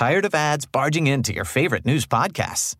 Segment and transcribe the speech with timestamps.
[0.00, 2.74] Tired of ads barging into your favorite news podcasts?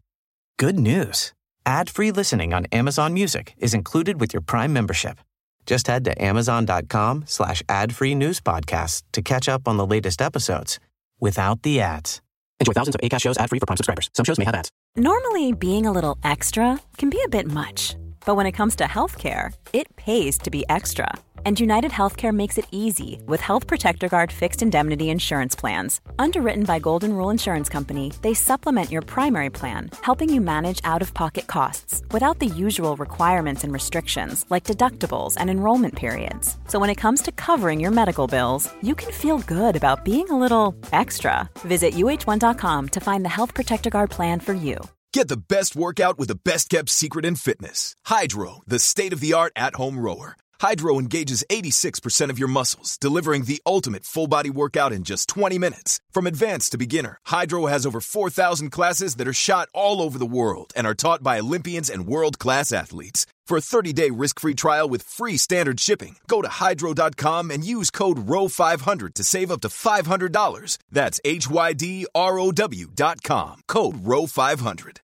[0.58, 1.34] Good news.
[1.66, 5.18] Ad-free listening on Amazon Music is included with your Prime membership.
[5.66, 10.80] Just head to amazon.com slash ad-free news podcasts to catch up on the latest episodes
[11.20, 12.22] without the ads.
[12.58, 14.08] Enjoy thousands of ACAST shows ad-free for Prime subscribers.
[14.14, 14.70] Some shows may have ads.
[14.96, 17.96] Normally, being a little extra can be a bit much.
[18.24, 21.12] But when it comes to healthcare, it pays to be extra.
[21.46, 26.02] And United Healthcare makes it easy with Health Protector Guard fixed indemnity insurance plans.
[26.18, 31.00] Underwritten by Golden Rule Insurance Company, they supplement your primary plan, helping you manage out
[31.00, 36.58] of pocket costs without the usual requirements and restrictions like deductibles and enrollment periods.
[36.68, 40.28] So when it comes to covering your medical bills, you can feel good about being
[40.28, 41.48] a little extra.
[41.60, 44.76] Visit uh1.com to find the Health Protector Guard plan for you.
[45.12, 49.20] Get the best workout with the best kept secret in fitness Hydro, the state of
[49.20, 50.36] the art at home rower.
[50.60, 55.58] Hydro engages 86% of your muscles, delivering the ultimate full body workout in just 20
[55.58, 56.00] minutes.
[56.12, 60.26] From advanced to beginner, Hydro has over 4,000 classes that are shot all over the
[60.26, 63.24] world and are taught by Olympians and world class athletes.
[63.46, 67.64] For a 30 day risk free trial with free standard shipping, go to hydro.com and
[67.64, 70.78] use code ROW500 to save up to $500.
[70.90, 73.62] That's H Y D R O W.com.
[73.66, 74.98] Code ROW500.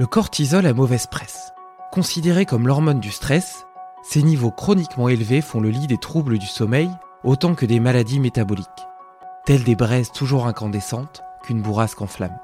[0.00, 1.52] Le cortisol a mauvaise presse.
[1.92, 3.66] Considéré comme l'hormone du stress,
[4.02, 6.90] ses niveaux chroniquement élevés font le lit des troubles du sommeil
[7.22, 8.88] autant que des maladies métaboliques,
[9.44, 12.38] telles des braises toujours incandescentes qu'une bourrasque en flammes.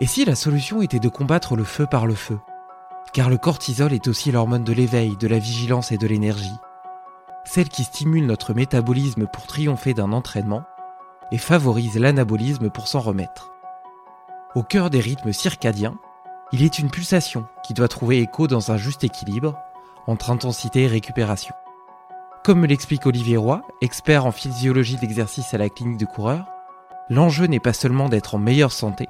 [0.00, 2.40] Et si la solution était de combattre le feu par le feu?
[3.12, 6.58] Car le cortisol est aussi l'hormone de l'éveil, de la vigilance et de l'énergie,
[7.44, 10.64] celle qui stimule notre métabolisme pour triompher d'un entraînement
[11.30, 13.52] et favorise l'anabolisme pour s'en remettre.
[14.56, 15.94] Au cœur des rythmes circadiens,
[16.52, 19.58] il est une pulsation qui doit trouver écho dans un juste équilibre
[20.06, 21.54] entre intensité et récupération.
[22.44, 26.46] Comme me l'explique Olivier Roy, expert en physiologie de l'exercice à la clinique de coureur,
[27.10, 29.08] l'enjeu n'est pas seulement d'être en meilleure santé,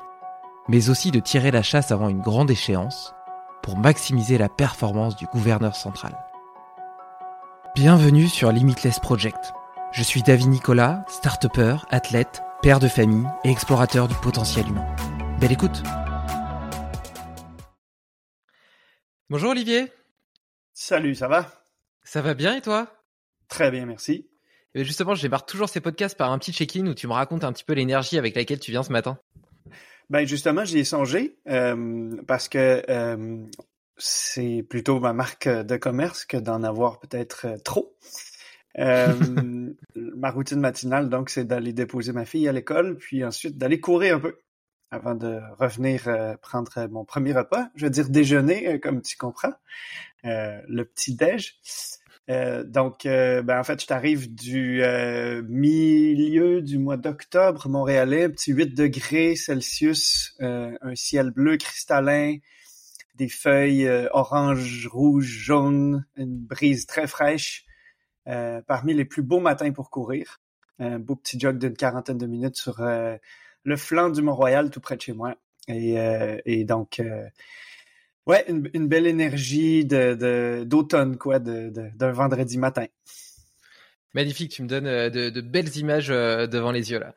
[0.68, 3.14] mais aussi de tirer la chasse avant une grande échéance
[3.62, 6.16] pour maximiser la performance du gouverneur central.
[7.74, 9.52] Bienvenue sur Limitless Project.
[9.92, 11.46] Je suis David Nicolas, start
[11.90, 14.86] athlète, père de famille et explorateur du potentiel humain.
[15.38, 15.82] Belle écoute
[19.28, 19.90] Bonjour Olivier
[20.72, 21.50] Salut, ça va?
[22.04, 22.86] Ça va bien et toi?
[23.48, 24.30] Très bien, merci.
[24.72, 27.42] Et justement, je démarre toujours ces podcasts par un petit check-in où tu me racontes
[27.42, 29.18] un petit peu l'énergie avec laquelle tu viens ce matin.
[30.10, 33.44] Ben justement, j'y ai songé euh, parce que euh,
[33.96, 37.96] c'est plutôt ma marque de commerce que d'en avoir peut-être euh, trop.
[38.78, 44.16] ma routine matinale, donc, c'est d'aller déposer ma fille à l'école, puis ensuite d'aller courir
[44.16, 44.38] un peu
[44.96, 46.02] avant de revenir
[46.42, 47.68] prendre mon premier repas.
[47.76, 49.54] Je veux dire déjeuner, comme tu comprends,
[50.24, 51.58] le petit déj.
[52.28, 58.28] Euh, donc, euh, ben, en fait, je t'arrive du euh, milieu du mois d'octobre, montréalais,
[58.28, 62.38] petit 8 degrés Celsius, un ciel bleu cristallin,
[63.14, 67.64] des feuilles orange, rouge, jaune, une brise très fraîche.
[68.66, 70.40] parmi les plus beaux matins pour courir.
[70.78, 72.84] Un beau petit jog d'une quarantaine de minutes sur
[73.66, 75.34] le flanc du Mont-Royal, tout près de chez moi.
[75.68, 75.96] Et,
[76.46, 77.02] et donc,
[78.26, 82.86] Ouais, une, belle énergie de, d'automne, quoi, de, d'un vendredi matin.
[84.14, 87.12] Magnifique, tu me donnes euh, de, belles images euh, devant les yeux là.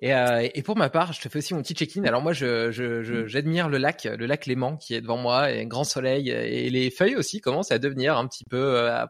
[0.00, 2.04] Et, euh, et, pour ma part, je te fais aussi mon petit check-in.
[2.04, 5.62] Alors moi, je, je, j'admire le lac, le lac Léman qui est devant moi, et
[5.62, 9.08] un grand soleil, et les feuilles aussi commencent à devenir un petit peu à,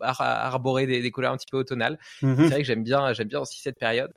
[0.00, 1.98] arborer des, couleurs un petit peu automnales.
[2.22, 2.36] Mm-hmm.
[2.36, 4.12] C'est vrai que j'aime bien, j'aime bien aussi cette période.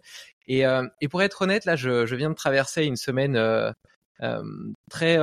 [0.47, 0.63] Et,
[1.01, 3.38] et pour être honnête, là, je, je viens de traverser une semaine
[4.90, 5.18] très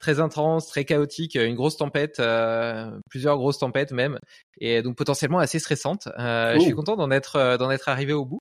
[0.00, 4.18] très intense, très chaotique, une grosse tempête, euh, plusieurs grosses tempêtes même,
[4.58, 6.08] et donc potentiellement assez stressante.
[6.18, 8.40] Euh, je suis content d'en être euh, d'en être arrivé au bout.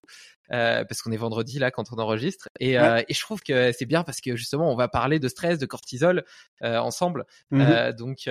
[0.51, 3.85] Euh, parce qu'on est vendredi là quand on enregistre et, et je trouve que c'est
[3.85, 6.23] bien parce que justement on va parler de stress de cortisol
[6.63, 7.25] ensemble.
[7.51, 8.27] Mmh donc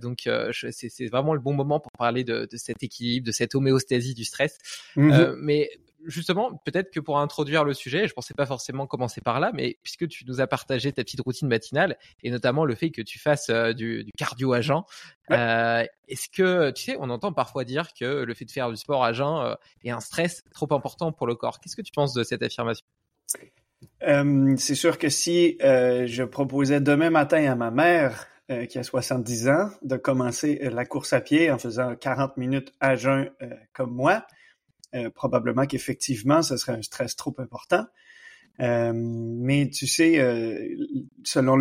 [0.00, 0.28] donc
[0.70, 4.24] c'est vraiment le bon moment pour parler de, de, cet équilibre de cette homéostasie du
[4.24, 4.58] stress.
[4.94, 5.70] Mmh mais
[6.06, 9.78] justement, peut-être que pour introduire le sujet, je pensais pas forcément commencer par là, mais
[9.82, 13.18] puisque tu nous as partagé ta petite routine matinale et notamment le fait que tu
[13.18, 14.82] fasses euh, du, cardio à jeun,
[15.30, 18.76] euh, est-ce que tu sais, on entend parfois dire que le fait de faire du
[18.76, 19.54] sport à jeun euh,
[19.84, 21.60] est un stress trop important pour le corps.
[21.60, 22.86] Qu'est-ce que tu penses de cette affirmation?
[24.00, 28.26] C'est sûr que si je proposais demain matin à ma mère
[28.68, 32.96] qui a 70 ans de commencer la course à pied en faisant 40 minutes à
[32.96, 33.30] jeun
[33.72, 34.26] comme moi,
[34.94, 37.86] euh, probablement qu'effectivement, ce serait un stress trop important.
[38.60, 40.76] Euh, mais tu sais, euh,
[41.24, 41.58] selon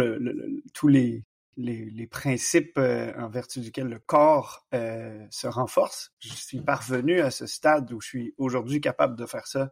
[0.74, 6.12] tous les principes en vertu duquel le corps se renforce.
[6.20, 9.72] Je suis parvenu à ce stade où je suis aujourd'hui capable de faire ça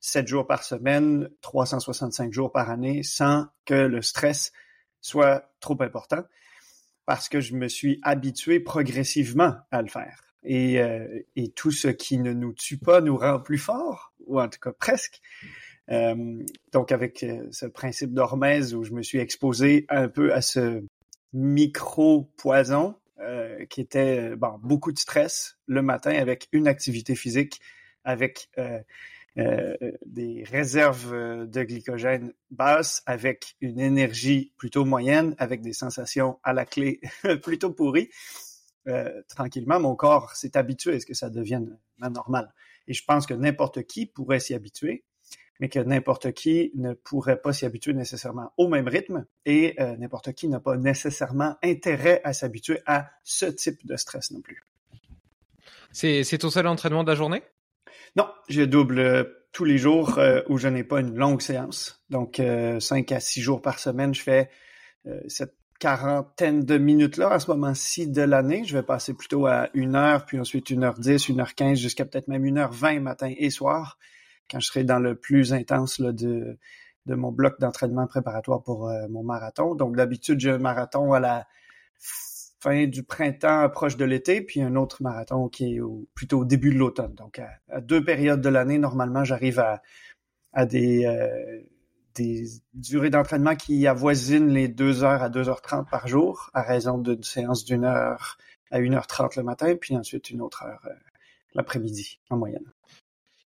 [0.00, 4.52] 7 jours par semaine, 365 jours par année, sans que le stress
[5.00, 6.22] soit trop important,
[7.06, 10.27] parce que je me suis habitué progressivement à le faire.
[10.44, 14.40] Et, euh, et tout ce qui ne nous tue pas nous rend plus forts, ou
[14.40, 15.20] en tout cas presque.
[15.90, 20.42] Euh, donc avec euh, ce principe d'hormèse où je me suis exposé un peu à
[20.42, 20.84] ce
[21.32, 22.94] micro-poison
[23.68, 27.60] qui était bon, beaucoup de stress le matin avec une activité physique,
[28.04, 28.48] avec
[29.36, 36.64] des réserves de glycogène basses avec une énergie plutôt moyenne, avec des sensations à la
[36.64, 37.00] clé
[37.42, 38.08] plutôt pourries.
[38.88, 42.52] Euh, tranquillement, mon corps s'est habitué à ce que ça devienne normal.
[42.86, 45.04] Et je pense que n'importe qui pourrait s'y habituer,
[45.60, 50.32] mais que n'importe qui ne pourrait pas s'y habituer nécessairement au même rythme et n'importe
[50.32, 54.64] qui n'a pas nécessairement intérêt à s'habituer à ce type de stress non plus.
[55.92, 57.42] C'est ton seul entraînement de la journée?
[58.16, 62.02] Non, je double euh, tous les jours euh, où je n'ai pas une longue séance.
[62.10, 64.50] Donc, euh, 5 à 6 jours par semaine, je fais
[65.06, 68.64] euh, cette quarantaine de minutes-là à ce moment-ci de l'année.
[68.64, 73.00] Je vais passer plutôt à 1 heure, puis ensuite 1h10, 1h15, jusqu'à peut-être même 1h20
[73.00, 73.98] matin et soir,
[74.50, 76.58] quand je serai dans le plus intense là, de,
[77.06, 79.74] de mon bloc d'entraînement préparatoire pour mon marathon.
[79.74, 81.46] Donc, d'habitude, j'ai un marathon à la
[82.60, 85.80] fin du printemps, proche de l'été, puis un autre marathon qui est
[86.14, 87.14] plutôt au début de l'automne.
[87.14, 89.82] Donc, à, deux périodes de l'année, normalement, j'arrive à,
[90.52, 91.60] à des, euh,
[92.18, 97.22] des durées d'entraînement qui avoisinent les 2 heures à 2h30 par jour, à raison d'une
[97.22, 98.36] séance d'une heure
[98.70, 100.94] à 1h30 le matin, puis ensuite une autre heure euh,
[101.54, 102.72] l'après-midi, en moyenne.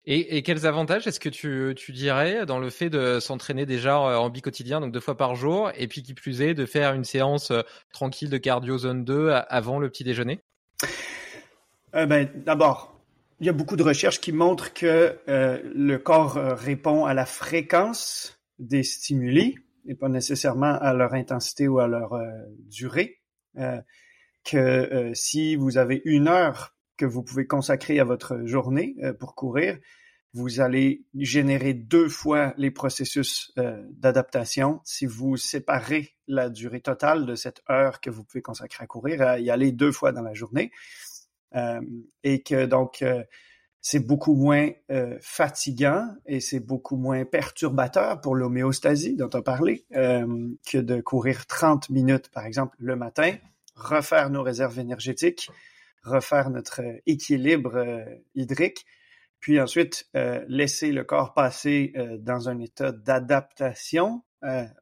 [0.08, 3.96] Et, et, quels avantages est-ce que tu, tu, dirais dans le fait de s'entraîner déjà
[3.96, 6.92] euh, en bi-quotidien, donc deux fois par jour, et puis qui plus est, de faire
[6.92, 7.62] une séance euh,
[7.92, 10.38] tranquille de cardio zone 2 avant le petit déjeuner?
[11.96, 13.00] Euh, ben, D'abord,
[13.40, 17.26] il y a beaucoup de recherches qui montrent que euh, le corps répond à la
[17.26, 19.56] fréquence des stimuli
[19.86, 22.18] et pas nécessairement à leur intensité ou à leur
[22.70, 23.20] durée.
[24.44, 29.34] que si vous avez une heure que vous pouvez consacrer à votre journée euh, pour
[29.34, 29.78] courir,
[30.32, 37.24] vous allez générer deux fois les processus euh, d'adaptation si vous séparez la durée totale
[37.24, 40.22] de cette heure que vous pouvez consacrer à courir, à y aller deux fois dans
[40.22, 40.72] la journée.
[41.54, 41.80] Euh,
[42.22, 43.02] et que donc,
[43.80, 44.70] c'est beaucoup moins
[45.20, 51.46] fatigant et c'est beaucoup moins perturbateur pour l'homéostasie dont on a parlé que de courir
[51.46, 53.36] 30 minutes, par exemple, le matin,
[53.76, 55.50] refaire nos réserves énergétiques,
[56.02, 58.86] refaire notre euh, équilibre euh, hydrique,
[59.38, 64.22] puis ensuite euh, laisser le corps passer dans un état d'adaptation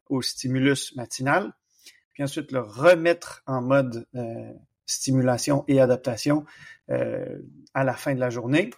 [0.08, 1.52] au stimulus matinal,
[2.12, 4.06] puis ensuite le remettre en mode
[4.86, 6.44] stimulation et adaptation
[6.88, 8.70] à la fin de la journée.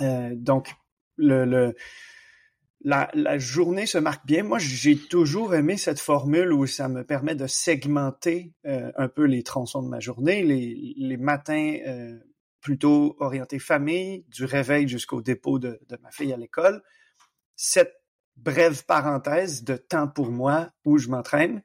[0.00, 0.74] Donc,
[1.16, 1.74] le,
[2.86, 4.44] la, journée se marque bien.
[4.44, 9.24] Moi, j'ai toujours aimé cette formule où ça me permet de segmenter euh, un peu
[9.24, 12.16] les tronçons de ma journée, les, matins euh,
[12.60, 16.82] plutôt orientés famille, du réveil jusqu'au dépôt de, ma fille à l'école.
[17.56, 17.94] Cette
[18.36, 21.62] brève parenthèse de temps pour moi où je m'entraîne,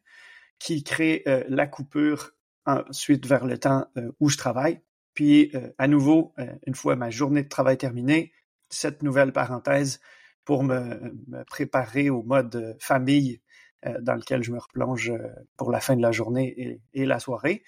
[0.57, 2.31] qui crée euh, la coupure
[2.66, 3.88] ensuite vers le temps
[4.19, 4.81] où je travaille.
[5.21, 6.33] Puis, à nouveau,
[6.65, 8.33] une fois ma journée de travail terminée,
[8.69, 10.00] cette nouvelle parenthèse
[10.45, 11.13] pour me,
[11.46, 13.39] préparer au mode famille
[13.86, 15.19] euh, dans lequel je me replonge euh,
[15.57, 17.63] pour la fin de la journée et, la soirée.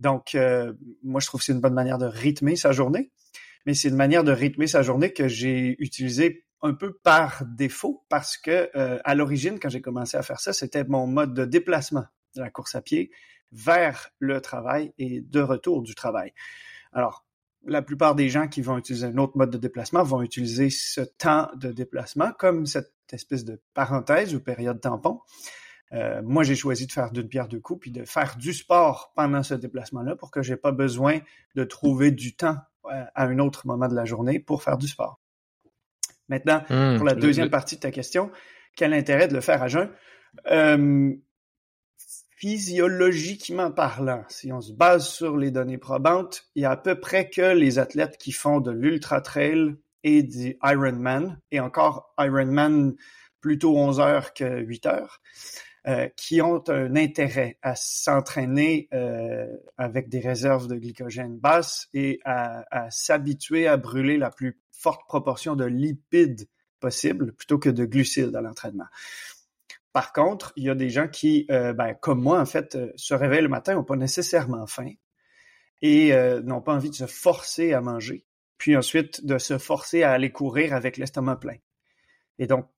[0.00, 0.72] Donc, euh,
[1.02, 3.12] moi, je trouve que c'est une bonne manière de rythmer sa journée,
[3.66, 8.06] mais c'est une manière de rythmer sa journée que j'ai utilisée un peu par défaut
[8.08, 8.70] parce que
[9.04, 12.48] à l'origine, quand j'ai commencé à faire ça, c'était mon mode de déplacement de la
[12.48, 13.10] course à pied
[13.52, 16.32] vers le travail et de retour du travail.
[16.92, 17.24] Alors,
[17.66, 21.00] la plupart des gens qui vont utiliser un autre mode de déplacement vont utiliser ce
[21.00, 25.20] temps de déplacement comme cette espèce de parenthèse ou période tampon.
[25.92, 29.12] Euh, moi, j'ai choisi de faire d'une pierre deux coups puis de faire du sport
[29.16, 31.20] pendant ce déplacement-là pour que j'ai pas besoin
[31.54, 34.86] de trouver du temps euh, à un autre moment de la journée pour faire du
[34.86, 35.20] sport.
[36.28, 38.30] Maintenant, mmh, pour la deuxième partie de ta question,
[38.76, 39.90] quel intérêt de le faire à jeun?
[40.50, 41.14] Euh,
[42.38, 47.00] physiologiquement parlant, si on se base sur les données probantes, il y a à peu
[47.00, 52.94] près que les athlètes qui font de l'ultra trail et du Ironman, et encore Ironman
[53.40, 55.20] plutôt 11 heures que 8 heures,
[55.88, 62.20] euh, qui ont un intérêt à s'entraîner euh, avec des réserves de glycogène basses et
[62.24, 66.46] à, à s'habituer à brûler la plus forte proportion de lipides
[66.78, 68.86] possible plutôt que de glucides à l'entraînement.
[69.98, 73.42] Par contre, il y a des gens qui, ben, comme moi, en fait, se réveillent
[73.42, 74.92] le matin, n'ont pas nécessairement faim
[75.82, 76.12] et
[76.44, 78.24] n'ont pas envie de se forcer à manger,
[78.58, 81.56] puis ensuite de se forcer à aller courir avec l'estomac plein.
[82.38, 82.68] Et donc,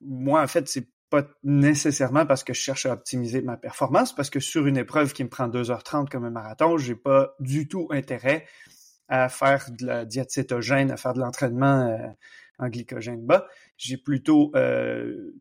[0.00, 4.30] moi, en fait, c'est pas nécessairement parce que je cherche à optimiser ma performance, parce
[4.30, 7.88] que sur une épreuve qui me prend 2h30 comme un marathon, j'ai pas du tout
[7.90, 8.46] intérêt
[9.08, 12.08] à faire de la diète à faire de l'entraînement euh,
[12.58, 13.46] en glycogène bas.
[13.76, 15.34] J'ai plutôt euh,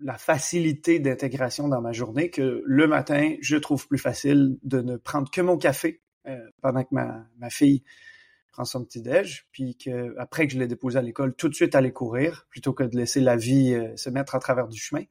[0.00, 4.96] la facilité d'intégration dans ma journée que le matin, je trouve plus facile de ne
[4.96, 7.82] prendre que mon café euh, pendant que ma, ma fille
[8.52, 11.54] prend son petit déj, puis que après que je l'ai déposé à l'école, tout de
[11.54, 14.78] suite aller courir plutôt que de laisser la vie euh, se mettre à travers du
[14.78, 15.04] chemin.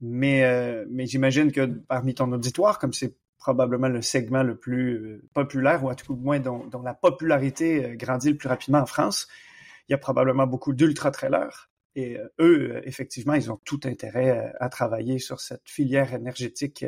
[0.00, 4.94] Mais euh, mais j'imagine que parmi ton auditoire, comme c'est probablement le segment le plus
[4.94, 8.86] euh, populaire ou à tout moins dont, dont la popularité grandit le plus rapidement en
[8.86, 9.28] France,
[9.88, 11.71] il y a probablement beaucoup d'ultra trailers.
[11.94, 16.86] Et eux, effectivement, ils ont tout intérêt à travailler sur cette filière énergétique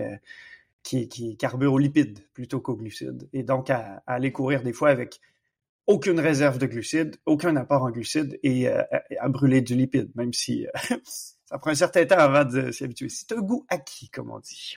[0.82, 3.28] qui, qui carbure aux lipides plutôt qu'aux glucides.
[3.32, 5.20] Et donc à, à, aller courir des fois avec
[5.86, 8.82] aucune réserve de glucides, aucun apport en glucides et euh,
[9.18, 10.96] à, brûler du lipide, même si euh,
[11.44, 13.08] ça prend un certain temps avant de s'y habituer.
[13.08, 14.76] C'est un goût acquis, comme on dit.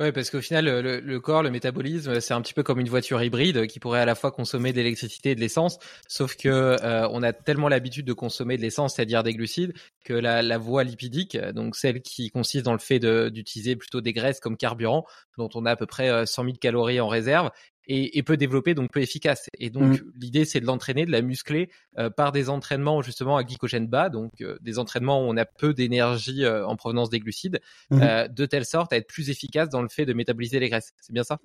[0.00, 3.20] Oui, parce qu'au final, le, corps, le métabolisme, c'est un petit peu comme une voiture
[3.20, 7.08] hybride qui pourrait à la fois consommer de l'électricité et de l'essence, sauf que euh,
[7.10, 9.74] on a tellement l'habitude de consommer de l'essence, c'est-à-dire des glucides,
[10.04, 14.12] que la, la, voie lipidique, donc celle qui consiste dans le fait d'utiliser plutôt des
[14.12, 15.04] graisses comme carburant,
[15.36, 17.50] dont on a à peu près 100 000 calories en réserve,
[17.88, 19.48] et, et, peu développé, donc peu efficace.
[19.58, 20.12] Et donc mmh.
[20.20, 24.10] l'idée c'est de l'entraîner, de la muscler euh, par des entraînements justement à glycogène bas,
[24.10, 28.28] donc euh, des entraînements où on a peu d'énergie euh, en provenance des glucides, mmh.
[28.28, 30.92] de telle sorte à être plus efficace dans le fait de métaboliser les graisses.
[31.00, 31.38] C'est bien ça?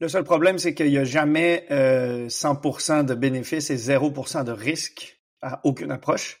[0.00, 5.20] Le seul problème c'est qu'il n'y a jamais 100% de bénéfices et 0% de risque
[5.42, 6.40] à aucune approche.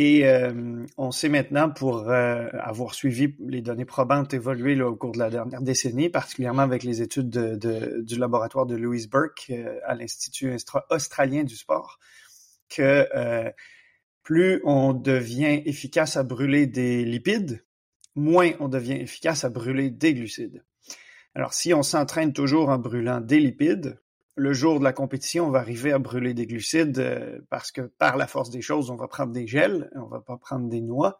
[0.00, 5.10] Et euh, on sait maintenant, pour euh, avoir suivi les données probantes évoluer au cours
[5.10, 9.80] de la dernière décennie, particulièrement avec les études de, du laboratoire de Louise Burke euh,
[9.84, 10.54] à l'Institut
[10.90, 11.98] australien du sport,
[12.68, 13.08] que
[14.22, 17.64] plus on devient efficace à brûler des lipides,
[18.14, 20.64] moins on devient efficace à brûler des glucides.
[21.34, 23.98] Alors si on s'entraîne toujours en brûlant des lipides,
[24.38, 27.82] le jour de la compétition, on va arriver à brûler des glucides euh, parce que
[27.82, 30.80] par la force des choses, on va prendre des gels, on va pas prendre des
[30.80, 31.18] noix.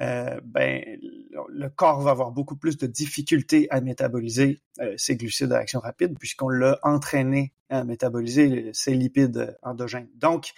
[0.00, 0.82] Euh, ben,
[1.48, 5.78] le corps va avoir beaucoup plus de difficultés à métaboliser euh, ces glucides à action
[5.78, 10.08] rapide puisqu'on l'a entraîné à métaboliser ces lipides endogènes.
[10.16, 10.52] Donc,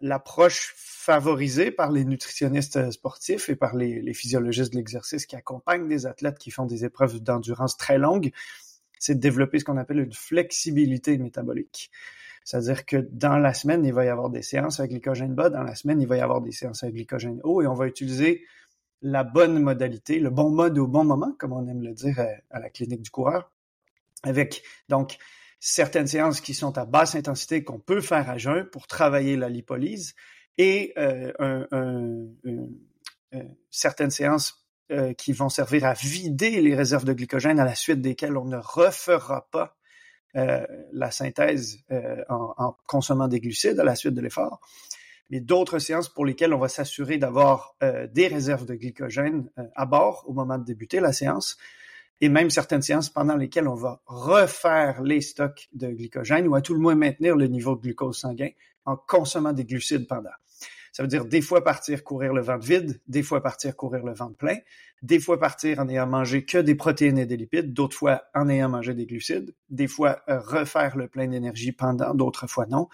[0.00, 6.06] l'approche favorisée par les nutritionnistes sportifs et par les physiologistes de l'exercice qui accompagnent des
[6.06, 8.32] athlètes qui font des épreuves d'endurance très longues,
[8.98, 11.90] c'est de développer ce qu'on appelle une flexibilité métabolique.
[12.44, 15.62] C'est-à-dire que dans la semaine, il va y avoir des séances avec glycogène bas, dans
[15.62, 18.44] la semaine, il va y avoir des séances avec glycogène haut, et on va utiliser
[19.02, 22.18] la bonne modalité, le bon mode au bon moment, comme on aime le dire
[22.50, 23.52] à, la clinique du coureur,
[24.22, 25.18] avec donc
[25.60, 29.48] certaines séances qui sont à basse intensité qu'on peut faire à jeun pour travailler la
[29.48, 30.14] lipolyse
[30.56, 31.32] et euh,
[31.70, 32.26] un,
[33.70, 38.00] certaines séances euh, qui vont servir à vider les réserves de glycogène à la suite
[38.00, 39.76] desquelles on ne refera pas
[40.36, 44.60] euh, la synthèse euh, en, en, consommant des glucides à la suite de l'effort,
[45.30, 49.62] mais d'autres séances pour lesquelles on va s'assurer d'avoir euh, des réserves de glycogène euh,
[49.74, 51.56] à bord au moment de débuter la séance,
[52.20, 56.62] et même certaines séances pendant lesquelles on va refaire les stocks de glycogène ou à
[56.62, 58.50] tout le moins maintenir le niveau de glucose sanguin
[58.84, 60.30] en consommant des glucides pendant.
[60.98, 64.12] Ça veut dire des fois partir courir le ventre vide, des fois partir courir le
[64.12, 64.56] ventre plein,
[65.00, 68.48] des fois partir en ayant mangé que des protéines et des lipides, d'autres fois en
[68.48, 72.88] ayant mangé des glucides, des fois euh, refaire le plein d'énergie pendant, d'autres fois non.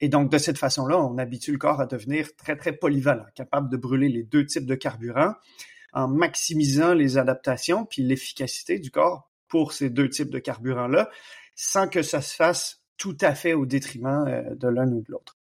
[0.00, 3.70] Et donc, de cette façon-là, on habitue le corps à devenir très, très polyvalent, capable
[3.70, 5.34] de brûler les deux types de carburants
[5.92, 11.08] en maximisant les adaptations puis l'efficacité du corps pour ces deux types de carburants-là,
[11.54, 15.12] sans que ça se fasse tout à fait au détriment euh, de l'un ou de
[15.12, 15.37] l'autre.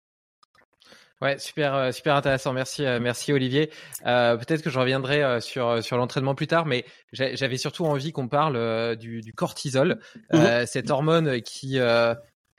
[1.21, 2.51] Ouais, super, euh, super intéressant.
[2.51, 3.69] Merci, euh, merci Olivier.
[4.07, 8.27] Euh, Peut-être que je reviendrai sur sur l'entraînement plus tard, mais j'avais surtout envie qu'on
[8.27, 9.99] parle du, du, cortisol,
[10.33, 10.65] mmh.
[10.65, 11.79] cette hormone qui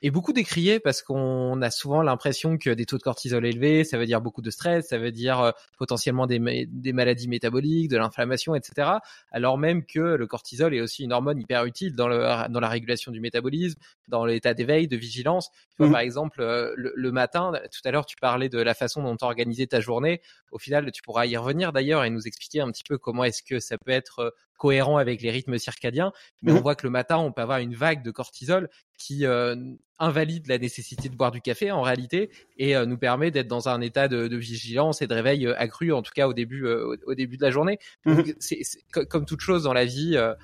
[0.02, 3.98] est beaucoup décrié parce qu'on a souvent l'impression que des taux de cortisol élevés, ça
[3.98, 7.96] veut dire beaucoup de stress, ça veut dire euh, potentiellement des, des maladies métaboliques, de
[7.96, 8.90] l'inflammation, etc.
[9.30, 12.68] Alors même que le cortisol est aussi une hormone hyper utile dans, le, dans la
[12.68, 13.78] régulation du métabolisme,
[14.08, 15.50] dans l'état d'éveil, de vigilance.
[15.76, 15.92] Tu mmh.
[15.92, 19.24] Par exemple, euh, le, matin, tout à l'heure, tu parlais de la façon dont tu
[19.24, 20.20] organisé ta journée.
[20.50, 23.42] Au final, tu pourras y revenir d'ailleurs et nous expliquer un petit peu comment est-ce
[23.42, 24.30] que ça peut être euh,
[24.62, 26.12] cohérent avec les rythmes circadiens.
[26.42, 26.58] Mais Mhm.
[26.58, 29.56] on voit que le matin, on peut avoir une vague de cortisol qui euh,
[29.98, 33.68] invalide la nécessité de boire du café en réalité et euh, nous permet d'être dans
[33.68, 36.64] un état de, de vigilance et de réveil euh, accru, en tout cas au début,
[36.66, 37.78] au, au début de la journée.
[38.06, 40.34] Donc, c'est c'est- co- comme toute chose dans la vie, euh,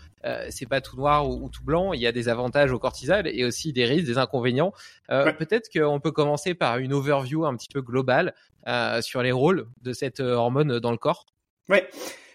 [0.51, 1.93] c'est pas tout noir ou, ou tout blanc.
[1.93, 4.73] Il y a des avantages au cortisol et aussi des risques, des inconvénients.
[5.11, 5.33] Euh, Ouais.
[5.35, 8.35] Peut-être qu'on peut commencer par une overview un petit peu globale
[8.67, 11.25] euh, sur les rôles de cette hormone dans le corps.
[11.69, 11.79] Oui.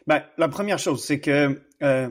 [0.05, 2.09] Ben, la première chose, c'est que euh,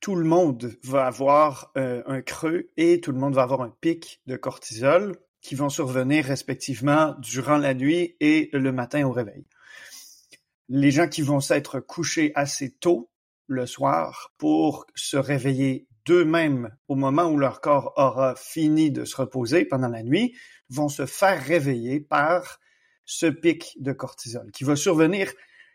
[0.00, 3.72] tout le monde va avoir euh, un creux et tout le monde va avoir un
[3.80, 9.46] pic de cortisol qui vont survenir respectivement durant la nuit et le matin au réveil.
[10.68, 13.10] Les gens qui vont s'être couchés assez tôt
[13.46, 19.16] le soir pour se réveiller d'eux-mêmes au moment où leur corps aura fini de se
[19.16, 20.36] reposer pendant la nuit
[20.70, 22.58] vont se faire réveiller par
[23.04, 25.32] ce pic de cortisol qui va survenir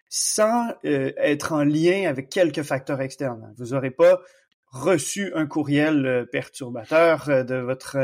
[0.10, 3.54] sans euh, être en lien avec quelques facteurs externes.
[3.58, 4.20] Vous n'aurez pas
[4.68, 7.98] reçu un courriel euh, perturbateur euh, de votre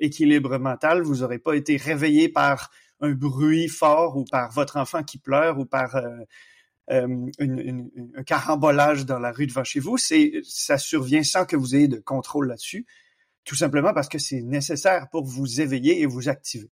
[0.00, 5.02] équilibre mental, vous n'aurez pas été réveillé par un bruit fort ou par votre enfant
[5.02, 6.00] qui pleure ou par
[6.88, 9.98] un carambolage dans la rue devant chez vous.
[9.98, 12.86] C'est, ça survient sans que vous ayez de contrôle là-dessus,
[13.44, 16.70] tout simplement parce que c'est nécessaire pour vous éveiller et vous activer.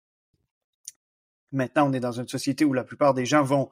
[1.50, 3.68] Maintenant, on est dans une société où la plupart des gens vont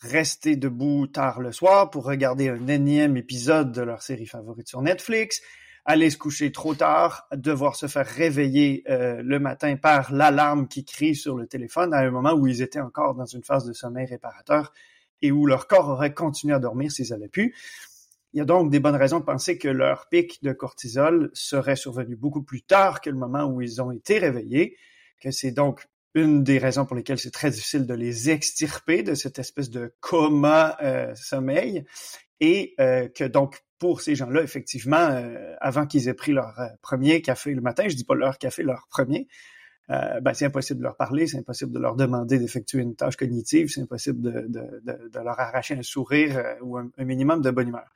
[0.00, 4.82] rester debout tard le soir pour regarder un énième épisode de leur série favorite sur
[4.82, 5.40] Netflix,
[5.84, 10.84] aller se coucher trop tard, devoir se faire réveiller euh, le matin par l'alarme qui
[10.84, 13.72] crie sur le téléphone à un moment où ils étaient encore dans une phase de
[13.72, 14.72] sommeil réparateur
[15.22, 17.54] et où leur corps aurait continué à dormir s'ils avaient pu.
[18.32, 21.76] Il y a donc des bonnes raisons de penser que leur pic de cortisol serait
[21.76, 24.76] survenu beaucoup plus tard que le moment où ils ont été réveillés,
[25.20, 25.86] que c'est donc
[26.16, 29.94] une des raisons pour lesquelles c'est très difficile de les extirper de cette espèce de
[30.00, 31.84] coma euh, sommeil
[32.40, 37.20] et euh, que donc pour ces gens-là, effectivement, euh, avant qu'ils aient pris leur premier
[37.20, 39.28] café le matin, je dis pas leur café, leur premier,
[39.88, 43.68] ben, c'est impossible de leur parler, c'est impossible de leur demander d'effectuer une tâche cognitive,
[43.68, 47.86] c'est impossible de, de, leur arracher un sourire ou un, minimum de bonne humeur.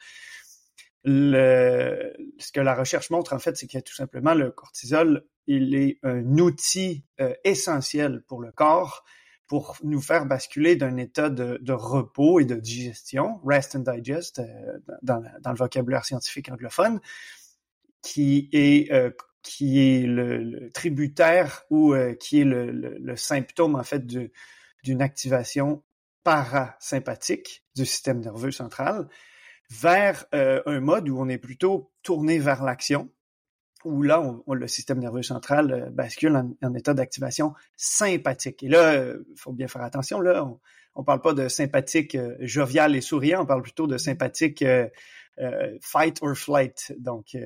[1.05, 5.99] Ce que la recherche montre, en fait, c'est que tout simplement, le cortisol, il est
[6.05, 9.05] un outil euh, essentiel pour le corps
[9.49, 14.79] pour nous faire basculer d'un état de, repos et de digestion, rest and digest, euh,
[15.03, 17.01] dans, le vocabulaire scientifique anglophone,
[18.01, 19.11] qui est euh,
[19.43, 25.83] qui est le, tributaire ou qui est le, symptôme en fait d'une activation
[26.23, 29.09] parasympathique du système nerveux central
[29.71, 33.11] vers un mode où on est plutôt tourné vers l'action,
[33.85, 38.63] où là, on, on, le système nerveux central euh, bascule en, en état d'activation sympathique.
[38.63, 40.45] Et là, il euh, faut bien faire attention, là,
[40.95, 44.63] on ne parle pas de sympathique euh, jovial et souriant, on parle plutôt de sympathique
[44.63, 44.89] euh,
[45.81, 47.37] fight or flight, donc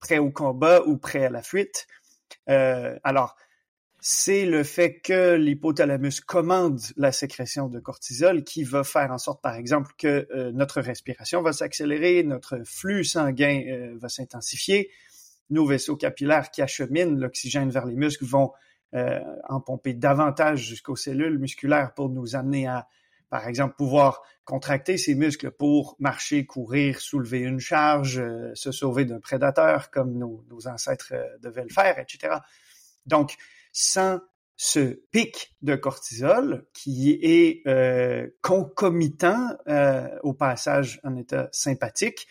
[0.00, 1.86] prêt au combat ou prêt à la fuite.
[2.48, 3.36] Euh, alors,
[4.00, 9.40] c'est le fait que l'hypothalamus commande la sécrétion de cortisol qui va faire en sorte,
[9.42, 14.90] par exemple, que euh, notre respiration va s'accélérer, notre flux sanguin euh, va s'intensifier,
[15.50, 18.52] nos vaisseaux capillaires qui acheminent l'oxygène vers les muscles vont
[18.94, 22.86] euh, en pomper davantage jusqu'aux cellules musculaires pour nous amener à,
[23.28, 29.04] par exemple, pouvoir contracter ces muscles pour marcher, courir, soulever une charge, euh, se sauver
[29.04, 32.36] d'un prédateur comme nos, ancêtres euh, devaient le faire, etc.
[33.06, 33.34] Donc,
[33.72, 34.20] sans
[34.56, 37.64] ce pic de cortisol qui est
[38.40, 39.56] concomitant
[40.22, 42.28] au passage en état sympathique,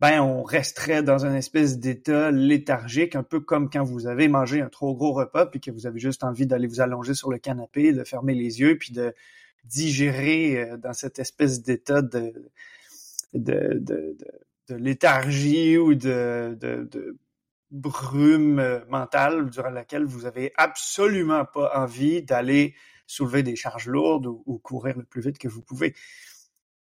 [0.00, 4.60] ben on resterait dans une espèce d'état léthargique, un peu comme quand vous avez mangé
[4.60, 7.38] un trop gros repas puis que vous avez juste envie d'aller vous allonger sur le
[7.38, 9.12] canapé, de fermer les yeux puis de
[9.64, 12.32] digérer euh, dans cette espèce d'état de
[13.34, 14.16] de, de,
[14.68, 17.18] de, léthargie ou de, de,
[17.70, 22.74] brume mentale durant laquelle vous avez absolument pas envie d'aller
[23.06, 25.94] soulever des charges lourdes ou, ou, courir le plus vite que vous pouvez.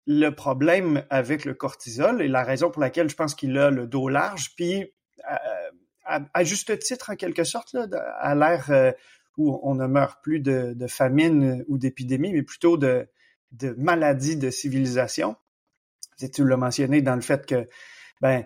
[0.07, 3.87] Le problème avec le cortisol et la raison pour laquelle je pense qu'il a le
[3.87, 4.93] dos large, puis
[6.05, 7.75] à, juste titre en quelque sorte,
[8.21, 8.93] à l'ère euh,
[9.37, 13.09] où on ne meurt plus de, famine ou d'épidémie, mais plutôt de,
[13.77, 15.37] maladies de civilisation.
[16.33, 17.69] Tu l'as mentionné dans le fait que
[18.21, 18.45] ben,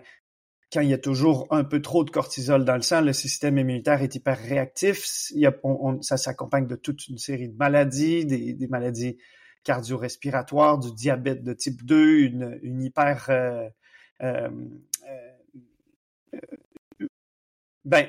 [0.71, 3.57] quand il y a toujours un peu trop de cortisol dans le sang, le système
[3.57, 5.29] immunitaire est hyper réactif.
[5.31, 9.17] Il y a, on, ça s'accompagne de toute une série de maladies, des maladies
[9.63, 13.27] cardio-respiratoires, du diabète de type 2, une, hyper...
[13.29, 13.69] Euh,
[14.21, 14.49] euh,
[16.33, 17.07] euh,
[17.85, 18.05] ben,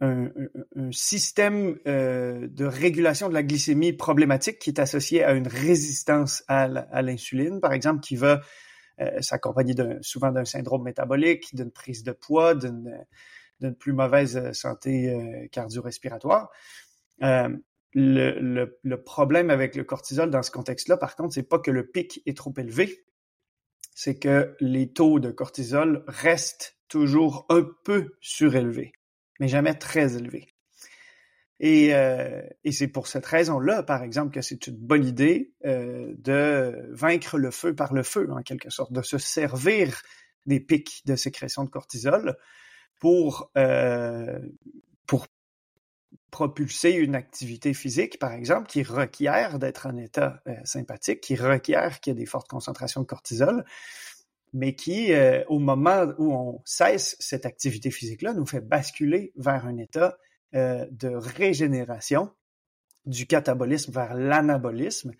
[0.00, 6.42] un, système euh, de régulation de la glycémie problématique qui est associé à une résistance
[6.48, 6.66] à
[7.02, 8.40] l'insuline, par exemple, qui va
[9.00, 16.50] euh, s'accompagner souvent d'un syndrome métabolique, d'une prise de poids, d'une plus mauvaise santé cardio-respiratoire.
[17.94, 22.22] Le, problème avec le cortisol dans ce contexte-là, par contre, c'est pas que le pic
[22.26, 23.06] est trop élevé,
[23.94, 28.92] c'est que les taux de cortisol restent toujours un peu surélevés,
[29.40, 30.46] mais jamais très élevés.
[31.58, 36.86] Et, euh, c'est pour cette raison-là, par exemple, que c'est une bonne idée euh, de
[36.90, 40.02] vaincre le feu par le feu, en quelque sorte, de se servir
[40.44, 42.36] des pics de sécrétion de cortisol
[43.00, 44.85] pour, euh, pour
[46.36, 51.98] propulser une activité physique, par exemple, qui requiert d'être en état euh, sympathique, qui requiert
[51.98, 53.64] qu'il y ait des fortes concentrations de cortisol,
[54.52, 59.64] mais qui, euh, au moment où on cesse cette activité physique-là, nous fait basculer vers
[59.64, 60.18] un état
[60.54, 62.28] euh, de régénération
[63.06, 65.12] du catabolisme vers l'anabolisme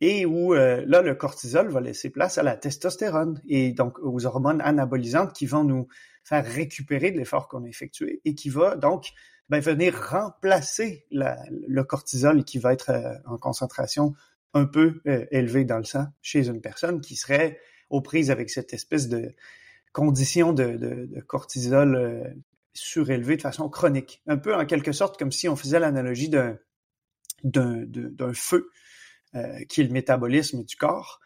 [0.00, 4.60] et où là le cortisol va laisser place à la testostérone et donc aux hormones
[4.60, 5.88] anabolisantes qui vont nous
[6.24, 9.12] faire récupérer de l'effort qu'on a effectué et qui va donc
[9.48, 14.14] ben, venir remplacer le cortisol qui va être euh, en concentration
[14.54, 18.72] un peu élevée dans le sang chez une personne qui serait aux prises avec cette
[18.72, 19.34] espèce de
[19.92, 22.34] condition de, de cortisol
[22.78, 24.22] surélevé de façon chronique.
[24.26, 26.58] Un peu en quelque sorte comme si on faisait l'analogie d'un,
[27.44, 28.70] d'un, feu
[29.34, 31.20] euh, qui est le métabolisme du corps.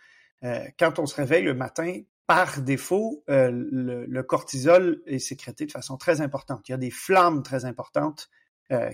[0.45, 2.01] Euh, quand on se réveille le matin,
[2.35, 6.67] par défaut, euh, le, cortisol est sécrété de façon très importante.
[6.67, 8.31] Il y a des flammes très importantes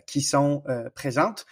[0.09, 0.65] qui sont
[0.97, 1.47] présentes.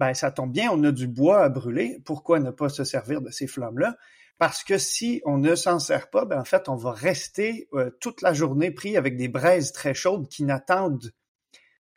[0.00, 2.02] Ben, ça tombe bien, on a du bois à brûler.
[2.04, 3.94] Pourquoi ne pas se servir de ces flammes-là?
[4.38, 7.90] Parce que si on ne s'en sert pas, ben en fait, on va rester euh,
[8.00, 11.12] toute la journée pris avec des braises très chaudes qui n'attendent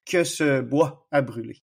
[0.06, 1.62] que ce bois à brûler.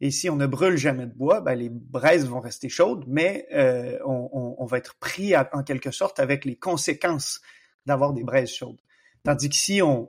[0.00, 3.46] Et si on ne brûle jamais de bois, ben les braises vont rester chaudes, mais
[3.52, 7.40] euh, on, va être pris en quelque sorte avec les conséquences
[7.86, 8.80] d'avoir des braises chaudes.
[9.24, 10.08] Tandis que si on,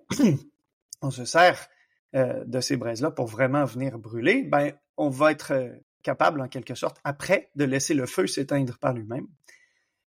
[1.10, 1.67] se sert
[2.15, 5.54] euh, de ces braises-là pour vraiment venir brûler, ben on va être
[6.04, 9.28] capable en quelque sorte après de laisser le feu s'éteindre par lui-même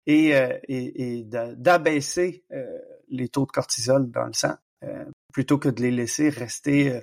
[0.07, 2.65] et, euh, d'abaisser euh,
[3.09, 7.01] les taux de cortisol dans le sang euh, plutôt que de les laisser rester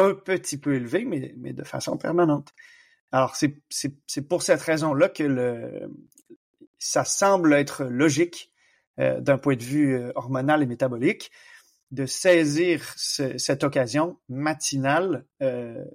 [0.00, 2.52] un petit peu élevés, mais, de façon permanente.
[3.12, 5.88] Alors, c'est pour cette raison-là que
[6.78, 8.52] ça semble être logique
[8.96, 11.30] d'un point de vue hormonal et métabolique
[11.90, 15.24] de saisir cette occasion matinale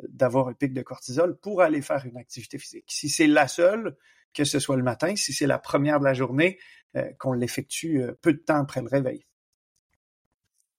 [0.10, 2.86] d'avoir un pic de cortisol pour aller faire une activité physique.
[2.90, 3.96] Si c'est la seule,
[4.36, 6.60] que ce soit le matin, si c'est la première de la journée,
[6.96, 9.26] euh, qu'on l'effectue euh, peu de temps après le réveil.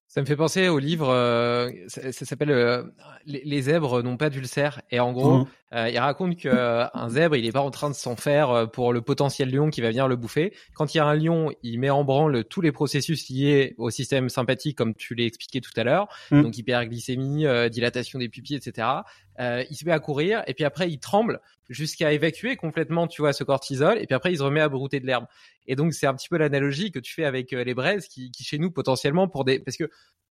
[0.07, 2.81] Ça me fait penser au livre, euh, ça, s'appelle euh,
[3.25, 4.81] les, zèbres n'ont pas d'ulcère.
[4.89, 5.47] Et en gros, mmh.
[5.73, 9.01] euh, il raconte qu'un zèbre, il n'est pas en train de s'en faire pour le
[9.01, 10.53] potentiel lion qui va venir le bouffer.
[10.75, 13.89] Quand il y a un lion, il met en branle tous les processus liés au
[13.89, 16.07] système sympathique, comme tu l'as expliqué tout à l'heure.
[16.31, 16.41] Mmh.
[16.41, 18.87] Donc hyperglycémie, dilatation des pupilles, etc.
[19.39, 23.33] il se met à courir et puis après il tremble jusqu'à évacuer complètement, tu vois,
[23.33, 23.97] ce cortisol.
[23.99, 25.25] Et puis après il se remet à brouter de l'herbe.
[25.67, 28.43] Et donc c'est un petit peu l'analogie que tu fais avec les braises qui, qui
[28.43, 29.89] chez nous potentiellement pour des parce que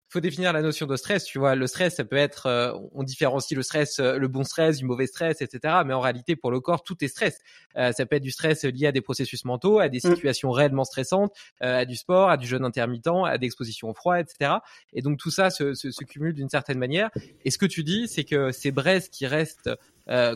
[0.09, 1.25] faut définir la notion de stress.
[1.25, 4.45] Tu vois, le stress, ça peut être, euh, on différencie le stress, euh, le bon
[4.45, 5.83] stress du mauvais stress, etc.
[5.85, 7.41] Mais en réalité, pour le corps, tout est stress.
[7.77, 10.15] Euh, ça peut être du stress lié à des processus mentaux, à des mm.
[10.15, 14.19] situations réellement stressantes, à du sport, à du jeûne intermittent, à des expositions au froid,
[14.19, 14.55] etc.
[14.93, 17.11] Et donc tout ça se, se, se cumule d'une certaine manière.
[17.45, 19.71] Et ce que tu dis, c'est que ces braises qui restent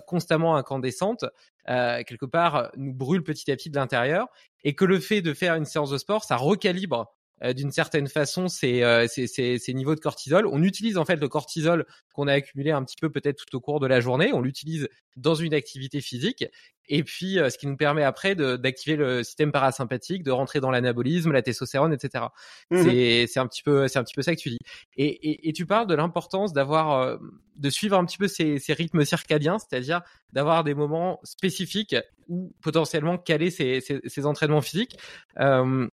[0.06, 1.24] constamment incandescentes,
[1.66, 4.26] quelque part, nous brûlent petit à petit de l'intérieur,
[4.64, 7.19] et que le fait de faire une séance de sport, ça recalibre euh,
[7.54, 10.46] d'une certaine façon ces, euh, ces, niveaux de cortisol.
[10.46, 13.60] On utilise en fait le cortisol qu'on a accumulé un petit peu peut-être tout au
[13.60, 14.30] cours de la journée.
[14.32, 16.44] On l'utilise dans une activité physique.
[16.88, 20.70] Et puis, euh, ce qui nous permet après d'activer le système parasympathique, de rentrer dans
[20.70, 22.24] l'anabolisme, la testostérone, etc.
[22.70, 22.82] Mmh
[23.26, 24.58] c'est un petit peu, c'est un petit peu ça que tu dis.
[24.96, 27.18] Et, et, tu parles de l'importance d'avoir,
[27.56, 31.94] de suivre un petit peu ces, ces rythmes circadiens, c'est-à-dire d'avoir des moments spécifiques
[32.30, 34.98] ou potentiellement caler ces, entraînements physiques.
[35.38, 35.88] Euh,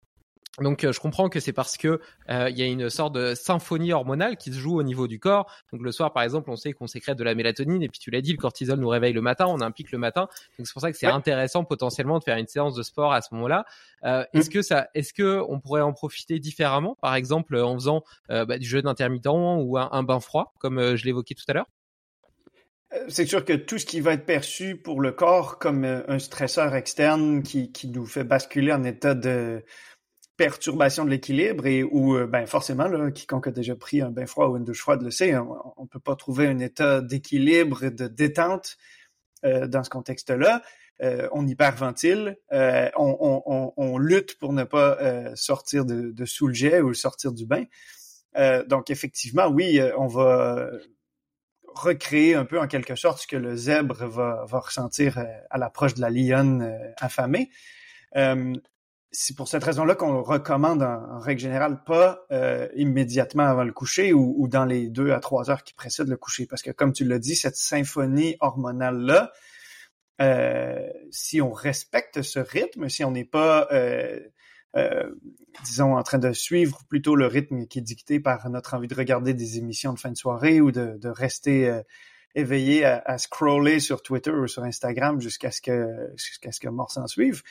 [0.62, 3.34] donc euh, je comprends que c'est parce que euh, il y a une sorte de
[3.34, 5.52] symphonie hormonale qui se joue au niveau du corps.
[5.72, 8.12] Donc le soir par exemple, on sait qu'on sécrète de la mélatonine et puis tu
[8.12, 10.28] l'as dit, le cortisol nous réveille le matin, on a un pic le matin.
[10.60, 13.22] Donc c'est pour ça que c'est intéressant potentiellement de faire une séance de sport à
[13.22, 13.66] ce moment-là.
[14.04, 14.40] Euh, mm.
[14.40, 18.58] Est-ce que ça, est-ce que on pourrait en profiter différemment, par exemple en faisant bah,
[18.58, 21.68] du jeûne intermittent ou un, bain froid, comme je l'évoquais tout à l'heure?
[23.08, 26.76] C'est sûr que tout ce qui va être perçu pour le corps comme un stresseur
[26.76, 29.64] externe qui, qui nous fait basculer en état de,
[30.38, 34.26] perturbation de l'équilibre et où, euh, ben forcément, là, quiconque a déjà pris un bain
[34.26, 37.90] froid ou une douche froide le sait, on, ne peut pas trouver un état d'équilibre
[37.90, 38.78] de détente
[39.44, 40.64] dans ce contexte-là.
[41.34, 46.80] on hyperventile, on, on, on, lutte pour ne pas sortir de, de, sous le jet
[46.80, 47.66] ou sortir du bain.
[48.68, 50.70] donc effectivement, oui, on va
[51.68, 55.96] recréer un peu en quelque sorte ce que le zèbre va, va ressentir à l'approche
[55.96, 57.50] de la lionne affamée.
[59.14, 62.26] C'est pour cette raison-là qu'on recommande en, règle générale pas
[62.76, 66.48] immédiatement avant le coucher ou, dans les deux à trois heures qui précèdent le coucher,
[66.48, 69.32] parce que comme tu l'as dit, cette symphonie hormonale là,
[70.22, 74.20] euh, si on respecte ce rythme, si on n'est pas, euh,
[74.76, 75.10] euh,
[75.64, 78.96] disons, en train de suivre plutôt le rythme qui est dicté par notre envie de
[78.96, 81.82] regarder des émissions de fin de soirée ou de, rester
[82.36, 86.70] éveillé à, à, scroller sur Twitter ou sur Instagram jusqu'à ce que jusqu'à ce que
[86.70, 87.44] mort s'en suive,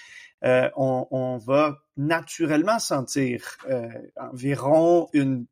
[0.42, 3.58] on, on, va naturellement sentir
[4.16, 5.46] environ une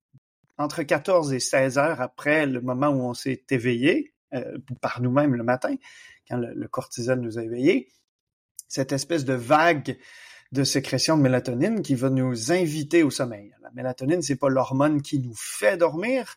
[0.58, 4.12] entre 14 et 16 heures après le moment où on s'est éveillé
[4.80, 5.74] par nous-mêmes le matin,
[6.28, 7.88] quand le, cortisol nous a éveillés,
[8.68, 9.98] cette espèce de vague
[10.52, 13.54] de sécrétion de mélatonine qui va nous inviter au sommeil.
[13.62, 16.36] La mélatonine, c'est pas l'hormone qui nous fait dormir.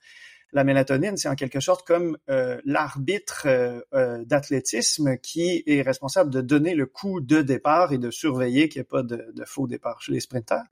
[0.54, 6.30] La mélatonine, c'est en quelque sorte comme euh, l'arbitre euh, euh, d'athlétisme qui est responsable
[6.30, 9.46] de donner le coup de départ et de surveiller qu'il n'y ait pas de, de,
[9.46, 10.64] faux départ chez les sprinteurs.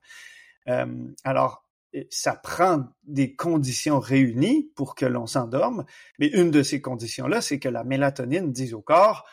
[1.24, 1.66] alors,
[2.10, 5.84] ça prend des conditions réunies pour que l'on s'endorme,
[6.20, 9.26] mais une de ces conditions-là, c'est que la mélatonine dise au corps,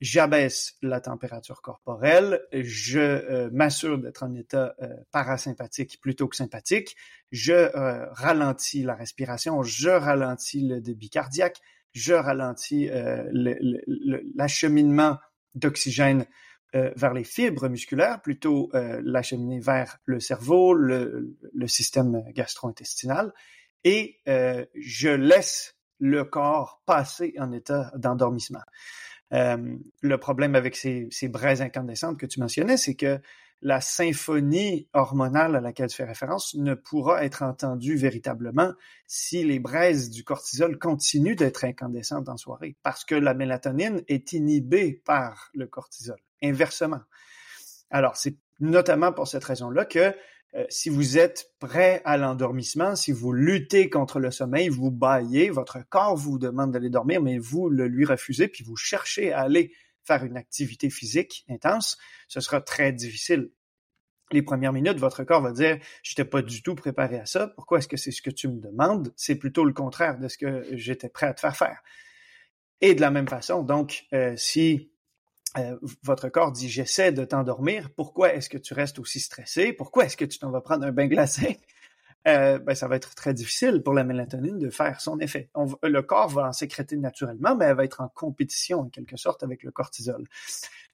[0.00, 6.96] j'abaisse la température corporelle, je euh, m'assure d'être en état euh, parasympathique plutôt que sympathique,
[7.30, 11.60] je euh, ralentis la respiration, je ralentis le débit cardiaque,
[11.92, 12.88] je ralentis
[14.36, 15.18] l'acheminement
[15.56, 16.24] d'oxygène
[16.72, 23.34] vers les fibres musculaires, plutôt l'acheminer vers le cerveau, le, le système gastro-intestinal,
[23.82, 28.62] et je laisse le corps passer en état d'endormissement.
[29.32, 33.20] Euh, le problème avec ces, ces braises incandescentes que tu mentionnais, c'est que
[33.62, 38.72] la symphonie hormonale à laquelle tu fais référence ne pourra être entendue véritablement
[39.06, 44.32] si les braises du cortisol continuent d'être incandescentes en soirée, parce que la mélatonine est
[44.32, 47.00] inhibée par le cortisol inversement.
[47.90, 50.14] Alors, c'est notamment pour cette raison-là que
[50.56, 55.50] euh, si vous êtes prêt à l'endormissement, si vous luttez contre le sommeil, vous baillez,
[55.50, 59.40] votre corps vous demande d'aller dormir, mais vous le lui refusez, puis vous cherchez à
[59.40, 59.72] aller
[60.04, 63.50] faire une activité physique intense, ce sera très difficile.
[64.32, 67.48] Les premières minutes, votre corps va dire Je n'étais pas du tout préparé à ça.
[67.48, 70.38] Pourquoi est-ce que c'est ce que tu me demandes C'est plutôt le contraire de ce
[70.38, 71.82] que j'étais prêt à te faire faire.
[72.80, 74.92] Et de la même façon, donc, euh, si
[75.58, 79.72] euh, votre corps dit j'essaie de t'endormir, pourquoi est-ce que tu restes aussi stressé?
[79.72, 81.60] Pourquoi est-ce que tu t'en vas prendre un bain glacé?
[82.28, 85.48] Euh, ben, ça va être très difficile pour la mélatonine de faire son effet.
[85.82, 89.42] le corps va en sécréter naturellement, mais elle va être en compétition en quelque sorte
[89.42, 90.28] avec le cortisol.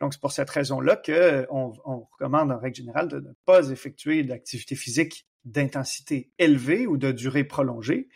[0.00, 4.22] Donc c'est pour cette raison-là qu'on on recommande en règle générale de ne pas effectuer
[4.22, 8.08] d'activité physique d'intensité élevée ou de durée prolongée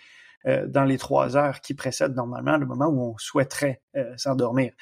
[0.46, 3.82] euh, dans les trois heures qui précèdent normalement le moment où on souhaiterait
[4.18, 4.72] s'endormir.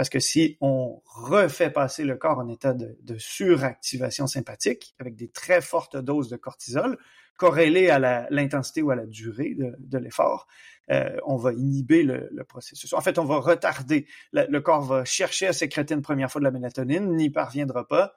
[0.00, 5.28] Parce que si on refait passer le corps en état de, suractivation sympathique avec des
[5.28, 6.96] très fortes doses de cortisol,
[7.36, 10.48] corrélées à l'intensité ou à la durée de, l'effort,
[10.90, 12.94] euh, on va inhiber le, processus.
[12.94, 14.06] En fait, on va retarder.
[14.32, 18.14] Le, corps va chercher à sécréter une première fois de la mélatonine, n'y parviendra pas,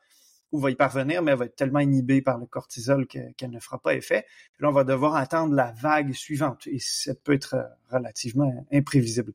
[0.54, 3.60] ou va y parvenir, mais elle va être tellement inhibée par le cortisol qu'elle ne
[3.60, 4.26] fera pas effet.
[4.62, 7.58] Là, on va devoir attendre la vague suivante, et ça peut être
[7.92, 9.34] relativement imprévisible.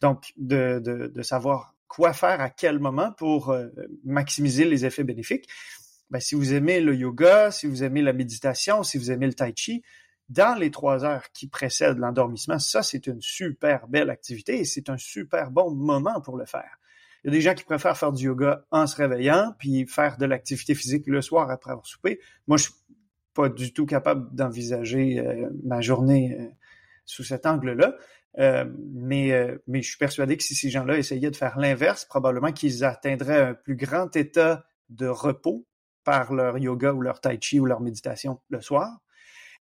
[0.00, 3.68] Donc, de savoir quoi faire à quel moment pour euh,
[4.02, 5.46] maximiser les effets bénéfiques.
[6.08, 9.34] Ben, si vous aimez le yoga, si vous aimez la méditation, si vous aimez le
[9.34, 9.82] tai chi,
[10.30, 14.88] dans les trois heures qui précèdent l'endormissement, ça, c'est une super belle activité et c'est
[14.88, 16.78] un super bon moment pour le faire.
[17.22, 20.16] Il y a des gens qui préfèrent faire du yoga en se réveillant, puis faire
[20.16, 22.20] de l'activité physique le soir après avoir soupé.
[22.46, 22.74] Moi, je suis
[23.34, 26.46] pas du tout capable d'envisager euh, ma journée euh,
[27.04, 27.96] sous cet angle-là.
[28.38, 28.64] Euh,
[28.94, 32.52] mais, euh, mais je suis persuadé que si ces gens-là essayaient de faire l'inverse, probablement
[32.52, 35.66] qu'ils atteindraient un plus grand état de repos
[36.04, 39.00] par leur yoga ou leur tai chi ou leur méditation le soir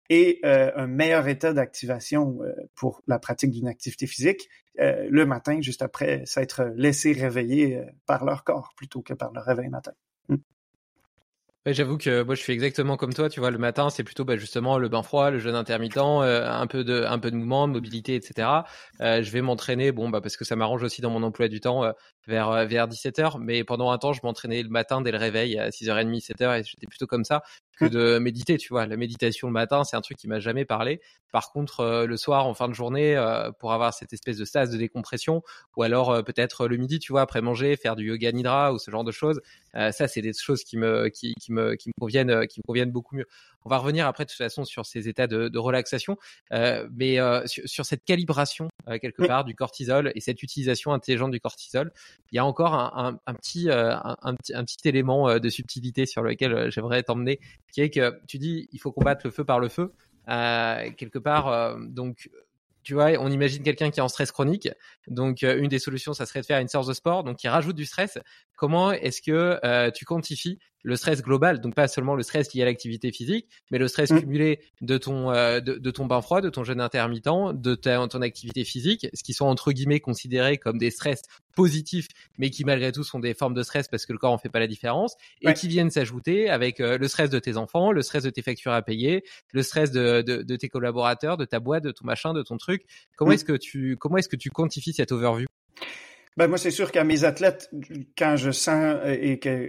[0.10, 2.40] et euh, un meilleur état d'activation
[2.76, 8.44] pour la pratique d'une activité physique le matin, juste après s'être laissé réveiller par leur
[8.44, 9.92] corps plutôt que par le réveil matin.
[11.68, 14.36] J'avoue que moi je fais exactement comme toi, tu vois, le matin c'est plutôt bah,
[14.36, 17.68] justement le bain froid, le jeûne intermittent, euh, un peu de un peu de mouvement,
[17.68, 18.66] de mobilité, etc.
[19.00, 21.60] Euh, je vais m'entraîner, bon bah parce que ça m'arrange aussi dans mon emploi du
[21.60, 21.92] temps euh,
[22.26, 25.70] vers vers 17h, mais pendant un temps je m'entraînais le matin dès le réveil à
[25.72, 27.44] 6h30, 7h et j'étais plutôt comme ça
[27.82, 28.86] que de méditer, tu vois.
[28.86, 31.02] La méditation le matin, c'est un truc qui m'a jamais parlé.
[31.32, 33.16] Par contre, le soir, en fin de journée,
[33.60, 35.44] pour avoir cette espèce de stase de décompression,
[35.78, 38.92] ou alors peut-être le midi, tu vois, après manger, faire du yoga nidra ou ce
[38.92, 39.40] genre de choses,
[39.74, 42.92] ça, c'est des choses qui me, qui, qui me, qui me conviennent, qui me conviennent
[42.92, 43.28] beaucoup mieux.
[43.64, 46.18] On va revenir après de toute façon sur ces états de, de relaxation,
[46.52, 48.70] mais sur, sur, cette calibration
[49.02, 51.94] quelque part du cortisol et cette utilisation intelligente du cortisol,
[52.32, 56.24] il y a encore un, un, un petit, un, un, petit élément de subtilité sur
[56.24, 57.40] lequel j'aimerais t'emmener,
[57.72, 59.94] qui est que tu dis il faut combattre le feu par le feu.
[60.30, 62.30] Euh, quelque part, euh, donc
[62.84, 64.70] tu vois, on imagine quelqu'un qui est en stress chronique.
[65.08, 67.76] Donc, une des solutions, ça serait de faire une séance de sport, donc qui rajoute
[67.76, 68.18] du stress.
[68.56, 72.64] Comment est-ce que euh, tu quantifies le stress global, donc pas seulement le stress lié
[72.64, 74.20] à l'activité physique, mais le stress mmh.
[74.20, 78.22] cumulé de ton euh, de, ton bain froid, de ton jeûne intermittent, de ta, ton
[78.22, 81.22] activité physique, ce qui sont entre guillemets considérés comme des stress
[81.56, 84.38] positifs, mais qui malgré tout sont des formes de stress parce que le corps en
[84.38, 87.92] fait pas la différence, et qui viennent s'ajouter avec euh, le stress de tes enfants,
[87.92, 91.46] le stress de tes factures à payer, le stress de, de, de tes collaborateurs, de
[91.46, 92.84] ta boîte, de ton machin, de ton truc.
[93.16, 93.34] Comment mmh.
[93.34, 95.48] est-ce que tu comment est-ce que tu quantifies cette overview?
[96.38, 97.70] Ben moi, c'est sûr qu'à mes athlètes,
[98.18, 99.16] quand je sens euh,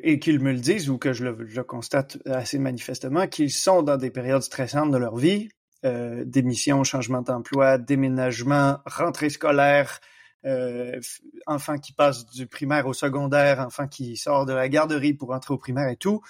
[0.02, 3.96] et, qu'ils me le disent ou que je le, constate assez manifestement, qu'ils sont dans
[3.96, 5.48] des périodes stressantes de leur vie,
[5.84, 10.00] euh, démission, changement d'emploi, déménagement, rentrée scolaire,
[10.44, 11.00] euh,
[11.46, 15.54] enfant qui passe du primaire au secondaire, enfant qui sort de la garderie pour entrer
[15.54, 16.20] au primaire et tout,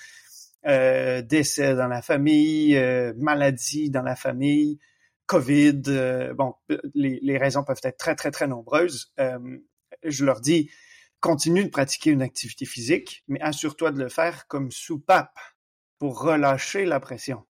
[0.66, 4.78] euh, décès dans la famille, euh, maladie dans la famille,
[5.26, 6.54] COVID, euh, bon,
[6.94, 9.12] les, les, raisons peuvent être très, très, très nombreuses
[10.04, 10.70] je leur dis,
[11.20, 15.38] continue de pratiquer une activité physique, mais assure-toi de le faire comme soupape
[15.98, 17.46] pour relâcher la pression,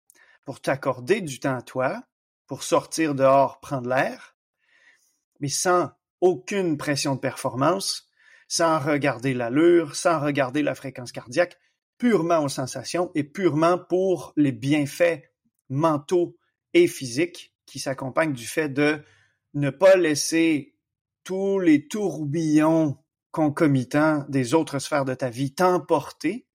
[0.45, 2.05] pour t'accorder du temps à toi,
[2.47, 4.37] pour sortir dehors, prendre l'air,
[5.41, 8.09] mais sans aucune pression de performance,
[8.49, 11.59] sans regarder l'allure, sans regarder la fréquence cardiaque,
[11.99, 15.23] purement aux sensations et purement pour les bienfaits
[15.69, 16.37] mentaux
[16.75, 19.03] et physiques qui s'accompagnent du fait de
[19.55, 20.76] ne pas laisser
[21.27, 22.97] tous les tourbillons
[23.33, 26.47] concomitants des autres sphères de ta vie t'emporter,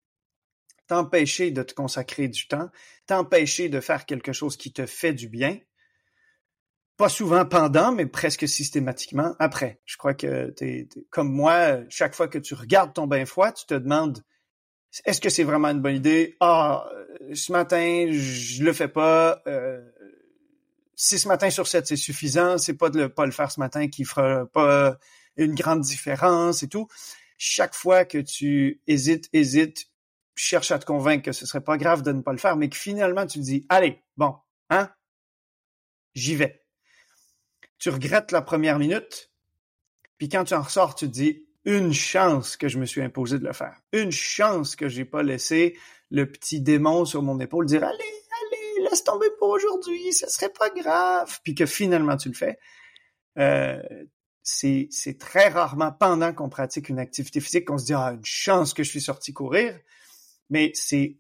[0.87, 2.69] t'empêcher de te consacrer du temps,
[3.05, 5.59] t'empêcher de faire quelque chose qui te fait du bien,
[6.95, 9.81] pas souvent pendant, mais presque systématiquement après.
[9.85, 13.65] Je crois que t'es, comme moi, chaque fois que tu regardes ton bain froid, tu
[13.65, 14.23] te demandes
[15.05, 16.35] est-ce que c'est vraiment une bonne idée?
[16.41, 16.85] Ah,
[17.33, 19.41] ce matin, je le fais pas.
[19.47, 19.81] Euh,
[21.03, 23.59] si ce matin sur 7 c'est suffisant, c'est pas de le, pas le faire ce
[23.59, 24.99] matin qui fera pas
[25.35, 26.87] une grande différence et tout.
[27.39, 29.87] Chaque fois que tu hésites, hésites,
[30.35, 32.69] cherches à te convaincre que ce serait pas grave de ne pas le faire, mais
[32.69, 34.35] que finalement tu te dis, allez, bon,
[34.69, 34.91] hein,
[36.13, 36.61] j'y vais.
[37.79, 39.31] Tu regrettes la première minute,
[40.19, 43.39] puis quand tu en ressors, tu te dis, une chance que je me suis imposé
[43.39, 43.75] de le faire.
[43.91, 45.75] Une chance que j'ai pas laissé
[46.11, 48.20] le petit démon sur mon épaule dire, allez,
[48.91, 52.59] laisse tomber pour aujourd'hui, ce serait pas grave, puis que finalement tu le fais.
[53.39, 53.81] Euh,
[54.43, 58.73] c'est très rarement pendant qu'on pratique une activité physique qu'on se dit ah une chance
[58.73, 59.79] que je suis sorti courir,
[60.49, 61.17] mais c'est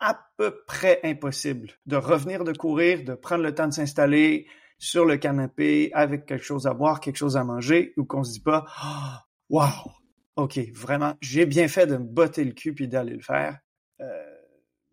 [0.00, 4.46] à peu près impossible de revenir de courir, de prendre le temps de s'installer
[4.78, 8.32] sur le canapé avec quelque chose à boire, quelque chose à manger, ou qu'on se
[8.32, 9.92] dit pas oh, wow,
[10.36, 13.58] ok vraiment j'ai bien fait de me botter le cul puis d'aller le faire.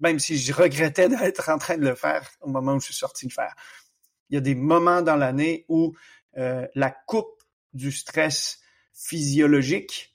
[0.04, 2.94] Même si je regrettais d'être en train de le faire au moment où je suis
[2.94, 3.56] sorti le faire.
[4.30, 5.96] Il y a des moments dans l'année où
[6.38, 7.42] euh, la coupe
[7.74, 8.60] du stress
[8.94, 10.14] physiologique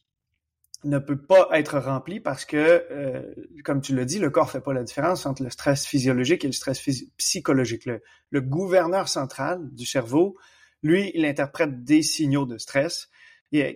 [0.85, 3.23] ne peut pas être remplie parce que, euh,
[3.65, 6.49] comme tu l'as dit, le corps fait pas la différence entre le stress physiologique et
[6.49, 6.81] le stress
[7.17, 7.89] psychologique.
[8.31, 10.37] Le, gouverneur central du cerveau,
[10.83, 13.09] lui, il interprète des signaux de stress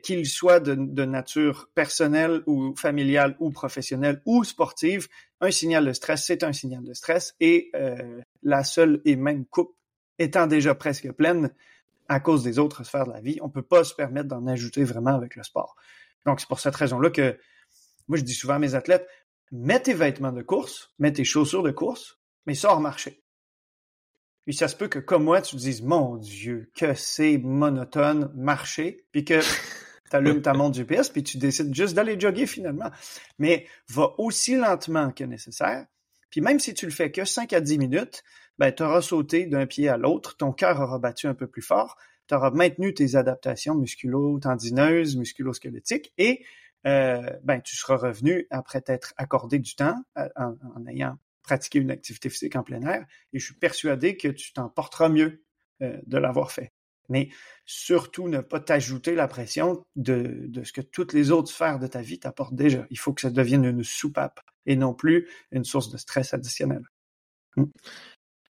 [0.02, 5.08] qu'il soit de, nature personnelle ou familiale ou professionnelle ou sportive,
[5.42, 9.44] un signal de stress, c'est un signal de stress et euh, la seule et même
[9.44, 9.76] coupe
[10.18, 11.50] étant déjà presque pleine
[12.08, 14.84] à cause des autres sphères de la vie, on peut pas se permettre d'en ajouter
[14.84, 15.76] vraiment avec le sport.
[16.24, 17.38] Donc c'est pour cette raison-là que
[18.06, 19.08] moi je dis souvent à mes athlètes,
[19.50, 23.22] mets tes vêtements de course, mets tes chaussures de course, mais sors marcher.
[24.44, 28.32] Puis ça se peut que, comme moi, tu te dises, mon Dieu, que c'est monotone,
[28.34, 29.38] marcher, puis que
[30.12, 32.90] tu allumes ta montre GPS, puis tu décides juste d'aller jogger finalement.
[33.38, 35.86] Mais va aussi lentement que nécessaire.
[36.30, 38.22] Puis même si tu le fais que 5 à 10 minutes,
[38.58, 41.62] ben, tu auras sauté d'un pied à l'autre, ton cœur aura battu un peu plus
[41.62, 41.96] fort,
[42.28, 46.44] tu auras maintenu tes adaptations musculo-tendineuses, musculo-squelettiques, et
[46.86, 51.90] euh, ben, tu seras revenu après t'être accordé du temps euh, en ayant pratiquer une
[51.90, 55.44] activité physique en plein air et je suis persuadé que tu t'en porteras mieux
[55.82, 56.72] euh, de l'avoir fait.
[57.12, 57.28] Mais
[57.66, 61.86] surtout ne pas t'ajouter la pression de, de, ce que toutes les autres sphères de
[61.86, 62.86] ta vie t'apportent déjà.
[62.90, 66.82] Il faut que ça devienne une soupape et non plus une source de stress additionnel.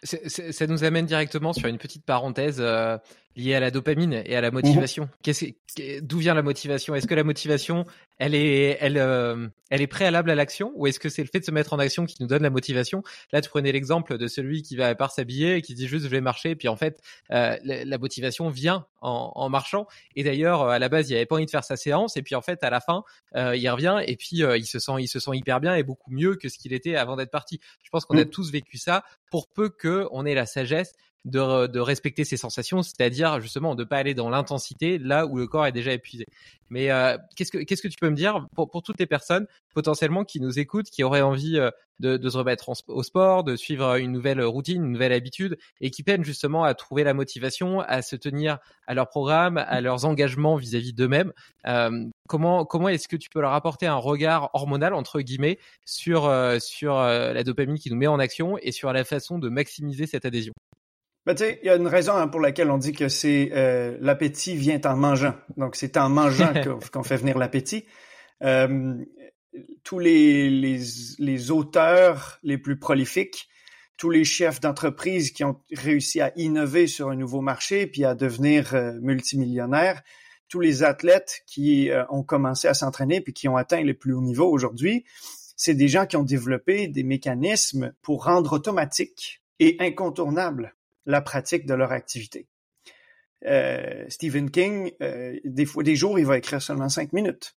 [0.02, 2.96] Ça nous amène directement sur une petite parenthèse euh,
[3.36, 5.08] liée à la dopamine et à la motivation.
[5.26, 6.00] Mhm.
[6.02, 6.94] D'où vient la motivation?
[6.94, 7.84] Est-ce que la motivation,
[8.18, 11.38] elle est, elle, euh, elle est préalable à l'action, ou est-ce que c'est le fait
[11.40, 13.04] de se mettre en action qui nous donne la motivation?
[13.32, 16.04] Là, tu prenais l'exemple de celui qui va à part s'habiller et qui dit juste
[16.04, 17.00] je vais marcher, et puis en fait,
[17.30, 19.86] euh, la, motivation vient en, en marchant.
[20.16, 22.34] Et d'ailleurs, à la base, il avait pas envie de faire sa séance, et puis
[22.34, 23.04] en fait, à la fin,
[23.34, 26.34] il revient et puis il se sent, il se sent hyper bien et beaucoup mieux
[26.34, 27.60] que ce qu'il était avant d'être parti.
[27.84, 28.30] Je pense qu'on a mm.
[28.30, 30.92] tous vécu ça, pour peu que on ait la sagesse
[31.24, 35.46] de, de respecter ses sensations, c'est-à-dire justement de pas aller dans l'intensité là où le
[35.46, 36.24] corps est déjà épuisé.
[36.70, 39.46] Mais euh, qu'est-ce que qu'est-ce que tu peux me dire pour, pour toutes les personnes
[39.74, 43.56] potentiellement qui nous écoutent, qui auraient envie euh, de, de se remettre au sport, de
[43.56, 47.80] suivre une nouvelle routine, une nouvelle habitude, et qui peinent justement à trouver la motivation,
[47.80, 51.32] à se tenir à leur programme, à leurs engagements vis-à-vis d'eux-mêmes.
[51.66, 56.26] Euh, comment comment est-ce que tu peux leur apporter un regard hormonal entre guillemets sur
[56.26, 60.06] euh, sur la dopamine qui nous met en action et sur la façon de maximiser
[60.06, 60.54] cette adhésion?
[61.26, 63.50] Ben, tu sais, il y a une raison hein, pour laquelle on dit que c'est
[63.52, 65.34] euh, l'appétit vient en mangeant.
[65.58, 66.52] Donc, c'est en mangeant
[66.92, 67.84] qu'on fait venir l'appétit.
[68.42, 68.94] Euh,
[69.84, 70.80] tous les, les,
[71.18, 73.48] les, auteurs les plus prolifiques,
[73.98, 78.14] tous les chefs d'entreprise qui ont réussi à innover sur un nouveau marché puis à
[78.14, 80.00] devenir euh, multimillionnaires,
[80.48, 84.20] tous les athlètes qui ont commencé à s'entraîner puis qui ont atteint les plus hauts
[84.20, 85.04] niveaux aujourd'hui,
[85.54, 90.74] c'est des gens qui ont développé des mécanismes pour rendre automatique et incontournable
[91.10, 92.48] la pratique de leur activité.
[93.46, 97.56] Euh, Stephen King, euh, des fois, des jours, il va écrire seulement cinq minutes.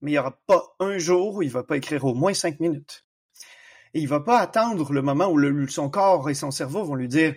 [0.00, 2.60] Mais il n'y aura pas un jour où il va pas écrire au moins cinq
[2.60, 3.06] minutes.
[3.92, 6.94] Et il va pas attendre le moment où le, son corps et son cerveau vont
[6.94, 7.34] lui dire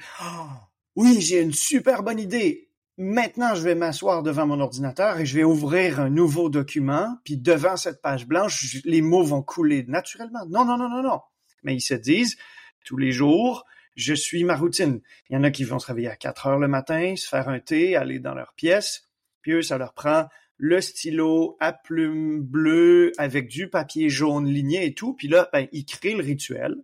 [0.96, 2.70] oui, j'ai une super bonne idée.
[2.98, 7.38] Maintenant, je vais m'asseoir devant mon ordinateur et je vais ouvrir un nouveau document, puis
[7.38, 10.46] devant cette page blanche, les mots vont couler naturellement.
[10.48, 11.20] Non, non, non, non, non.
[11.64, 12.38] Mais ils se disent,
[12.86, 15.02] tous les jours, je suis ma routine.
[15.30, 17.50] Il y en a qui vont se réveiller à 4 heures le matin, se faire
[17.50, 19.10] un thé, aller dans leur pièce,
[19.42, 20.28] puis eux, ça leur prend
[20.58, 25.68] le stylo à plume bleue avec du papier jaune ligné et tout, puis là, ben,
[25.72, 26.76] ils créent le rituel,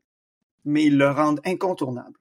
[0.66, 2.20] mais ils le rendent incontournable.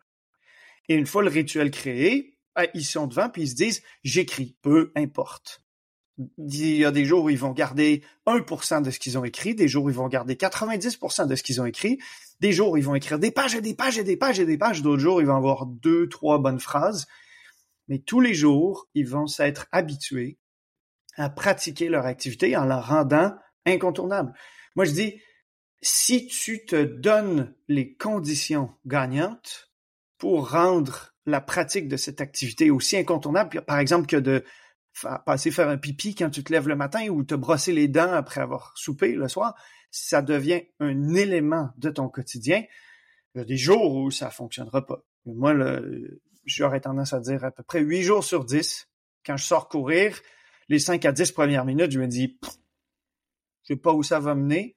[0.88, 4.56] Et une fois le rituel créé, ben, ils sont devant, puis ils se disent, j'écris,
[4.62, 5.62] peu importe.
[6.38, 9.54] Il y a des jours où ils vont garder 1% de ce qu'ils ont écrit,
[9.54, 11.98] des jours où ils vont garder 90% de ce qu'ils ont écrit,
[12.40, 14.58] des jours, ils vont écrire des pages et des pages et des pages et des
[14.58, 14.82] pages.
[14.82, 17.06] D'autres jours, ils vont avoir deux, trois bonnes phrases.
[17.88, 20.38] Mais tous les jours, ils vont s'être habitués
[21.16, 23.34] à pratiquer leur activité en la rendant
[23.66, 24.32] incontournable.
[24.76, 25.20] Moi, je dis,
[25.82, 29.72] si tu te donnes les conditions gagnantes
[30.16, 34.44] pour rendre la pratique de cette activité aussi incontournable, par exemple que de
[35.26, 38.12] passer faire un pipi quand tu te lèves le matin ou te brosser les dents
[38.12, 39.54] après avoir soupé le soir,
[39.90, 42.64] ça devient un élément de ton quotidien.
[43.34, 45.04] Il y a des jours où ça fonctionnera pas.
[45.26, 45.54] Moi,
[46.44, 48.88] j'aurais tendance à dire à peu près huit jours sur dix,
[49.24, 50.18] quand je sors courir,
[50.68, 54.34] les cinq à dix premières minutes, je me dis, je sais pas où ça va
[54.34, 54.76] mener,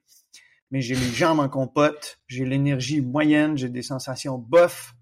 [0.70, 4.94] mais j'ai les jambes en compote, j'ai l'énergie moyenne, j'ai des sensations bof,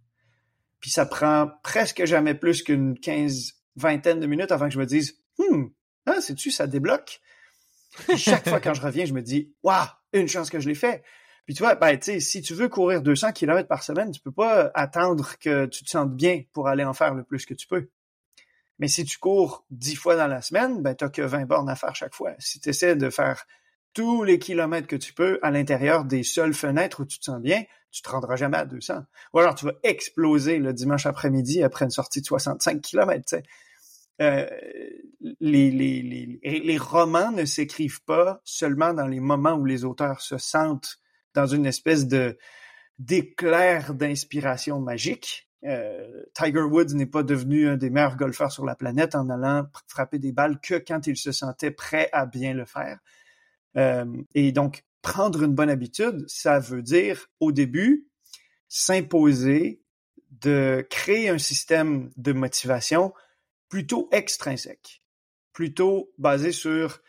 [0.81, 4.87] puis ça prend presque jamais plus qu'une quinze, vingtaine de minutes avant que je me
[4.87, 5.73] dise, hum,
[6.07, 7.21] ah, sais-tu, ça débloque.
[8.17, 11.03] Chaque fois quand je reviens, je me dis, waouh, une chance que je l'ai fait.
[11.47, 14.33] Puis tu vois, ben, tu si tu veux courir 200 km par semaine, tu peux
[14.33, 17.67] pas attendre que tu te sentes bien pour aller en faire le plus que tu
[17.67, 17.89] peux.
[18.79, 21.77] Mais si tu cours 10 fois dans la semaine, ben, t'as que 20 bornes à
[21.77, 22.33] faire chaque fois.
[22.39, 23.45] Si tu essaies de faire
[23.93, 27.41] tous les kilomètres que tu peux à l'intérieur des seules fenêtres où tu te sens
[27.41, 29.03] bien, tu te rendras jamais à 200.
[29.35, 33.37] Ou alors tu vas exploser le dimanche après-midi après une sortie de 65 km.
[34.21, 34.47] Euh,
[35.41, 40.99] les, romans ne s'écrivent pas seulement dans les moments où les auteurs se sentent
[41.35, 42.37] dans une espèce de
[42.99, 45.49] d'éclair d'inspiration magique.
[45.65, 49.67] Euh, Tiger Woods n'est pas devenu un des meilleurs golfeurs sur la planète en allant
[49.87, 52.99] frapper des balles que quand il se sentait prêt à bien le faire.
[53.77, 54.05] Euh,
[54.35, 58.07] et donc, prendre une bonne habitude, ça veut dire au début
[58.69, 59.81] s'imposer
[60.31, 63.15] de créer un système de motivation
[63.71, 65.03] plutôt extrinsèque,
[65.55, 67.01] plutôt basé sur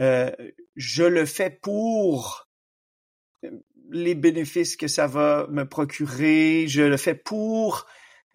[0.00, 0.30] euh,
[0.76, 2.48] je le fais pour
[3.90, 7.86] les bénéfices que ça va me procurer, je le fais pour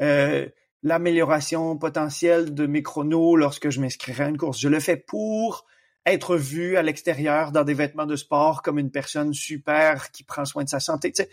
[0.02, 0.48] euh,
[0.84, 5.66] l'amélioration potentielle de mes chronos lorsque je m'inscrirai à une course, je le fais pour
[6.06, 10.46] être vu à l'extérieur dans des vêtements de sport comme une personne super qui prend
[10.46, 11.12] soin de sa santé.
[11.12, 11.24] Tu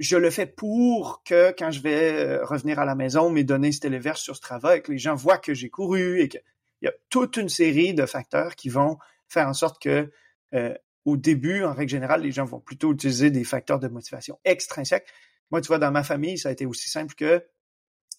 [0.00, 3.70] je le fais pour que quand je vais euh, revenir à la maison, mes données
[3.70, 6.40] se téléversent sur Strava et que les gens voient que j'ai couru et qu'il
[6.80, 8.96] y a toute une série de facteurs qui vont
[9.28, 10.10] faire en sorte que
[10.54, 10.74] euh,
[11.04, 15.06] au début, en règle générale, les gens vont plutôt utiliser des facteurs de motivation extrinsèques.
[15.50, 17.44] Moi, tu vois, dans ma famille, ça a été aussi simple que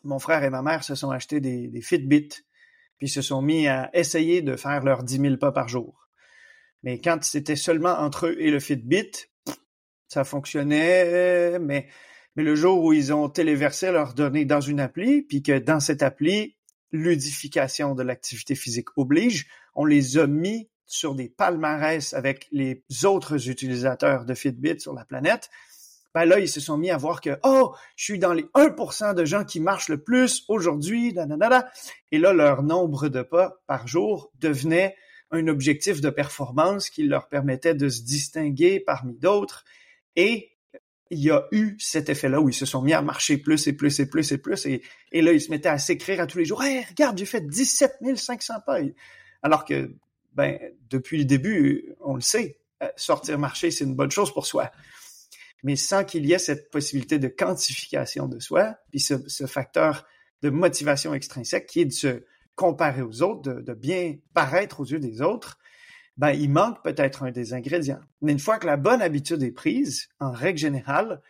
[0.03, 2.29] mon frère et ma mère se sont achetés des, des Fitbit,
[2.99, 6.09] puis se sont mis à essayer de faire leurs 10 000 pas par jour.
[6.83, 9.30] Mais quand c'était seulement entre eux et le Fitbit,
[10.11, 11.87] ça fonctionnait, mais,
[12.35, 15.79] mais le jour où ils ont téléversé leurs données dans une appli, puis que dans
[15.79, 16.57] cette appli,
[16.91, 23.47] ludification de l'activité physique oblige, on les a mis sur des palmarès avec les autres
[23.47, 25.49] utilisateurs de Fitbit sur la planète,
[26.13, 29.15] ben là, ils se sont mis à voir que, oh, je suis dans les 1%
[29.15, 31.15] de gens qui marchent le plus aujourd'hui,
[32.11, 34.93] et là, leur nombre de pas par jour devenait
[35.31, 39.63] un objectif de performance qui leur permettait de se distinguer parmi d'autres.
[40.15, 40.51] Et
[41.11, 43.73] il y a eu cet effet-là où ils se sont mis à marcher plus et
[43.73, 44.65] plus et plus et plus.
[44.65, 44.81] Et,
[45.13, 46.63] là, ils se mettaient à s'écrire à tous les jours.
[46.63, 48.79] Hey, regarde, j'ai fait 17 500 pas.
[49.43, 49.93] Alors que
[50.33, 50.57] ben,
[50.89, 54.71] depuis le début, on le sait, euh, sortir marcher, c'est une bonne chose pour soi.
[55.63, 60.07] Mais sans qu'il y ait cette possibilité de quantification de soi, puis ce, facteur
[60.41, 62.23] de motivation extrinsèque qui est de se
[62.55, 65.59] comparer aux autres, de bien paraître aux yeux des autres,
[66.17, 68.01] ben, il manque peut-être un des ingrédients.
[68.21, 71.21] Mais une fois que la bonne habitude est prise, en règle générale,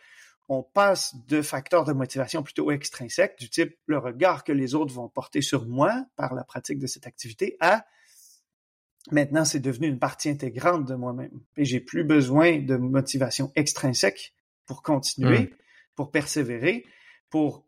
[0.48, 4.92] on passe de facteurs de motivation plutôt extrinsèques, du type le regard que les autres
[4.92, 7.84] vont porter sur moi par la pratique de cette activité, à
[9.10, 11.40] Maintenant, c'est devenu une partie intégrante de moi-même.
[11.56, 14.32] Et j'ai plus besoin de motivation extrinsèque
[14.64, 15.56] pour continuer, hmm.
[15.96, 16.84] pour persévérer,
[17.28, 17.64] pour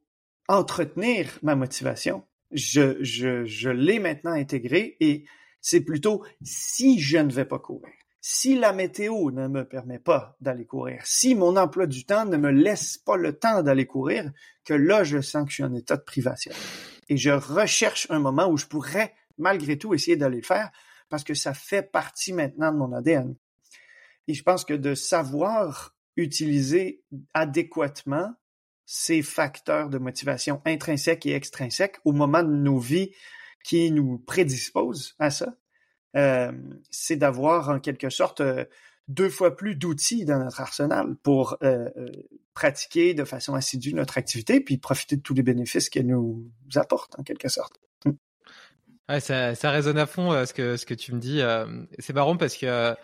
[0.47, 2.25] entretenir ma motivation.
[2.53, 5.25] Je, je, je l'ai maintenant intégré et
[5.65, 7.91] c'est plutôt si je ne vais pas courir,
[8.21, 12.37] si la météo ne me permet pas d'aller courir, si mon emploi du temps ne
[12.37, 14.31] me laisse pas le temps d'aller courir,
[14.67, 16.53] que là, je sens que état de privation.
[17.09, 20.71] Et je recherche un moment où je pourrais, malgré tout, essayer d'aller le faire
[21.09, 23.35] parce que ça fait partie maintenant de mon ADN.
[24.29, 27.03] Et je pense que de savoir utiliser
[27.33, 28.35] adéquatement
[28.85, 33.13] ces facteurs de motivation intrinsèques et extrinsèques au moment de nos vies
[33.65, 35.57] qui nous prédisposent à ça,
[36.17, 36.53] euh,
[36.91, 38.65] c'est d'avoir en quelque sorte euh,
[39.09, 41.89] deux fois plus d'outils dans notre arsenal pour euh,
[42.53, 46.47] pratiquer de façon assidue notre activité puis profiter de tous les bénéfices qu'elle nous
[46.77, 47.81] apporte en quelque sorte.
[49.09, 51.43] Ouais, ça, résonne à fond ce que tu me dis.
[51.99, 52.95] C'est marrant parce que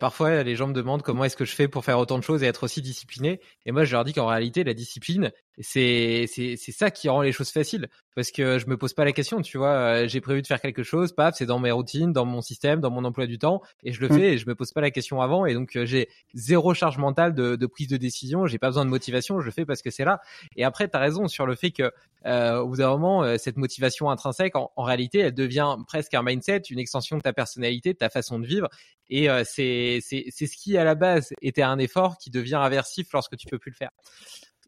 [0.00, 2.42] parfois les gens me demandent comment est-ce que je fais pour faire autant de choses
[2.42, 3.40] et être aussi discipliné.
[3.64, 7.22] Et moi, je leur dis qu'en réalité, la discipline, c'est c'est c'est ça qui rend
[7.22, 9.40] les choses faciles parce que je me pose pas la question.
[9.42, 12.40] Tu vois, j'ai prévu de faire quelque chose, paf, c'est dans mes routines, dans mon
[12.40, 14.18] système, dans mon emploi du temps, et je le mmh.
[14.18, 15.46] fais et je me pose pas la question avant.
[15.46, 18.46] Et donc j'ai zéro charge mentale de, de prise de décision.
[18.46, 19.40] J'ai pas besoin de motivation.
[19.40, 20.20] Je le fais parce que c'est là.
[20.56, 21.92] Et après, tu as raison sur le fait que
[22.26, 26.22] euh, au bout d'un moment, euh, cette motivation intrinsèque, en, réalité, elle devient presque un
[26.22, 28.68] mindset, une extension de ta personnalité, de ta façon de vivre.
[29.08, 33.12] Et euh, c'est c'est ce qui, à la base, était un effort qui devient aversif
[33.12, 33.90] lorsque tu peux plus le faire.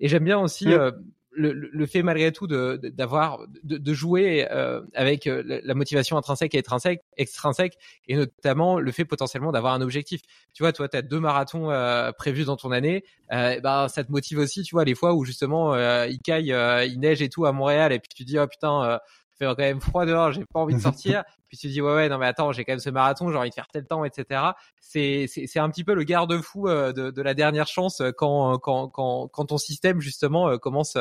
[0.01, 0.91] Et j'aime bien aussi euh,
[1.39, 6.17] le, le, fait malgré tout de d'avoir de, de, jouer euh, avec euh, la motivation
[6.17, 10.21] intrinsèque et extrinsèque, extrinsèque et notamment le fait potentiellement d'avoir un objectif.
[10.53, 14.05] Tu vois, toi, tu as deux marathons euh, prévus dans ton année, euh, ben ça
[14.05, 15.75] te motive aussi, tu vois, les fois où justement
[16.05, 16.55] il caille,
[16.87, 18.99] il neige et tout à Montréal et puis tu dis oh putain
[19.39, 21.25] fait quand même froid dehors, j'ai pas envie de sortir.
[21.49, 23.39] puis tu te dis ouais ouais non mais attends, j'ai quand même ce marathon, j'ai
[23.39, 24.43] envie de faire tel temps, etc.
[24.81, 28.11] C'est c'est c'est un petit peu le garde-fou euh, de, de la dernière chance euh,
[28.11, 30.97] quand quand quand quand ton système justement euh, commence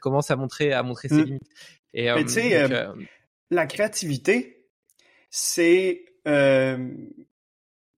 [0.00, 1.24] commence à montrer à montrer ses mm.
[1.24, 1.50] limites.
[1.94, 2.68] Et tu sais,
[3.50, 4.66] la créativité,
[5.30, 6.04] c'est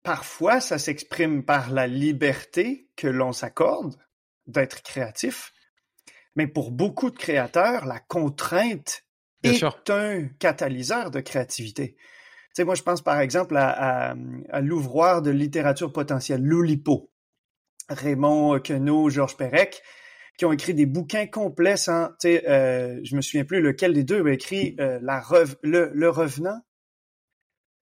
[0.03, 3.97] parfois ça s'exprime par la liberté que l'on s'accorde
[4.47, 5.53] d'être créatif.
[6.34, 9.01] Mais pour beaucoup de créateurs, la contrainte
[9.43, 11.97] est un catalyseur de créativité.
[11.97, 14.14] Tu sais, moi, je pense par exemple à,
[14.51, 17.11] à, l'ouvroir de littérature potentielle, Loulipo,
[17.88, 19.82] Raymond Queneau, Georges Perec,
[20.36, 23.95] qui ont écrit des bouquins complets sans, tu sais, euh, je me souviens plus lequel
[23.95, 25.22] des deux a écrit euh, la
[25.62, 26.61] le, le revenant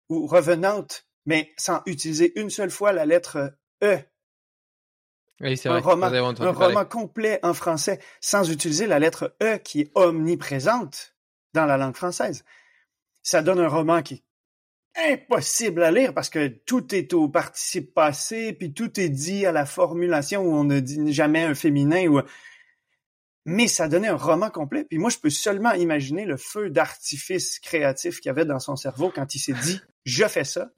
[0.09, 3.99] ou revenante, mais sans utiliser une seule fois la lettre E.
[5.41, 5.79] Oui, vrai.
[5.79, 11.14] Roman, un roman complet en français sans utiliser la lettre E qui est omniprésente
[11.55, 12.45] dans la langue française.
[13.23, 14.15] Ça donne un roman qui
[14.95, 19.45] est impossible à lire parce que tout est au participe passé, puis tout est dit
[19.45, 22.05] à la formulation où on ne dit jamais un féminin
[23.47, 24.85] mais ça donnait un roman complet.
[24.85, 29.11] Puis moi, je peux seulement imaginer le feu d'artifice créatif qu'il avait dans son cerveau
[29.13, 30.71] quand il s'est dit je fais ça.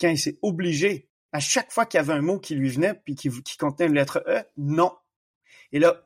[0.00, 2.94] Quand il s'est obligé à chaque fois qu'il y avait un mot qui lui venait
[2.94, 4.92] puis qui, qui contenait une lettre E, non.
[5.72, 6.02] Et là,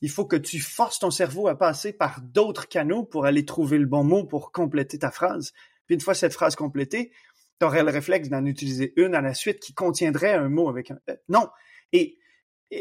[0.00, 3.78] il faut que tu forces ton cerveau à passer par d'autres canaux pour aller trouver
[3.78, 5.52] le bon mot pour compléter ta phrase.
[5.86, 7.12] Puis une fois cette phrase complétée,
[7.58, 10.90] tu aurais le réflexe d'en utiliser une à la suite qui contiendrait un mot avec
[10.90, 10.98] un...
[11.08, 11.48] Euh, non.
[11.92, 12.18] Et,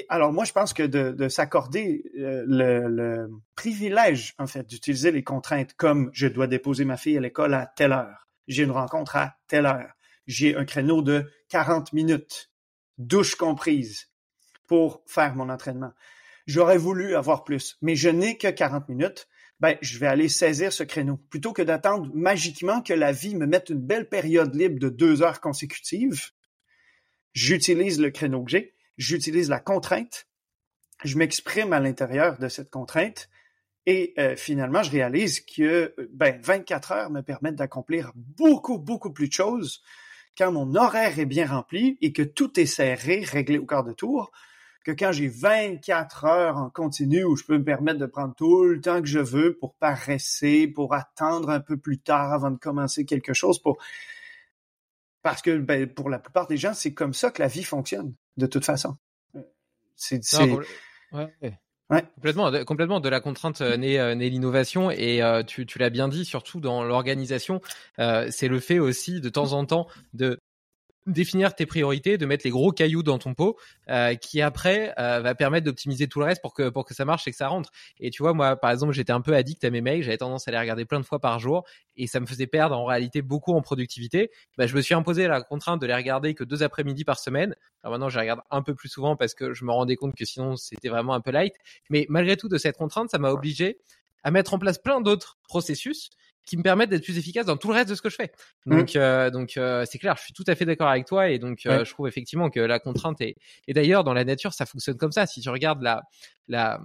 [0.09, 5.75] alors moi, je pense que de, s'accorder euh, le, privilège, en fait, d'utiliser les contraintes
[5.75, 9.37] comme je dois déposer ma fille à l'école à telle heure, j'ai une rencontre à
[9.47, 9.91] telle heure,
[10.25, 12.51] j'ai un créneau de 40 minutes,
[12.97, 14.09] douche comprise,
[14.67, 15.91] pour faire mon entraînement.
[16.45, 19.27] J'aurais voulu avoir plus, mais je n'ai que 40 minutes
[19.59, 21.17] ben, je vais aller saisir ce créneau.
[21.29, 25.21] Plutôt que d'attendre magiquement que la vie me mette une belle période libre de deux
[25.21, 26.31] heures consécutives,
[27.33, 30.27] j'utilise le créneau que j'ai, j'utilise la contrainte,
[31.03, 33.29] je m'exprime à l'intérieur de cette contrainte
[33.85, 39.27] et euh, finalement, je réalise que ben, 24 heures me permettent d'accomplir beaucoup, beaucoup plus
[39.27, 39.83] de choses
[40.37, 43.93] quand mon horaire est bien rempli et que tout est serré, réglé au quart de
[43.93, 44.31] tour,
[44.85, 48.63] que quand j'ai 24 heures en continu où je peux me permettre de prendre tout
[48.65, 52.57] le temps que je veux pour paresser, pour attendre un peu plus tard avant de
[52.57, 53.77] commencer quelque chose, pour
[55.23, 58.13] parce que ben, pour la plupart des gens, c'est comme ça que la vie fonctionne,
[58.37, 58.95] de toute façon.
[59.95, 60.23] C'est
[61.89, 62.99] Complètement, de, complètement.
[62.99, 66.59] De la contrainte euh, naît, euh, l'innovation et euh, tu, tu l'as bien dit, surtout
[66.59, 67.61] dans l'organisation,
[67.97, 70.39] c'est le fait aussi de temps en temps de
[71.05, 73.57] définir tes priorités, de mettre les gros cailloux dans ton pot,
[73.89, 77.05] euh, qui après euh, va permettre d'optimiser tout le reste pour que pour que ça
[77.05, 77.71] marche et que ça rentre.
[77.99, 80.47] Et tu vois, moi, par exemple, j'étais un peu addict à mes mails, j'avais tendance
[80.47, 81.63] à les regarder plein de fois par jour,
[81.95, 84.31] et ça me faisait perdre en réalité beaucoup en productivité.
[84.57, 87.55] Bah, je me suis imposé la contrainte de les regarder que deux après-midi par semaine.
[87.83, 90.15] Alors maintenant, je les regarde un peu plus souvent parce que je me rendais compte
[90.15, 91.53] que sinon c'était vraiment un peu light.
[91.89, 93.77] Mais malgré tout, de cette contrainte, ça m'a obligé
[94.23, 96.09] à mettre en place plein d'autres processus
[96.45, 98.31] qui me permettent d'être plus efficace dans tout le reste de ce que je fais.
[98.65, 98.77] Mmh.
[98.77, 101.39] Donc, euh, donc euh, c'est clair, je suis tout à fait d'accord avec toi et
[101.39, 103.35] donc euh, je trouve effectivement que la contrainte est.
[103.67, 105.25] Et d'ailleurs, dans la nature, ça fonctionne comme ça.
[105.25, 106.03] Si tu regardes la
[106.47, 106.81] la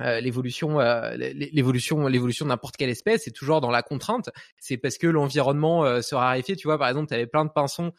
[0.00, 0.80] l'évolution
[1.16, 4.28] l'évolution l'évolution de n'importe quelle espèce c'est toujours dans la contrainte
[4.58, 7.92] c'est parce que l'environnement se raréfie tu vois par exemple tu avais plein de pinsons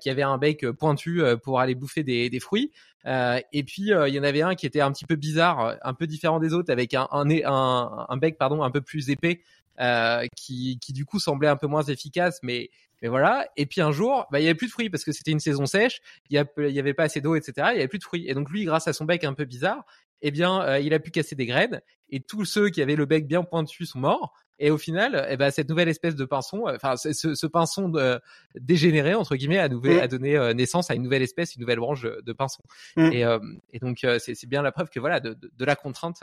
[0.00, 2.72] qui avaient un bec pointu pour aller bouffer des, des fruits
[3.04, 6.06] et puis il y en avait un qui était un petit peu bizarre un peu
[6.06, 9.42] différent des autres avec un un, un, un bec pardon un peu plus épais
[9.80, 12.70] euh, qui, qui du coup semblait un peu moins efficace, mais
[13.02, 13.46] mais voilà.
[13.58, 15.38] Et puis un jour, bah, il y avait plus de fruits parce que c'était une
[15.38, 16.00] saison sèche,
[16.30, 17.68] il y, avait pas assez d'eau, etc.
[17.72, 18.24] Il y avait plus de fruits.
[18.26, 19.84] Et donc lui, grâce à son bec un peu bizarre,
[20.22, 21.82] eh bien, euh, il a pu casser des graines.
[22.08, 24.32] Et tous ceux qui avaient le bec bien pointu sont morts.
[24.58, 27.88] Et au final, eh ben, cette nouvelle espèce de pinson, euh, enfin, ce, ce pinson
[27.88, 28.20] de,
[28.58, 31.80] dégénéré, entre guillemets, a, nouvel, a donné euh, naissance à une nouvelle espèce, une nouvelle
[31.80, 32.62] branche de pinson.
[32.96, 33.12] Mm.
[33.12, 33.38] Et, euh,
[33.72, 36.22] et, donc, c'est bien la preuve que voilà, de, de, la contrainte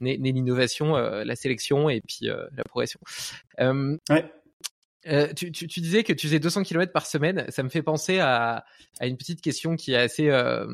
[0.00, 3.00] naît, l'innovation, la sélection et puis la progression.
[3.58, 4.30] ouais.
[5.06, 7.46] Euh, tu, tu, tu, disais que tu faisais 200 km par semaine.
[7.48, 8.64] Ça me fait penser à,
[9.00, 10.66] à une petite question qui est assez, euh,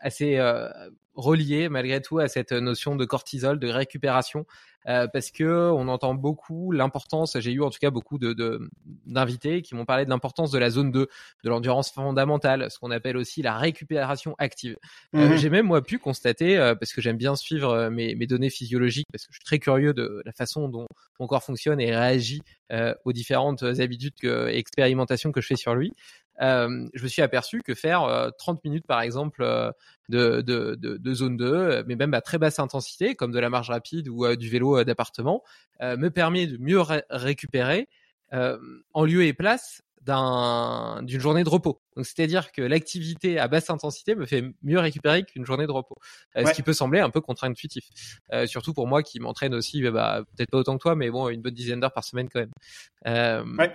[0.00, 0.68] assez euh,
[1.14, 4.46] reliée malgré tout à cette notion de cortisol, de récupération.
[4.86, 7.38] Euh, parce que on entend beaucoup l'importance.
[7.40, 8.68] J'ai eu en tout cas beaucoup de
[9.06, 11.08] d'invités qui m'ont parlé de l'importance de la zone 2,
[11.44, 14.76] de l'endurance fondamentale, ce qu'on appelle aussi la récupération active.
[15.14, 18.26] Euh, mmh J'ai même moi pu constater, euh, parce que j'aime bien suivre mes, mes,
[18.26, 20.86] données physiologiques, parce que je suis très curieux de la façon dont
[21.18, 22.42] mon corps fonctionne et réagit
[23.04, 25.92] aux différentes habitudes que, et expérimentations que je fais sur lui.
[26.40, 29.70] Euh, je me suis aperçu que faire 30 euh, minutes par exemple euh,
[30.08, 33.50] de, de, de, de, zone 2, mais même à très basse intensité, comme de la
[33.50, 35.42] marche rapide ou du vélo d'appartement,
[35.80, 37.88] me permet de mieux récupérer
[38.32, 41.80] en lieu et place d'une journée de repos.
[41.96, 45.96] Donc c'est-à-dire que l'activité à basse intensité me fait mieux récupérer qu'une journée de repos,
[46.36, 47.88] ce qui peut sembler un peu contre-intuitif,
[48.44, 51.40] surtout pour moi qui m'entraîne aussi, bah, peut-être pas autant que toi, mais bon une
[51.40, 53.56] bonne dizaine d'heures par semaine quand même.
[53.58, 53.74] ouais.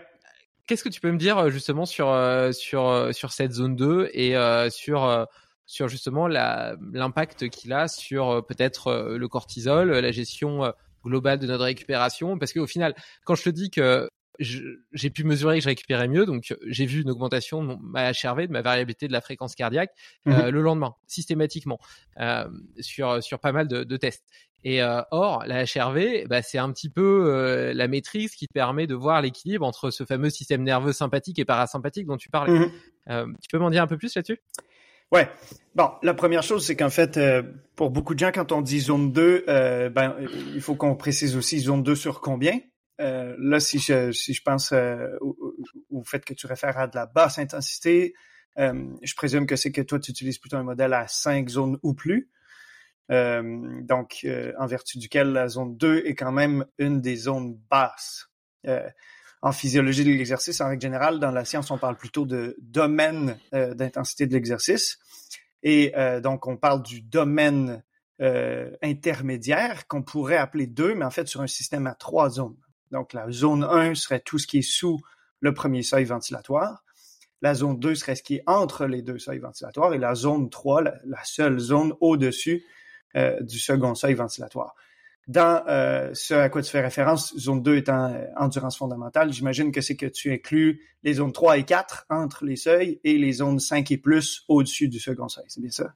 [0.70, 3.76] Qu'est-ce que tu peux me dire euh, justement sur euh, sur euh, sur cette zone
[3.76, 4.36] 2 et
[4.70, 5.28] sur
[5.66, 10.72] sur justement l'impact qu'il a sur peut-être le cortisol, la gestion
[11.04, 12.38] globale de notre récupération?
[12.38, 12.94] Parce qu'au final,
[13.26, 14.08] quand je te dis que
[14.40, 18.48] j'ai pu mesurer que je récupérais mieux, donc j'ai vu une augmentation de ma HRV,
[18.48, 19.92] de ma variabilité de la fréquence cardiaque
[20.26, 21.80] mmh le lendemain, systématiquement,
[22.80, 24.26] sur sur pas mal de, de tests.
[24.64, 28.54] Et euh, or, la HRV, bah, c'est un petit peu euh, la maîtrise qui te
[28.54, 32.52] permet de voir l'équilibre entre ce fameux système nerveux sympathique et parasympathique dont tu parlais.
[32.52, 32.72] Mmh
[33.10, 34.40] euh, tu peux m'en dire un peu plus là-dessus?
[35.12, 35.28] Ouais.
[35.74, 37.20] Bon, la première chose, c'est qu'en fait,
[37.76, 39.46] pour beaucoup de gens, quand on dit zone 2,
[39.90, 40.16] ben,
[40.54, 42.60] il faut qu'on précise aussi zone 2 sur combien.
[43.00, 44.74] Là, si je, pense
[45.22, 45.56] au,
[45.90, 48.14] au, fait que tu réfères à de la basse intensité,
[48.58, 51.94] je présume que c'est que toi, tu utilises plutôt un modèle à 5 zones ou
[51.94, 52.30] plus.
[53.12, 57.58] Euh, donc, euh, en vertu duquel la zone 2 est quand même une des zones
[57.70, 58.30] basses.
[58.68, 58.88] Euh,
[59.42, 63.38] en physiologie de l'exercice, en règle générale, dans la science, on parle plutôt de domaine
[63.54, 65.00] d'intensité de l'exercice.
[65.64, 67.82] Et donc, on parle du domaine
[68.20, 72.58] intermédiaire qu'on pourrait appeler 2, mais en fait sur un système à trois zones.
[72.92, 75.00] Donc, la zone 1 serait tout ce qui est sous
[75.40, 76.84] le premier seuil ventilatoire.
[77.42, 80.50] La zone 2 serait ce qui est entre les deux seuils ventilatoires et la zone
[80.50, 82.66] 3, la, seule zone au-dessus
[83.16, 84.76] euh, du second seuil ventilatoire.
[85.30, 89.72] Dans euh, ce à quoi tu fais référence, zone 2 étant euh, endurance fondamentale, j'imagine
[89.72, 93.34] que c'est que tu inclus les zones 3 et 4 entre les seuils et les
[93.34, 95.46] zones 5 et plus au-dessus du second seuil.
[95.48, 95.94] C'est bien ça?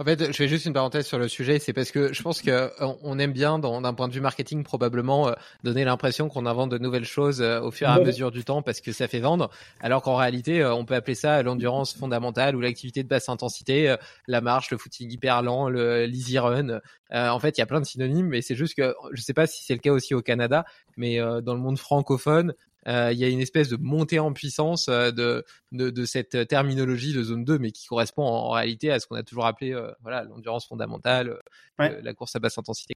[0.00, 2.42] En fait, je fais juste une parenthèse sur le sujet, c'est parce que je pense
[2.42, 2.68] que euh,
[3.04, 6.78] on aime bien, d'un point de vue marketing, probablement euh, donner l'impression qu'on invente de
[6.78, 9.50] nouvelles choses euh, au fur et à mesure du temps parce que ça fait vendre,
[9.78, 13.94] alors qu'en réalité, on peut appeler ça l'endurance fondamentale ou l'activité de basse intensité,
[14.26, 16.80] la marche, le footing hyper lent, le l'easy run.
[17.12, 19.46] en fait, il y a plein de synonymes, mais c'est juste que je sais pas
[19.46, 20.64] si c'est le cas aussi au Canada,
[20.96, 22.52] mais dans le monde francophone,
[22.86, 26.46] euh, il y a une espèce de montée en puissance euh, de, de, de, cette
[26.48, 29.72] terminologie de zone 2, mais qui correspond en, réalité à ce qu'on a toujours appelé
[29.72, 31.38] euh, voilà l'endurance fondamentale,
[31.78, 32.94] la course à basse intensité.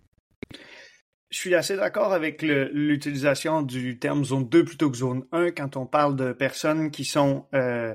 [1.30, 5.76] Je suis assez d'accord avec l'utilisation du terme zone 2 plutôt que zone 1 quand
[5.76, 7.94] on parle de personnes qui sont euh,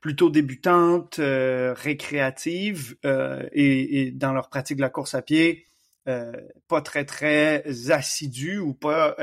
[0.00, 5.66] plutôt débutantes, récréatives et, et, dans leur pratique de la course à pied,
[6.04, 9.14] pas très très assidues ou pas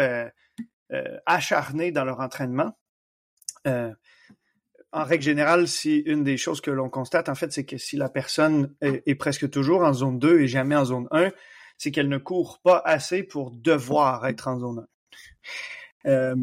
[1.25, 2.73] acharnés dans leur entraînement.
[3.67, 3.93] Euh,
[4.91, 7.95] en règle générale, si une des choses que l'on constate, en fait, c'est que si
[7.95, 11.31] la personne est, presque toujours en zone 2 et jamais en zone 1,
[11.77, 14.87] c'est qu'elle ne court pas assez pour devoir être en zone
[16.05, 16.07] 1.
[16.07, 16.35] Euh,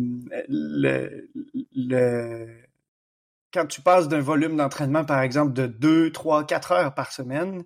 [3.53, 7.65] quand tu passes d'un volume d'entraînement, par exemple, de 2, 3, 4 heures par semaine,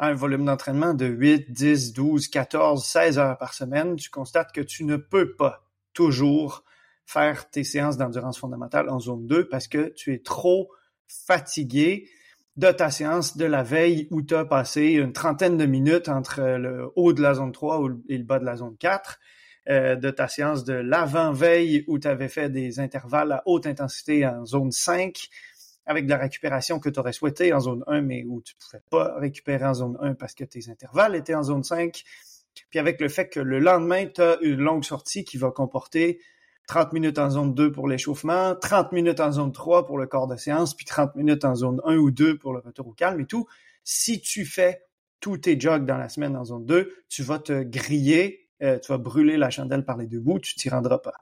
[0.00, 4.52] à un volume d'entraînement de 8, 10, 12, 14, 16 heures par semaine, tu constates
[4.52, 6.64] que tu ne peux pas toujours
[7.06, 10.70] faire tes séances d'endurance fondamentale en zone 2 parce que tu es trop
[11.06, 12.08] fatigué
[12.56, 16.42] de ta séance de la veille où tu as passé une trentaine de minutes entre
[16.42, 19.20] le haut de la zone 3 et le bas de la zone 4,
[19.68, 24.26] euh, de ta séance de l'avant-veille où tu avais fait des intervalles à haute intensité
[24.26, 25.28] en zone 5,
[25.86, 28.60] avec de la récupération que tu aurais souhaité en zone 1, mais où tu ne
[28.60, 32.02] pouvais pas récupérer en zone 1 parce que tes intervalles étaient en zone 5,
[32.70, 36.20] puis avec le fait que le lendemain, tu as une longue sortie qui va comporter
[36.68, 40.28] 30 minutes en zone 2 pour l'échauffement, 30 minutes en zone 3 pour le corps
[40.28, 43.20] de séance, puis 30 minutes en zone 1 ou 2 pour le retour au calme
[43.20, 43.46] et tout.
[43.84, 44.82] Si tu fais
[45.20, 48.92] tous tes jogs dans la semaine en zone 2, tu vas te griller, euh, tu
[48.92, 51.14] vas brûler la chandelle par les deux bouts, tu t'y rendras pas.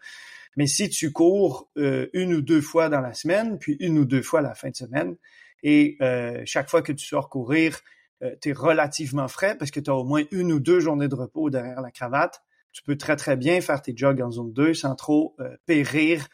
[0.57, 4.05] Mais si tu cours euh, une ou deux fois dans la semaine, puis une ou
[4.05, 5.17] deux fois la fin de semaine,
[5.63, 7.81] et euh, chaque fois que tu sors courir,
[8.23, 11.09] euh, tu es relativement frais parce que tu as au moins une ou deux journées
[11.09, 12.43] de repos derrière la cravate.
[12.73, 16.27] Tu peux très, très bien faire tes jogs en zone 2 sans trop euh, périr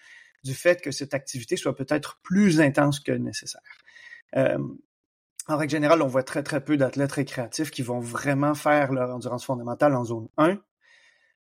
[0.44, 3.60] du fait que cette activité soit peut-être plus intense que nécessaire.
[4.36, 4.58] Euh,
[5.48, 9.14] en règle générale, on voit très, très peu d'athlètes récréatifs qui vont vraiment faire leur
[9.14, 10.58] endurance fondamentale en zone 1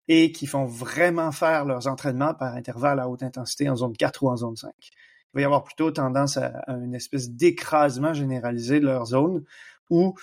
[0.08, 4.22] et qui font vraiment faire leurs entraînements par intervalle à haute intensité en zone 4
[4.24, 4.72] ou en zone 5.
[4.80, 4.90] Il
[5.34, 9.44] va y avoir plutôt tendance à, à une espèce d'écrasement généralisé de leur zone
[9.92, 10.14] où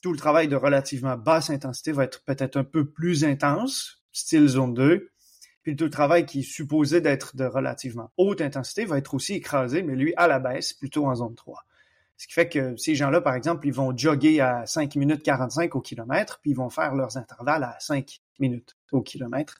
[0.00, 4.48] tout le travail de relativement basse intensité va être peut-être un peu plus intense, style
[4.48, 5.10] zone 2,
[5.62, 9.34] puis tout le travail qui est supposé d'être de relativement haute intensité va être aussi
[9.34, 11.66] écrasé, mais lui à la baisse, plutôt en zone 3.
[12.16, 15.74] Ce qui fait que ces gens-là, par exemple, ils vont jogger à 5 minutes 45
[15.76, 19.58] au kilomètre, puis ils vont faire leurs intervalles à 5 minutes au kilomètre.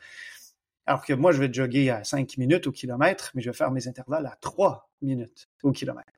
[0.87, 3.71] Alors que moi, je vais jogger à 5 minutes au kilomètre, mais je vais faire
[3.71, 6.13] mes intervalles à 3 minutes au kilomètre.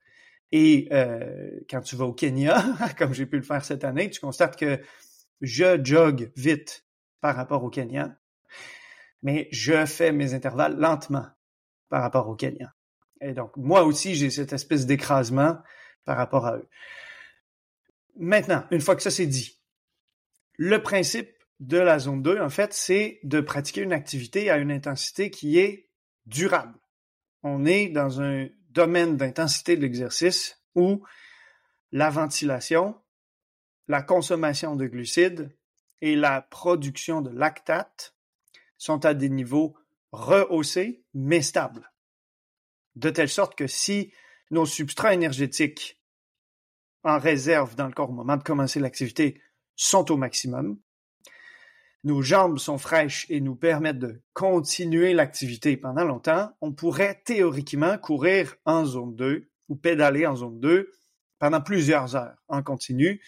[0.52, 2.62] Et euh, quand tu vas au Kenya,
[2.98, 4.80] comme j'ai pu le faire cette année, tu constates que
[5.40, 6.86] je jogue vite
[7.20, 8.16] par rapport au Kenya,
[9.22, 11.26] mais je fais mes intervalles lentement
[11.88, 12.74] par rapport au Kenya.
[13.20, 15.58] Et donc, moi aussi, j'ai cette espèce d'écrasement
[16.04, 16.68] par rapport à eux.
[18.16, 19.60] Maintenant, une fois que ça c'est dit,
[20.58, 21.30] le principe
[21.60, 25.58] de la zone 2, en fait, c'est de pratiquer une activité à une intensité qui
[25.58, 25.88] est
[26.26, 26.74] durable.
[27.42, 31.04] On est dans un domaine d'intensité de l'exercice où
[31.92, 33.00] la ventilation,
[33.88, 35.54] la consommation de glucides
[36.00, 38.16] et la production de lactate
[38.78, 39.76] sont à des niveaux
[40.10, 41.92] rehaussés mais stables.
[42.96, 44.12] De telle sorte que si
[44.50, 46.00] nos substrats énergétiques
[47.04, 49.40] en réserve dans le corps au moment de commencer l'activité
[49.76, 50.78] sont au maximum,
[52.04, 57.96] nos jambes sont fraîches et nous permettent de continuer l'activité pendant longtemps, on pourrait théoriquement
[57.98, 60.90] courir en zone 2 ou pédaler en zone 2
[61.38, 63.20] pendant plusieurs heures en continu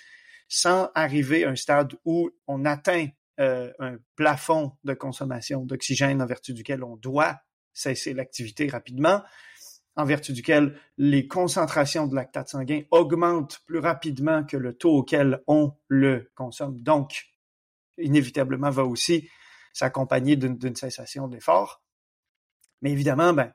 [0.49, 3.09] sans arriver à un stade où on atteint
[3.41, 7.41] euh, un plafond de consommation d'oxygène en vertu duquel on doit
[7.73, 9.23] cesser l'activité rapidement,
[9.97, 15.43] en vertu duquel les concentrations de lactate sanguin augmentent plus rapidement que le taux auquel
[15.47, 16.81] on le consomme.
[16.81, 17.34] Donc,
[17.99, 19.29] inévitablement va aussi
[19.73, 21.83] s'accompagner d'une cessation de l'effort.
[22.83, 23.53] Mais évidemment, ben,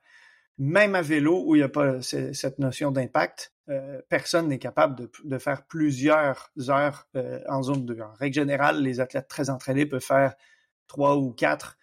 [0.58, 4.96] même à vélo où il n'y a pas cette notion d'impact, euh, personne n'est capable
[4.96, 8.02] de, de, faire plusieurs heures euh, en zone 2.
[8.02, 10.36] En règle générale, les athlètes très entraînés peuvent faire
[10.88, 11.78] trois ou quatre.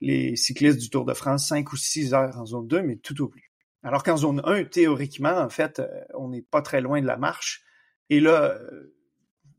[0.00, 3.22] Les cyclistes du Tour de France, cinq ou six heures en zone 2, mais tout
[3.22, 3.50] au plus.
[3.82, 7.16] Alors qu'en zone 1, théoriquement, en fait, euh, on n'est pas très loin de la
[7.16, 7.62] marche.
[8.10, 8.58] Et là,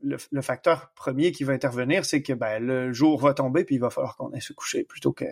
[0.02, 3.80] le, facteur premier qui va intervenir, c'est que ben, le jour va tomber, puis il
[3.80, 5.24] va falloir qu'on aille se coucher plutôt que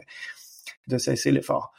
[0.86, 1.72] de cesser l'effort.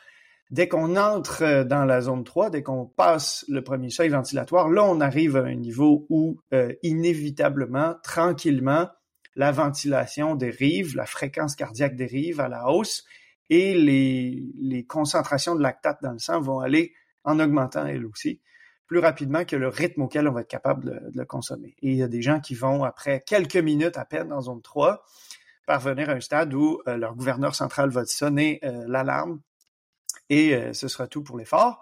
[0.51, 4.69] Dès qu'on entre euh, dans la zone 3, dès qu'on passe le premier seuil ventilatoire,
[4.69, 8.89] là, on arrive à un niveau où, euh, inévitablement, tranquillement,
[9.35, 13.05] la ventilation dérive, la fréquence cardiaque dérive à la hausse
[13.49, 18.41] et les, les concentrations de lactate dans le sang vont aller en augmentant elles aussi
[18.89, 21.75] plus rapidement que le rythme auquel on va être capable de, le consommer.
[21.81, 24.61] Et il y a des gens qui vont, après quelques minutes à peine dans zone
[24.61, 25.05] 3,
[25.65, 29.39] parvenir à un stade où euh, leur gouverneur central va sonner l'alarme
[30.29, 31.81] et euh, ce sera tout pour l'effort.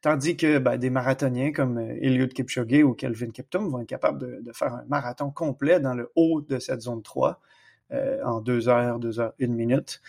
[0.00, 4.42] Tandis que ben, des marathoniens comme euh, Eliud Kipchoge ou Kelvin Kiptum vont être capables
[4.42, 7.40] de, faire un marathon complet dans le haut de cette zone 3
[7.92, 10.02] euh, en deux heures, deux heures, une minute,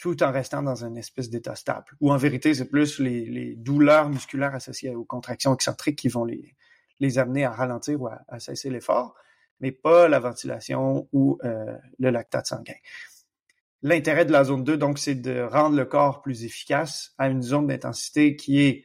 [0.00, 1.86] tout en restant dans un espèce d'état stable.
[2.00, 7.18] Ou en vérité, c'est plus les, douleurs musculaires associées aux contractions excentriques qui vont les,
[7.18, 9.14] amener à ralentir ou à, cesser l'effort,
[9.60, 12.74] mais pas la ventilation ou le lactate sanguin.
[13.82, 17.42] L'intérêt de la zone 2, donc, c'est de rendre le corps plus efficace à une
[17.42, 18.84] zone d'intensité qui est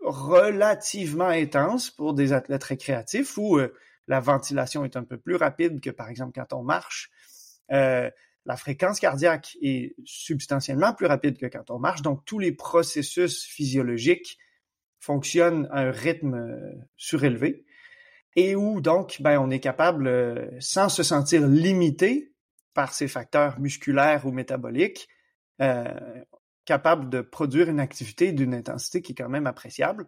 [0.00, 3.74] relativement intense pour des athlètes récréatifs où euh,
[4.06, 7.10] la ventilation est un peu plus rapide que, par exemple, quand on marche.
[7.72, 8.10] Euh,
[8.46, 13.44] la fréquence cardiaque est substantiellement plus rapide que quand on marche, donc tous les processus
[13.44, 14.38] physiologiques
[15.00, 17.64] fonctionnent à un rythme euh, surélevé
[18.36, 22.34] et où donc ben, on est capable, sans se sentir limité,
[22.74, 25.08] par ces facteurs musculaires ou métaboliques,
[25.62, 25.84] euh,
[26.64, 30.06] capable de produire une activité d'une intensité qui est quand même appréciable.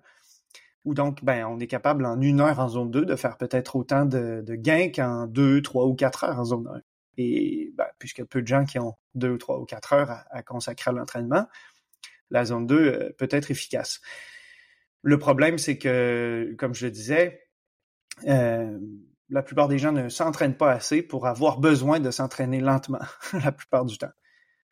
[0.84, 3.76] Ou donc, ben, on est capable en une heure en zone 2 de faire peut-être
[3.76, 6.80] autant de, gains qu'en deux, trois ou quatre heures en zone 1.
[7.16, 9.92] Et ben, puisqu'il y a peu de gens qui ont deux ou trois ou quatre
[9.92, 11.46] heures à, consacrer à l'entraînement,
[12.30, 14.00] la zone 2 euh, peut être efficace.
[15.02, 17.46] Le problème, c'est que, comme je le disais,
[18.26, 18.78] euh,
[19.28, 23.00] la plupart des gens ne s'entraînent pas assez pour avoir besoin de s'entraîner lentement
[23.44, 24.12] la plupart du temps.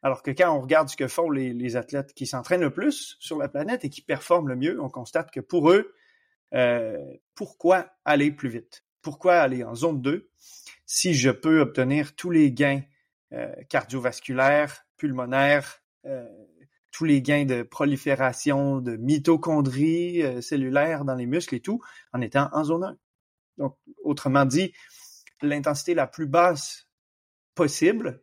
[0.02, 3.38] Alors que quand on regarde ce que font les, athlètes qui s'entraînent le plus sur
[3.38, 5.94] la planète et qui performent le mieux, on constate que pour eux,
[6.52, 6.98] euh,
[7.34, 8.84] pourquoi aller plus vite?
[9.00, 10.28] Pourquoi aller en zone 2
[10.86, 12.82] si je peux obtenir tous les gains
[13.32, 16.26] euh, cardiovasculaires, pulmonaires, euh,
[16.90, 21.80] tous les gains de prolifération de mitochondries cellulaires dans les muscles et tout,
[22.12, 22.98] en étant en zone 1?
[23.58, 24.72] Donc, autrement dit,
[25.42, 26.88] l'intensité la plus basse
[27.54, 28.22] possible,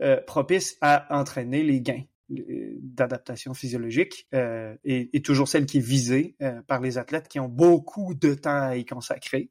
[0.00, 6.36] euh, propice à entraîner les gains d'adaptation physiologique euh, est, toujours celle qui est visée
[6.42, 9.50] euh, par les athlètes qui ont beaucoup de temps à y consacrer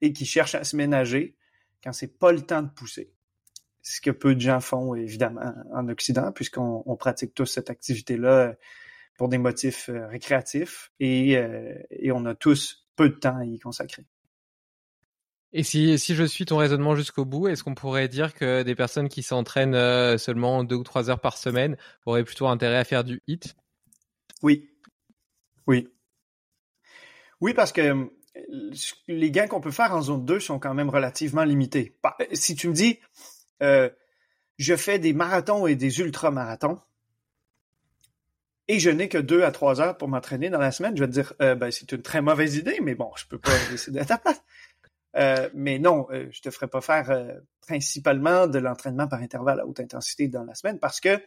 [0.00, 1.36] et qui cherchent à se ménager
[1.82, 3.12] quand c'est pas le temps de pousser.
[3.82, 8.56] Ce que peu de gens font évidemment en Occident puisqu'on pratique tous cette activité-là
[9.16, 11.38] pour des motifs récréatifs et,
[11.90, 14.04] et on a tous peu de temps à y consacrer.
[15.52, 18.74] Et si, si je suis ton raisonnement jusqu'au bout, est-ce qu'on pourrait dire que des
[18.74, 22.84] personnes qui s'entraînent euh, seulement deux ou trois heures par semaine auraient plutôt intérêt à
[22.84, 23.54] faire du HIT?
[24.42, 24.68] Oui.
[25.66, 25.88] Oui.
[27.40, 28.04] Oui, parce que euh,
[29.08, 31.96] les gains qu'on peut faire en zone 2 sont quand même relativement limités.
[32.32, 32.98] Si tu me dis,
[33.62, 33.88] euh,
[34.58, 36.80] je fais des marathons et des ultramarathons,
[38.68, 41.08] et je n'ai que deux à trois heures pour m'entraîner dans la semaine, je vais
[41.08, 44.00] te dire, euh, ben, c'est une très mauvaise idée, mais bon, je peux pas décider
[44.00, 44.42] à ta place.
[45.16, 47.32] Euh, mais non, euh, je te ferai pas faire euh,
[47.62, 51.22] principalement de l'entraînement par intervalle à haute intensité dans la semaine parce que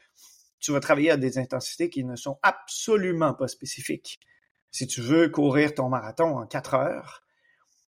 [0.59, 4.19] tu vas travailler à des intensités qui ne sont absolument pas spécifiques.
[4.71, 7.23] Si tu veux courir ton marathon en quatre heures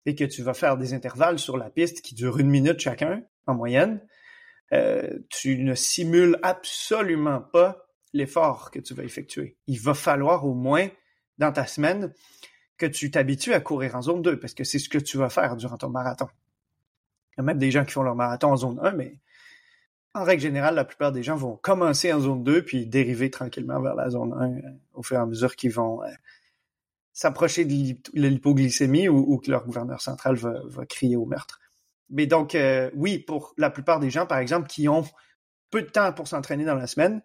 [0.07, 3.23] et que tu vas faire des intervalles sur la piste qui durent une minute chacun
[3.47, 4.01] en moyenne,
[5.31, 9.57] tu ne simules absolument pas l'effort que tu vas effectuer.
[9.67, 10.89] Il va falloir au moins
[11.39, 12.13] dans ta semaine
[12.77, 15.31] que tu t'habitues à courir en zone 2 parce que c'est ce que tu vas
[15.31, 16.29] faire durant ton marathon.
[17.33, 19.19] Il y a même des gens qui font leur marathon en zone 1, mais
[20.15, 23.81] en règle générale, la plupart des gens vont commencer en zone 2 puis dériver tranquillement
[23.81, 26.09] vers la zone 1 euh, au fur et à mesure qu'ils vont euh,
[27.19, 31.59] s'approcher de l'hypoglycémie ou, que leur gouverneur central va, crier au meurtre.
[32.11, 35.03] Mais donc, euh, oui, pour la plupart des gens, par exemple, qui ont
[35.73, 37.21] peu de temps pour s'entraîner dans la semaine,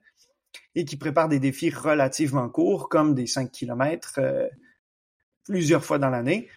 [0.74, 4.48] et qui prépare des défis relativement courts, comme des 5 km euh,
[5.44, 6.50] plusieurs fois dans l'année,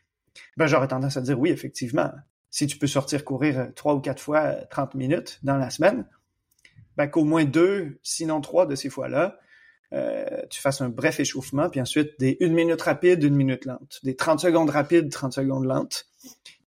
[0.57, 2.11] ben, j'aurais tendance à dire oui, effectivement.
[2.49, 6.09] Si tu peux sortir courir trois ou quatre fois 30 euh, minutes dans la semaine,
[6.97, 9.39] ben, qu'au moins deux, sinon trois de ces fois-là,
[9.93, 14.17] tu fasses un bref échauffement, puis ensuite des une minute rapide, une minute lente, des
[14.17, 16.07] 30 secondes rapides, 30 secondes lentes,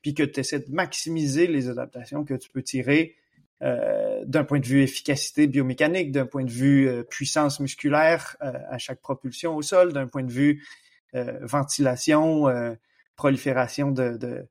[0.01, 3.15] puis que tu essaies de maximiser les adaptations que tu peux tirer
[3.61, 8.53] euh, d'un point de vue efficacité biomécanique, d'un point de vue euh, puissance musculaire euh,
[8.69, 10.65] à chaque propulsion au sol, d'un point de vue
[11.41, 12.45] ventilation,
[13.15, 14.45] prolifération de,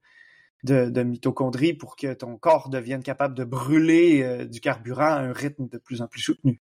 [0.64, 5.68] de, mitochondries pour que ton corps devienne capable de brûler du carburant à un rythme
[5.68, 6.60] de plus en plus soutenu.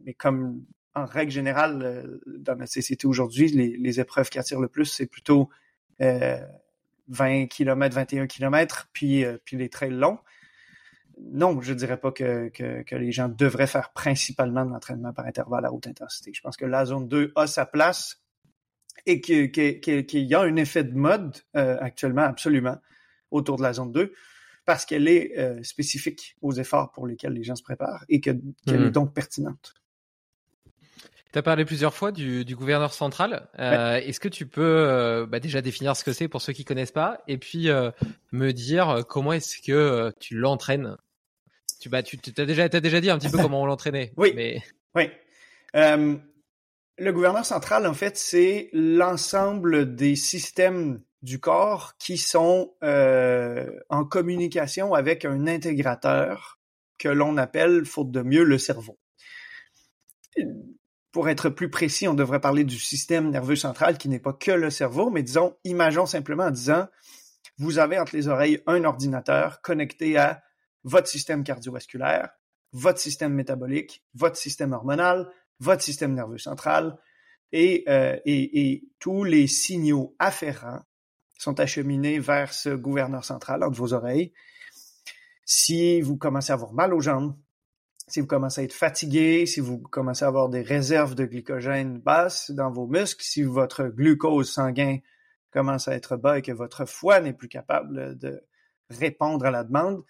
[0.00, 0.64] mais comme
[0.94, 5.06] en règle générale, dans notre société aujourd'hui, les, les, épreuves qui attirent le plus, c'est
[5.06, 5.48] plutôt
[6.00, 10.18] 20 km, 21 km, puis, puis les trails longs
[11.30, 15.64] non, je dirais pas que, que, les gens devraient faire principalement de l'entraînement par intervalle
[15.64, 16.32] à haute intensité.
[16.34, 18.22] Je pense que la zone 2 a sa place
[19.06, 19.50] et qu'il
[20.12, 22.76] y a un effet de mode euh, actuellement, absolument,
[23.30, 24.12] autour de la zone 2,
[24.64, 28.40] parce qu'elle est euh, spécifique aux efforts pour lesquels les gens se préparent et qu'elle
[28.66, 28.90] est hmm.
[28.90, 29.74] donc pertinente.
[31.32, 33.48] Tu as parlé plusieurs fois du, gouverneur central.
[33.58, 36.92] Euh, est-ce que tu peux bah, déjà définir ce que c'est pour ceux qui connaissent
[36.92, 37.68] pas et puis
[38.32, 40.96] me dire comment est-ce que tu l'entraînes?
[41.80, 44.12] Tu bah, tu as déjà, as déjà dit un petit peu comment on l'entraînait.
[44.16, 44.60] oui.
[44.94, 45.10] Oui.
[45.74, 46.16] Euh,
[46.98, 54.04] le gouverneur central, en fait, c'est l'ensemble des systèmes du corps qui sont euh, en
[54.04, 56.58] communication avec un intégrateur
[56.98, 58.98] que l'on appelle, faute de mieux, le cerveau.
[61.12, 64.50] Pour être plus précis, on devrait parler du système nerveux central qui n'est pas que
[64.50, 66.88] le cerveau, mais disons, imaginons simplement en disant,
[67.58, 70.42] vous avez entre les oreilles un ordinateur connecté à
[70.84, 72.30] votre système cardiovasculaire,
[72.72, 76.96] votre système métabolique, votre système hormonal, votre système nerveux central
[77.52, 80.80] et, euh, et, et tous les signaux afférents
[81.38, 84.32] sont acheminés vers ce gouverneur central entre vos oreilles.
[85.44, 87.36] Si vous commencez à avoir mal aux jambes,
[88.12, 91.98] si vous commencez à être fatigué, si vous commencez à avoir des réserves de glycogène
[91.98, 94.98] basses dans vos muscles, si votre glucose sanguin
[95.50, 98.44] commence à être bas et que votre foie n'est plus capable de
[98.90, 100.04] répondre à la demande,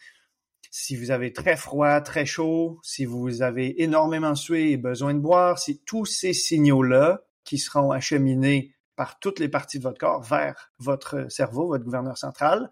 [0.68, 5.20] si vous avez très froid, très chaud, si vous avez énormément sué et besoin de
[5.20, 10.24] boire, si tous ces signaux-là qui seront acheminés par toutes les parties de votre corps
[10.24, 12.68] vers votre cerveau, votre gouverneur central,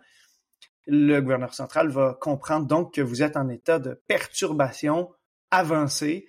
[0.89, 5.09] le gouverneur central va comprendre donc que vous êtes en état de perturbation
[5.51, 6.28] avancée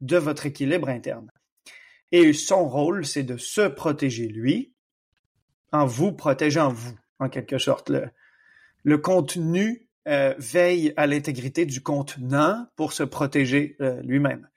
[0.00, 1.30] de votre équilibre interne.
[2.10, 4.74] Et son rôle, c'est de se protéger lui,
[5.72, 7.88] en vous protégeant vous, en quelque sorte.
[7.88, 8.10] Le,
[8.84, 14.48] le contenu euh, veille à l'intégrité du contenant pour se protéger euh, lui-même.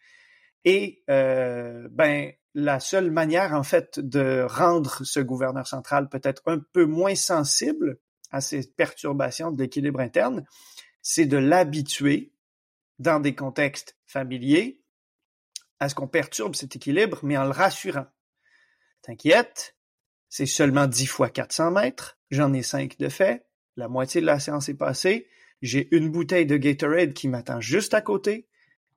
[0.64, 6.60] Et euh, ben la seule manière en fait de rendre ce gouverneur central peut-être un
[6.74, 8.00] peu moins sensible
[8.32, 10.46] à ces perturbations de l'équilibre interne,
[11.04, 12.34] c'est de l'habituer
[13.00, 14.82] dans des contextes familiers
[15.80, 18.08] à ce qu'on perturbe cet équilibre, mais en le rassurant.
[19.02, 19.76] T'inquiète,
[20.30, 24.40] c'est seulement 10 fois 400 mètres, j'en ai 5 de fait, la moitié de la
[24.40, 25.28] séance est passée,
[25.62, 28.48] j'ai une bouteille de Gatorade qui m'attend juste à côté.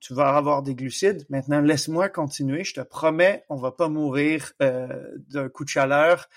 [0.00, 1.24] Tu vas avoir des glucides.
[1.28, 2.62] Maintenant, laisse-moi continuer.
[2.62, 6.28] Je te promets, on va pas mourir euh, d'un coup de chaleur.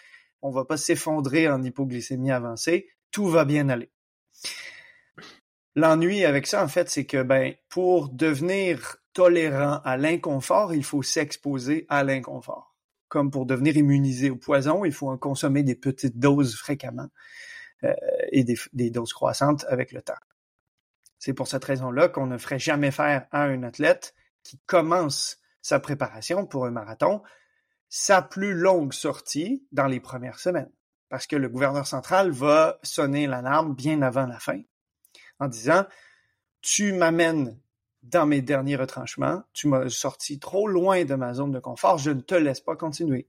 [0.41, 2.87] On va pas s'effondrer en hypoglycémie avancée.
[3.11, 3.91] Tout va bien aller.
[5.75, 11.03] L'ennui avec ça, en fait, c'est que ben, pour devenir tolérant à l'inconfort, il faut
[11.03, 12.75] s'exposer à l'inconfort.
[13.07, 17.07] Comme pour devenir immunisé au poison, il faut en consommer des petites doses fréquemment.
[17.83, 17.95] Euh,
[18.31, 20.13] et des, doses croissantes avec le temps.
[21.17, 24.13] C'est pour cette raison-là qu'on ne ferait jamais faire à un athlète
[24.43, 27.23] qui commence sa préparation pour un marathon
[27.89, 30.71] sa plus longue sortie dans les premières semaines.
[31.09, 34.61] Parce que le gouverneur central va sonner l'alarme bien avant la fin
[35.41, 35.85] en disant
[36.61, 37.59] Tu m'amènes
[38.03, 42.11] dans mes derniers retranchements, tu m'as sorti trop loin de ma zone de confort, je
[42.11, 43.27] ne te laisse pas continuer.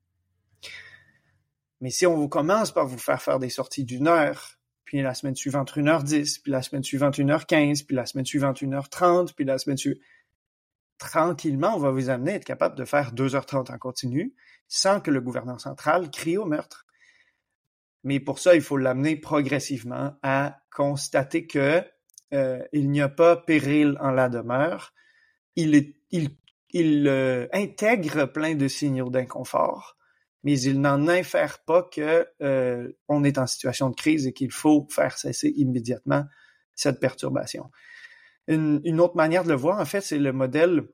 [1.81, 5.15] Mais si on vous commence par vous faire faire des sorties d'une heure, puis la
[5.15, 8.25] semaine suivante une heure dix, puis la semaine suivante une heure quinze, puis la semaine
[8.25, 10.01] suivante une heure trente, puis la semaine suivante...
[10.99, 14.37] Tranquillement, on va vous amener à être capable de faire deux heures trente en continu
[14.69, 16.87] sans que le gouverneur central crie au meurtre.
[18.05, 21.83] Mais pour ça, il faut l'amener progressivement à constater que
[22.33, 24.95] euh, il n'y a pas péril en la demeure.
[25.57, 25.93] Il,
[26.75, 29.99] euh, intègre plein de signaux d'inconfort
[30.45, 34.51] mais il n'en infère pas que euh, on est en situation de crise et qu'il
[34.51, 36.25] faut faire cesser immédiatement
[36.75, 37.71] cette perturbation.
[38.49, 40.89] Une, autre manière de le voir, en fait, c'est le modèle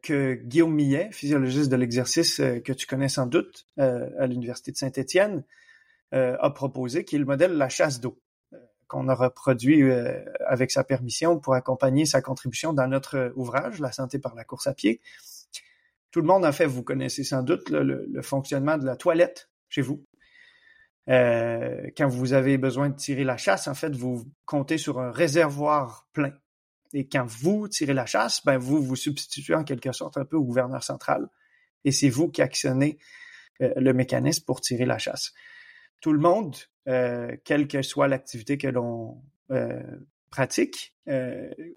[0.00, 5.42] que Guillaume Millet, physiologiste de l'exercice que tu connais sans doute à l'Université de Saint-Étienne,
[6.12, 8.16] a proposé, qui est le modèle de la chasse d'eau,
[8.88, 9.82] qu'on a reproduit
[10.46, 14.66] avec sa permission pour accompagner sa contribution dans notre ouvrage, La santé par la course
[14.66, 15.00] à pied.
[16.16, 19.82] Tout le monde, en fait, vous connaissez sans doute le, fonctionnement de la toilette chez
[19.82, 20.02] vous.
[21.08, 25.10] Euh, quand vous avez besoin de tirer la chasse, en fait, vous comptez sur un
[25.10, 26.32] réservoir plein.
[26.94, 30.36] Et quand vous tirez la chasse, ben vous vous substituez en quelque sorte un peu
[30.36, 31.28] au gouverneur central.
[31.84, 32.98] Et c'est vous qui actionnez
[33.60, 35.34] euh, le mécanisme pour tirer la chasse.
[36.00, 39.20] Tout le monde, euh, quelle que soit l'activité que l'on
[39.50, 39.82] euh,
[40.30, 40.94] pratique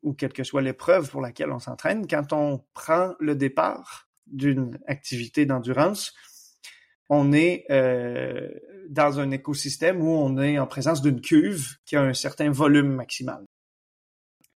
[0.03, 4.79] ou quelle que soit l'épreuve pour laquelle on s'entraîne, quand on prend le départ d'une
[4.87, 6.13] activité d'endurance,
[7.09, 7.65] on est
[8.89, 12.91] dans un écosystème où on est en présence d'une cuve qui a un certain volume
[12.91, 13.45] maximal.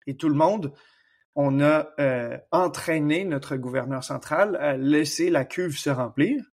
[0.06, 0.72] Et tout le monde,
[1.34, 1.90] on a
[2.50, 6.51] entraîné notre gouverneur central à laisser la cuve se remplir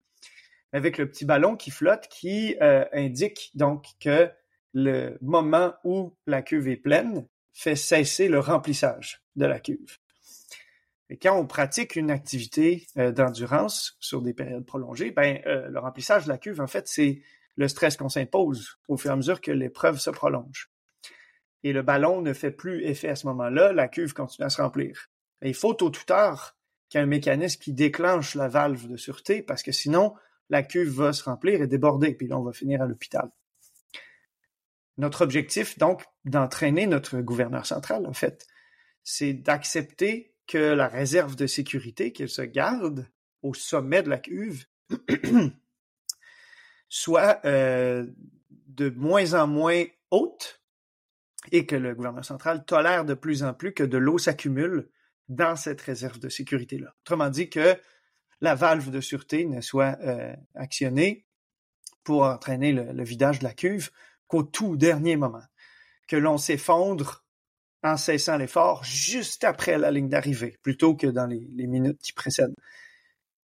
[0.74, 4.30] avec le petit ballon qui flotte qui euh, indique donc que
[4.74, 10.00] le moment où la cuve est pleine fait cesser le remplissage de la cuve.
[11.10, 15.80] Et quand on pratique une activité euh, d'endurance sur des périodes prolongées, ben, euh, le
[15.80, 17.22] remplissage de la cuve, en fait, c'est
[17.56, 20.72] le stress qu'on s'impose au fur et à mesure que l'épreuve se prolonge.
[21.64, 24.60] Et le ballon ne fait plus effet à ce moment-là, la cuve continue à se
[24.60, 25.10] remplir.
[25.44, 26.58] Il faut tôt ou tard
[26.90, 30.16] qu'il y ait un mécanisme qui déclenche la valve de sûreté, parce que sinon,
[30.50, 33.30] la cuve va se remplir et déborder, puis là, on va finir à l'hôpital.
[34.98, 38.48] Notre objectif, donc, d'entraîner notre gouverneur central, en fait,
[39.04, 43.08] c'est d'accepter que la réserve de sécurité qu'elle se garde
[43.41, 44.66] au sommet de la cuve
[46.89, 48.06] soit euh,
[48.68, 50.62] de moins en moins haute
[51.52, 54.89] et que le gouverneur central tolère de plus en plus que de l'eau s'accumule
[55.28, 56.94] dans cette réserve de sécurité-là.
[57.02, 57.78] Autrement dit que
[58.44, 61.26] la valve de sûreté ne soit euh, actionnée
[62.04, 63.89] pour entraîner le, vidage de la cuve
[64.28, 65.46] qu'au tout dernier moment,
[66.10, 67.24] que l'on s'effondre
[67.84, 72.56] en cessant l'effort juste après la ligne d'arrivée, plutôt que dans les, minutes qui précèdent.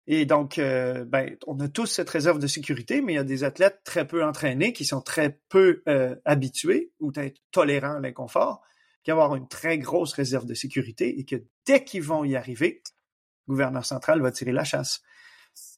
[0.06, 3.24] Et donc, euh, ben, on a tous cette réserve de sécurité, mais il y a
[3.24, 8.00] des athlètes très peu entraînés qui sont très peu euh, habitués ou être tolérants à
[8.02, 8.64] l'inconfort,
[9.04, 12.82] qui avoir une très grosse réserve de sécurité et que dès qu'ils vont y arriver,
[13.50, 15.02] gouverneur central va tirer la chasse.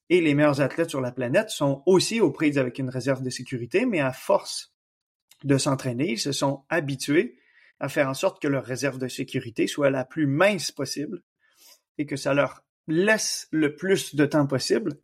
[0.09, 3.30] Et les meilleurs athlètes sur la planète sont aussi aux prises avec une réserve de
[3.30, 4.76] sécurité, mais à force
[5.43, 7.39] de s'entraîner, ils se sont habitués
[7.80, 11.24] à faire en sorte que leur réserve de sécurité soit la plus mince possible
[11.97, 14.99] et que ça leur laisse le plus de temps possible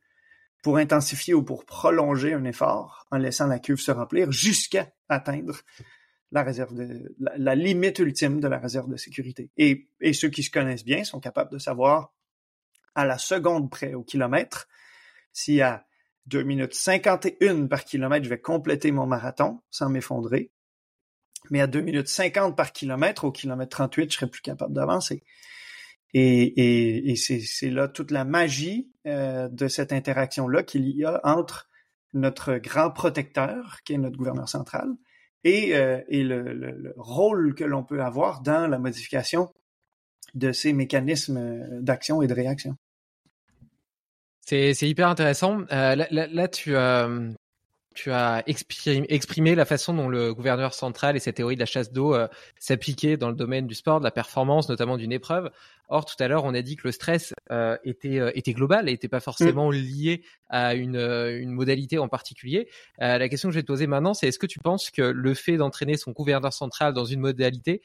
[0.61, 5.61] pour intensifier ou pour prolonger un effort en laissant la cuve se remplir jusqu'à atteindre
[6.31, 9.49] la réserve de la, limite ultime de la réserve de sécurité.
[9.55, 12.13] Et, et ceux qui se connaissent bien sont capables de savoir
[12.97, 14.67] à la seconde près au kilomètre.
[15.31, 15.85] Si à
[16.25, 20.51] 2 minutes 51 par kilomètre, je vais compléter mon marathon sans m'effondrer.
[21.51, 25.23] Mais à 2 minutes 50 par kilomètre, au kilomètre 38, je serai plus capable d'avancer.
[26.13, 31.69] Et, c'est là toute la magie euh, de cette interaction-là qu'il y a entre
[32.13, 34.89] notre grand protecteur, qui est notre gouverneur central,
[35.43, 39.53] et, euh, le, rôle que l'on peut avoir dans la modification
[40.33, 42.75] de ces mécanismes d'action et de réaction.
[44.47, 45.63] C'est hyper intéressant.
[45.73, 47.29] Euh, là, tu, euh,
[47.93, 51.91] tu as exprimé, la façon dont le gouverneur central et cette théorie de la chasse
[51.91, 55.51] d'eau euh, s'appliquaient dans le domaine du sport, de la performance, notamment d'une épreuve.
[55.89, 58.89] Or, tout à l'heure, on a dit que le stress euh, était, euh, était global
[58.89, 59.75] et n'était pas forcément mm.
[59.75, 62.67] lié à une, euh, une modalité en particulier.
[62.99, 65.33] la question que je vais te poser maintenant, c'est est-ce que tu penses que le
[65.33, 67.81] fait d'entraîner son gouverneur central dans une modalité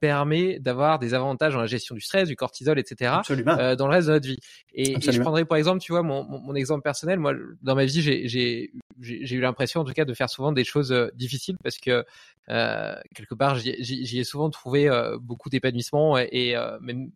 [0.00, 3.16] permet d'avoir des avantages dans la gestion du stress, du cortisol, etc.
[3.28, 4.38] dans le reste de notre vie?
[4.72, 7.18] Et, je prendrais par exemple, tu vois, mon, mon, mon exemple personnel.
[7.18, 10.94] Moi, dans ma vie, j'ai eu l'impression, en tout cas, de faire souvent des choses
[11.14, 12.04] difficiles parce que
[12.46, 14.88] quelque part, j'y ai souvent trouvé
[15.20, 17.10] beaucoup d'épanouissement et, et même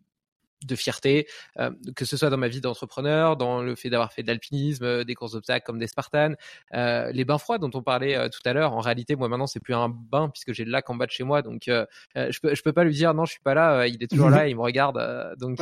[0.65, 1.27] de fierté,
[1.59, 4.83] euh, que ce soit dans ma vie d'entrepreneur, dans le fait d'avoir fait de l'alpinisme,
[4.83, 6.35] euh, des courses d'obstacles comme des Spartans,
[6.73, 8.73] euh, les bains froids dont on parlait tout à l'heure.
[8.73, 11.11] En réalité, moi maintenant, c'est plus un bain puisque j'ai le lac en bas de
[11.11, 13.87] chez moi, donc je peux je peux pas lui dire non, je suis pas là,
[13.87, 14.99] il est toujours là, il me regarde.
[15.37, 15.59] donc,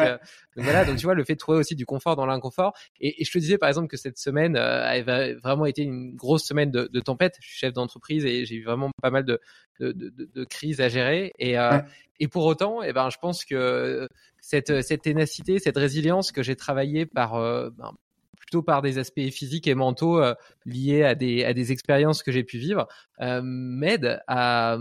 [0.56, 2.74] voilà, donc tu vois, le fait de trouver aussi du confort dans l'inconfort.
[2.99, 6.44] Et, je te disais par exemple que cette semaine, elle a vraiment été une grosse
[6.44, 7.38] semaine de, de tempête.
[7.41, 9.40] Je suis chef d'entreprise et j'ai eu vraiment pas mal de
[9.80, 11.56] de, de, de crises à gérer et
[12.20, 14.08] et pour autant, eh ben, je pense que
[14.41, 17.94] cette, cette ténacité, cette résilience que j'ai travaillée par euh, ben,
[18.40, 20.34] plutôt par des aspects physiques et mentaux euh,
[20.66, 22.88] liés à des, à des expériences que j'ai pu vivre,
[23.22, 24.78] euh, m'aide à,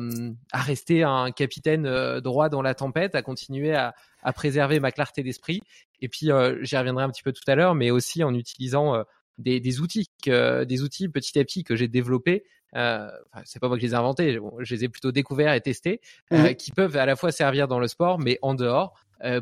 [0.52, 5.22] à rester un capitaine droit dans la tempête, à continuer à, à préserver ma clarté
[5.22, 5.60] d'esprit.
[6.00, 6.30] Et puis,
[6.62, 9.04] j'y reviendrai un petit peu tout à l'heure, mais aussi en utilisant
[9.38, 12.44] des, des outils, que, des outils petit à petit que j'ai développés
[12.76, 13.08] euh,
[13.44, 16.00] c'est pas moi qui les ai inventés, je les ai plutôt découverts et testés,
[16.32, 18.94] euh, qui peuvent à la fois servir dans le sport, mais en dehors,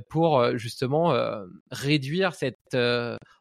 [0.08, 1.14] pour justement
[1.70, 2.76] réduire cette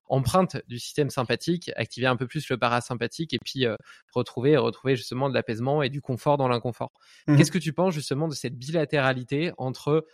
[0.07, 3.65] empreinte du système sympathique, activer un peu plus le parasympathique et puis
[4.13, 6.91] retrouver retrouver justement de l'apaisement et du confort dans l'inconfort.
[7.27, 10.05] Mmh Qu'est-ce que tu penses justement de cette bilatéralité entre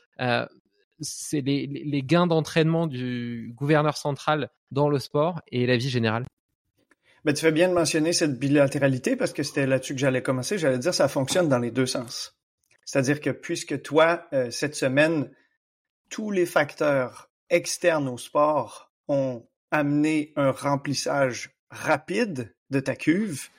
[1.01, 6.25] c'est les, gains d'entraînement du gouverneur central dans le sport et la vie générale
[7.23, 10.57] ben, tu fais bien de mentionner cette bilatéralité parce que c'était là-dessus que j'allais commencer.
[10.57, 12.35] J'allais dire ça fonctionne dans les deux sens.
[12.83, 15.29] C'est-à-dire que puisque toi, euh, cette semaine,
[16.09, 23.49] tous les facteurs externes au sport ont amené un remplissage rapide de ta cuve,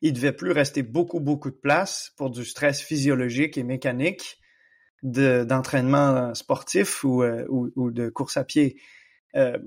[0.00, 4.41] il devait plus rester beaucoup, beaucoup de place pour du stress physiologique et mécanique
[5.02, 8.80] d'entraînement sportif ou, euh, ou, ou, de course à pied.
[9.34, 9.58] Euh,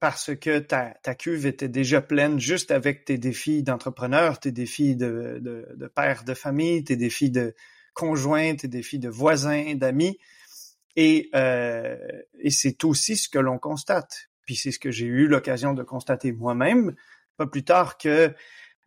[0.00, 4.96] parce que ta, ta, cuve était déjà pleine juste avec tes défis d'entrepreneur, tes défis
[4.96, 7.54] de, de, de, père de famille, tes défis de
[7.94, 10.18] conjoint, tes défis de voisins, d'amis.
[10.96, 11.96] Et, euh,
[12.38, 14.28] et c'est aussi ce que l'on constate.
[14.46, 16.94] Puis c'est ce que j'ai eu l'occasion de constater moi-même,
[17.36, 18.32] pas plus tard que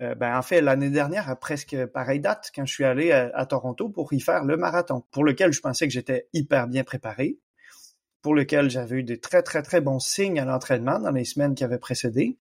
[0.01, 3.45] euh, ben, en fait, l'année dernière, à presque pareille date, quand je suis allé à,
[3.45, 7.39] Toronto pour y faire le marathon, pour lequel je pensais que j'étais hyper bien préparé,
[8.21, 11.55] pour lequel j'avais eu des très, très, très bons signes à l'entraînement dans les semaines
[11.55, 12.37] qui avaient précédé,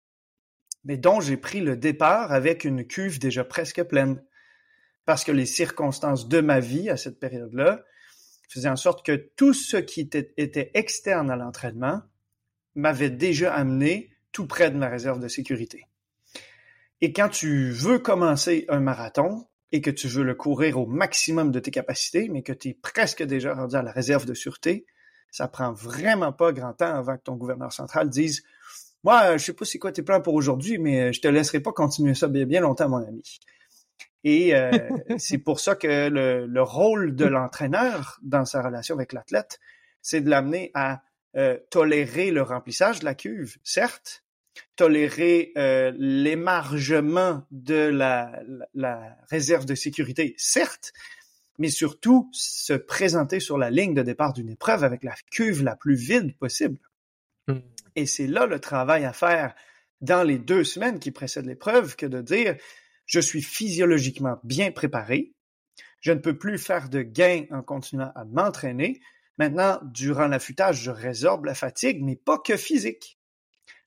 [0.85, 4.23] mais dont j'ai pris le départ avec une cuve déjà presque pleine.
[5.05, 7.83] Parce que les circonstances de ma vie à cette période-là
[8.47, 12.01] faisaient en sorte que tout ce qui était, était externe à l'entraînement
[12.75, 15.85] m'avait déjà amené tout près de ma réserve de sécurité.
[17.01, 21.51] Et quand tu veux commencer un marathon et que tu veux le courir au maximum
[21.51, 24.85] de tes capacités, mais que tu es presque déjà rendu à la réserve de sûreté,
[25.31, 28.43] ça prend vraiment pas grand temps avant que ton gouverneur central dise
[29.03, 31.71] Moi, je sais pas c'est quoi tes plans pour aujourd'hui, mais je te laisserai pas
[31.71, 33.39] continuer ça bien, bien longtemps, mon ami.
[34.23, 34.71] Et euh,
[35.17, 39.59] c'est pour ça que le, le rôle de l'entraîneur dans sa relation avec l'athlète,
[40.01, 41.01] c'est de l'amener à
[41.37, 44.23] euh, tolérer le remplissage de la cuve, certes,
[44.75, 48.41] tolérer euh, l'émargement de la,
[48.73, 50.93] la, réserve de sécurité, certes,
[51.59, 55.75] mais surtout se présenter sur la ligne de départ d'une épreuve avec la cuve la
[55.75, 56.77] plus vide possible.
[57.47, 57.59] Hmm.
[57.95, 59.53] Et c'est là le travail à faire
[59.99, 62.55] dans les deux semaines qui précèdent l'épreuve que de dire
[63.05, 65.33] je suis physiologiquement bien préparé,
[65.99, 69.01] je ne peux plus faire de gains en continuant à m'entraîner.
[69.37, 73.19] Maintenant, durant l'affûtage, je résorbe la fatigue, mais pas que physique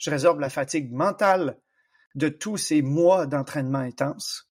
[0.05, 1.57] je résorbe la fatigue mentale
[2.15, 4.51] de tous ces mois d'entraînement intense.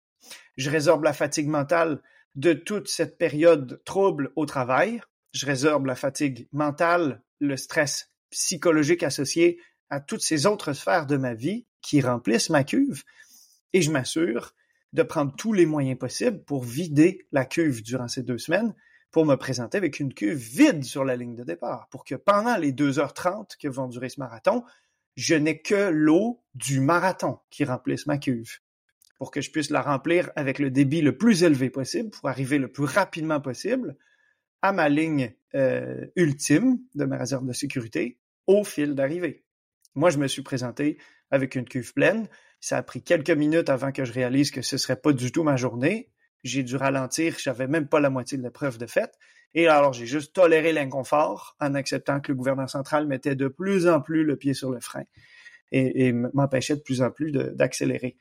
[0.56, 2.00] Je résorbe la fatigue mentale
[2.36, 5.02] de toute cette période trouble au travail.
[5.32, 9.60] Je résorbe la fatigue mentale, le stress psychologique associé
[9.90, 13.02] à toutes ces autres sphères de ma vie qui remplissent ma cuve.
[13.74, 14.54] Et je m'assure
[14.94, 18.74] de prendre tous les moyens possibles pour vider la cuve durant ces deux semaines
[19.10, 22.56] pour me présenter avec une cuve vide sur la ligne de départ, pour que pendant
[22.56, 24.64] les 2h30 que vont durer ce marathon,
[25.16, 28.58] je n'ai que l'eau du marathon qui remplisse ma cuve
[29.18, 32.58] pour que je puisse la remplir avec le débit le plus élevé possible pour arriver
[32.58, 33.96] le plus rapidement possible
[34.62, 39.44] à ma ligne euh, ultime de ma réserve de sécurité au fil d'arrivée.
[39.94, 40.98] Moi, je me suis présenté
[41.30, 42.28] avec une cuve pleine.
[42.60, 45.42] Ça a pris quelques minutes avant que je réalise que ce serait pas du tout
[45.42, 46.11] ma journée.
[46.44, 49.12] J'ai dû ralentir, j'avais même pas la moitié de l'épreuve de fait.
[49.54, 53.86] Et alors, j'ai juste toléré l'inconfort en acceptant que le gouvernement central mettait de plus
[53.86, 55.04] en plus le pied sur le frein
[55.72, 58.16] et, m'empêchait de plus en plus d'accélérer.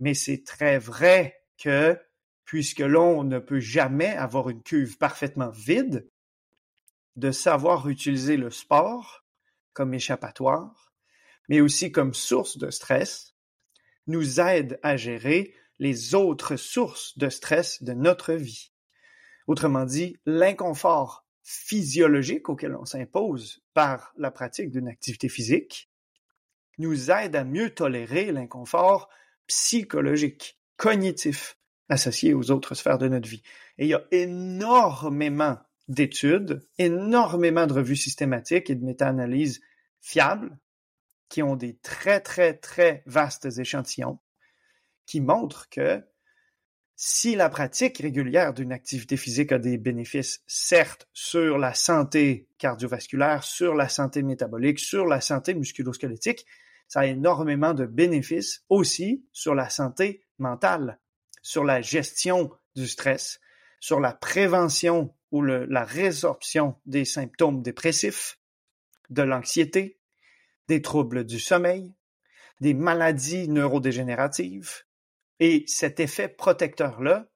[0.00, 1.98] Mais c'est très vrai que
[2.44, 6.08] puisque l'on ne peut jamais avoir une cuve parfaitement vide,
[7.16, 9.24] de savoir utiliser le sport
[9.72, 10.92] comme échappatoire,
[11.48, 13.34] mais aussi comme source de stress,
[14.06, 18.70] nous aide à gérer les autres sources de stress de notre vie.
[19.48, 25.90] Autrement dit, l'inconfort physiologique auquel on s'impose par la pratique d'une activité physique
[26.78, 29.08] nous aide à mieux tolérer l'inconfort
[29.46, 31.58] psychologique, cognitif,
[31.88, 33.42] associé aux autres sphères de notre vie.
[33.78, 35.58] Et il y a énormément
[35.88, 39.60] d'études, énormément de revues systématiques et de méta-analyses
[40.00, 40.56] fiables
[41.28, 44.18] qui ont des très, très, très vastes échantillons
[45.10, 46.04] qui montrent que
[46.94, 53.42] si la pratique régulière d'une activité physique a des bénéfices, certes, sur la santé cardiovasculaire,
[53.42, 56.46] sur la santé métabolique, sur la santé musculosquelettique,
[56.86, 61.00] ça a énormément de bénéfices aussi sur la santé mentale,
[61.42, 63.40] sur la gestion du stress,
[63.80, 68.38] sur la prévention ou la résorption des symptômes dépressifs,
[69.08, 69.98] de l'anxiété,
[70.68, 71.94] des troubles du sommeil,
[72.60, 74.84] des maladies neurodégénératives,
[75.40, 77.26] et cet effet protecteur-là,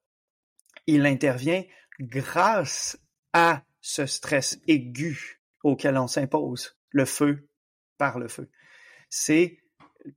[0.87, 1.63] il intervient
[1.99, 2.97] grâce
[3.33, 7.49] à ce stress aigu auquel on s'impose le feu
[7.97, 8.49] par le feu.
[9.09, 9.57] C'est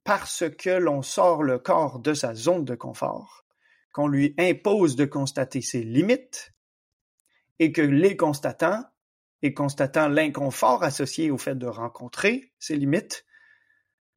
[0.04, 3.46] parce que l'on sort le corps de sa zone de confort,
[3.92, 6.52] qu'on lui impose de constater ses limites
[7.58, 8.84] et que les constatants,
[9.40, 13.24] et constatant l'inconfort associé au fait de rencontrer ces limites,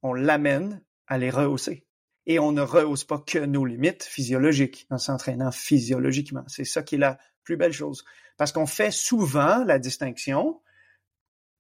[0.02, 1.86] on l'amène à les rehausser.
[2.26, 6.44] Et on ne rehausse pas que nos limites physiologiques en s'entraînant physiologiquement.
[6.48, 8.04] C'est ça qui est la plus belle chose.
[8.38, 10.62] Parce qu'on fait souvent la distinction,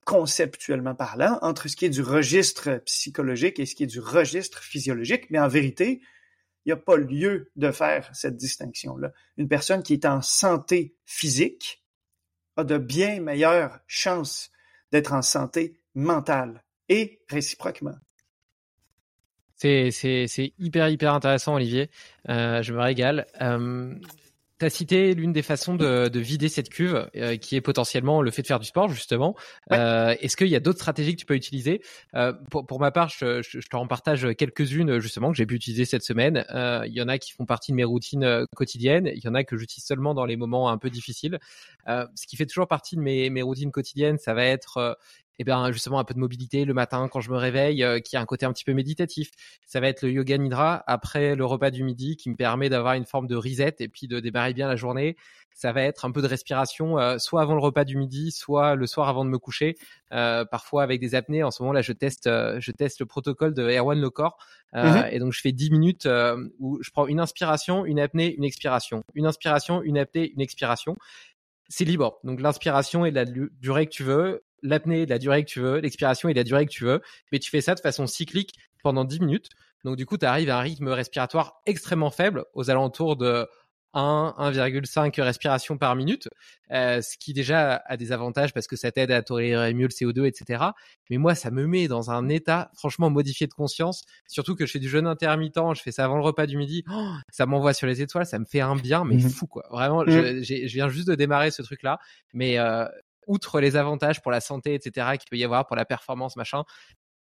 [0.06, 4.64] conceptuellement parlant, entre ce qui est du registre psychologique et ce qui est du registre
[4.64, 6.02] physiologique, mais en vérité,
[6.66, 9.12] il n'y a pas lieu de faire cette distinction-là.
[9.38, 11.84] Une personne qui est en santé physique
[12.56, 14.52] a de bien meilleures chances
[14.92, 17.96] d'être en santé mentale et réciproquement.
[19.62, 21.90] C'est, hyper, hyper intéressant, Olivier.
[22.30, 23.28] Euh, je me régale.
[23.42, 23.94] Euh,
[24.60, 28.24] tu as cité l'une des façons de, de vider cette cuve, euh, qui est potentiellement
[28.24, 29.36] le fait de faire du sport, justement.
[29.72, 31.82] Euh, est-ce qu'il y a d'autres stratégies que tu peux utiliser?
[32.50, 35.86] Pour, pour, ma part, je, je, je t'en partage quelques-unes, justement, que j'ai pu utiliser
[35.86, 36.44] cette semaine.
[36.86, 39.12] Il y en a qui font partie de mes routines quotidiennes.
[39.14, 41.38] Il y en a que j'utilise seulement dans les moments un peu difficiles.
[41.88, 44.98] ce qui fait toujours partie de mes, mes routines quotidiennes, ça va être
[45.40, 48.18] eh bien justement un peu de mobilité le matin quand je me réveille, euh, qui
[48.18, 49.32] a un côté un petit peu méditatif.
[49.66, 52.94] Ça va être le yoga nidra après le repas du midi qui me permet d'avoir
[52.94, 55.16] une forme de reset et puis de démarrer bien la journée.
[55.54, 58.76] Ça va être un peu de respiration, euh, soit avant le repas du midi, soit
[58.76, 59.76] le soir avant de me coucher.
[60.14, 61.44] Euh, parfois avec des apnées.
[61.44, 64.38] En ce moment là, je teste, je teste le protocole de Erwan Le Corps.
[64.74, 65.08] Mhm.
[65.12, 66.08] Et donc je fais 10 minutes
[66.60, 70.96] où je prends une inspiration, une apnée, une expiration, une inspiration, une apnée, une expiration
[71.72, 72.20] c'est libre.
[72.24, 76.30] Donc l'inspiration est la durée que tu veux, l'apnée, la durée que tu veux, l'expiration
[76.30, 77.02] et la durée que tu veux,
[77.32, 79.50] mais tu fais ça de façon cyclique pendant 10 minutes.
[79.84, 83.48] Donc du coup, tu arrives à un rythme respiratoire extrêmement faible, aux alentours de
[83.94, 86.30] 1, 1,5 respirations par minute,
[86.72, 89.90] euh, ce qui déjà a des avantages parce que ça t'aide à tolérer mieux le
[89.90, 90.64] CO2, etc.
[91.10, 94.72] Mais moi, ça me met dans un état franchement modifié de conscience, surtout que je
[94.72, 97.74] fais du jeûne intermittent, je fais ça avant le repas du midi, oh, ça m'envoie
[97.74, 99.64] sur les étoiles, ça me fait un bien, mais mmh fou quoi.
[99.72, 100.42] Vraiment, mmh.
[100.42, 102.00] je, je, viens juste de démarrer ce truc-là,
[102.34, 102.86] mais euh,
[103.28, 106.64] outre les avantages pour la santé, etc., qu'il peut y avoir pour la performance, machin,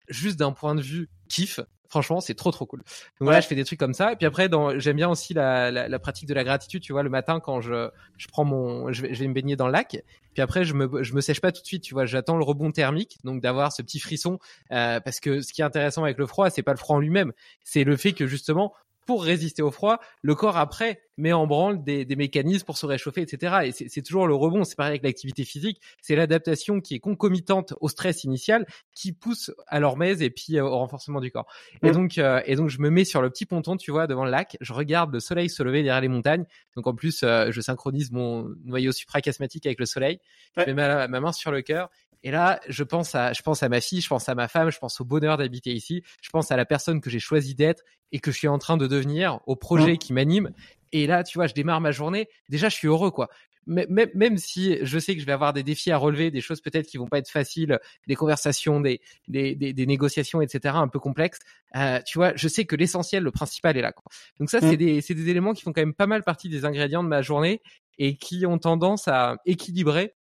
[0.09, 1.61] juste d'un point de vue kiff,
[1.91, 2.81] franchement, c'est trop trop cool.
[2.81, 2.87] Donc
[3.21, 4.13] voilà, je fais des trucs comme ça.
[4.13, 4.49] Et puis après,
[4.79, 6.83] j'aime bien aussi la, la, la, pratique de la gratitude.
[6.83, 9.57] Tu vois, le matin quand je, je prends mon, je vais, je vais me baigner
[9.57, 10.03] dans le lac.
[10.33, 11.83] Puis après, je me, je me sèche pas tout de suite.
[11.83, 14.39] Tu vois, j'attends le rebond thermique, donc d'avoir ce petit frisson.
[14.71, 17.01] Euh, parce que ce qui est intéressant avec le froid, c'est pas le froid en
[17.01, 17.33] lui-même,
[17.65, 18.73] c'est le fait que justement,
[19.07, 22.87] pour résister au froid, le corps après met en branle des, des mécanismes pour se
[22.87, 23.57] réchauffer, etc.
[23.65, 24.65] Et c'est toujours le rebond.
[24.65, 25.81] C'est pareil avec l'activité physique.
[26.03, 30.65] C'est l'adaptation qui est concomitante au stress initial qui pousse à l'hormèse et puis euh,
[30.65, 31.47] au renforcement du corps.
[31.83, 31.93] Et mm.
[31.93, 34.31] donc, euh, et donc, je me mets sur le petit ponton, tu vois, devant le
[34.31, 34.57] lac.
[34.61, 36.45] Je regarde le soleil se lever derrière les montagnes.
[36.77, 40.19] Donc, en plus, euh, je synchronise mon noyau suprachiasmatique avec le soleil.
[40.57, 41.91] Je mets ma, ma main sur le cœur
[42.23, 44.71] et là, je pense à, je pense à ma fille, je pense à ma femme,
[44.71, 47.83] je pense au bonheur d'habiter ici, je pense à la personne que j'ai choisi d'être
[48.13, 50.51] et que je suis en train de devenir, au projet qui m'anime.
[50.93, 52.29] Et là, tu vois, je démarre ma journée.
[52.49, 53.29] Déjà, je suis heureux, quoi.
[53.67, 56.61] Même, même si je sais que je vais avoir des défis à relever, des choses
[56.61, 60.99] peut-être qui vont pas être faciles, des conversations, des, des, des, négociations, etc., un peu
[60.99, 61.39] complexes,
[61.77, 63.93] euh, tu vois, je sais que l'essentiel, le principal est là.
[63.93, 64.05] Quoi.
[64.41, 64.77] Donc ça, c'est mmh.
[64.77, 67.61] des, des éléments qui font quand même pas mal partie des ingrédients de ma journée
[67.99, 70.15] et qui ont tendance à équilibrer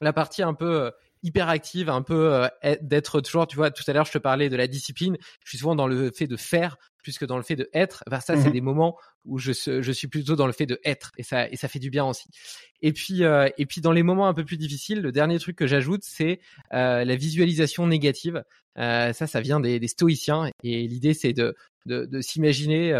[0.00, 0.90] la partie un peu euh,
[1.22, 4.48] hyper active, un peu euh, d'être toujours, tu vois, tout à l'heure je te parlais
[4.48, 7.42] de la discipline, je suis souvent dans le fait de faire plus que dans le
[7.42, 8.02] fait de être.
[8.10, 10.78] Vers ça, c'est mmh des moments où je, je suis plutôt dans le fait de
[10.84, 12.28] être et ça et ça fait du bien aussi.
[12.82, 15.56] Et puis euh, et puis dans les moments un peu plus difficiles, le dernier truc
[15.56, 16.40] que j'ajoute, c'est
[16.72, 18.42] euh, la visualisation négative.
[18.76, 21.54] ça, ça vient des, des stoïciens et l'idée c'est de
[21.86, 22.92] de, de s'imaginer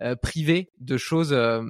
[0.00, 1.62] euh, privé de choses euh,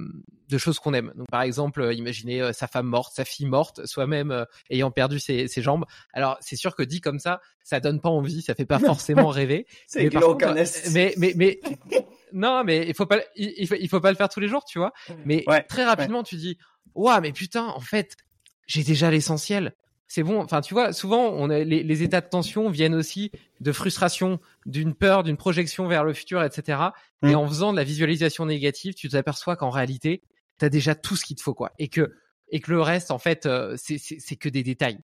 [0.49, 1.11] de choses qu'on aime.
[1.15, 5.47] Donc par exemple, euh, imaginez sa femme morte, sa fille morte, soi-même ayant perdu ses,
[5.47, 5.85] ses jambes.
[6.13, 9.27] Alors c'est sûr que dit comme ça, ça donne pas envie, ça fait pas forcément
[9.27, 9.67] rêver.
[9.87, 10.09] c'est
[10.93, 11.59] mais, mais mais
[12.33, 14.63] non, mais il faut pas il, faut, il faut pas le faire tous les jours,
[14.65, 14.93] tu vois.
[15.25, 16.57] Mais très rapidement, tu dis,
[16.95, 18.15] waouh, mais putain, en fait,
[18.67, 19.73] j'ai déjà l'essentiel
[20.13, 20.39] c'est bon.
[20.39, 23.31] Enfin, tu vois, souvent, on a, les, les, états de tension viennent aussi
[23.61, 26.77] de frustration, d'une peur, d'une projection vers le futur, etc.
[27.23, 27.35] Et mmh.
[27.35, 30.21] en faisant de la visualisation négative, tu t'aperçois qu'en réalité,
[30.59, 31.71] tu as déjà tout ce qu'il te faut, quoi.
[31.79, 32.13] Et que,
[32.49, 34.99] et que le reste, en fait, euh, c'est que des détails.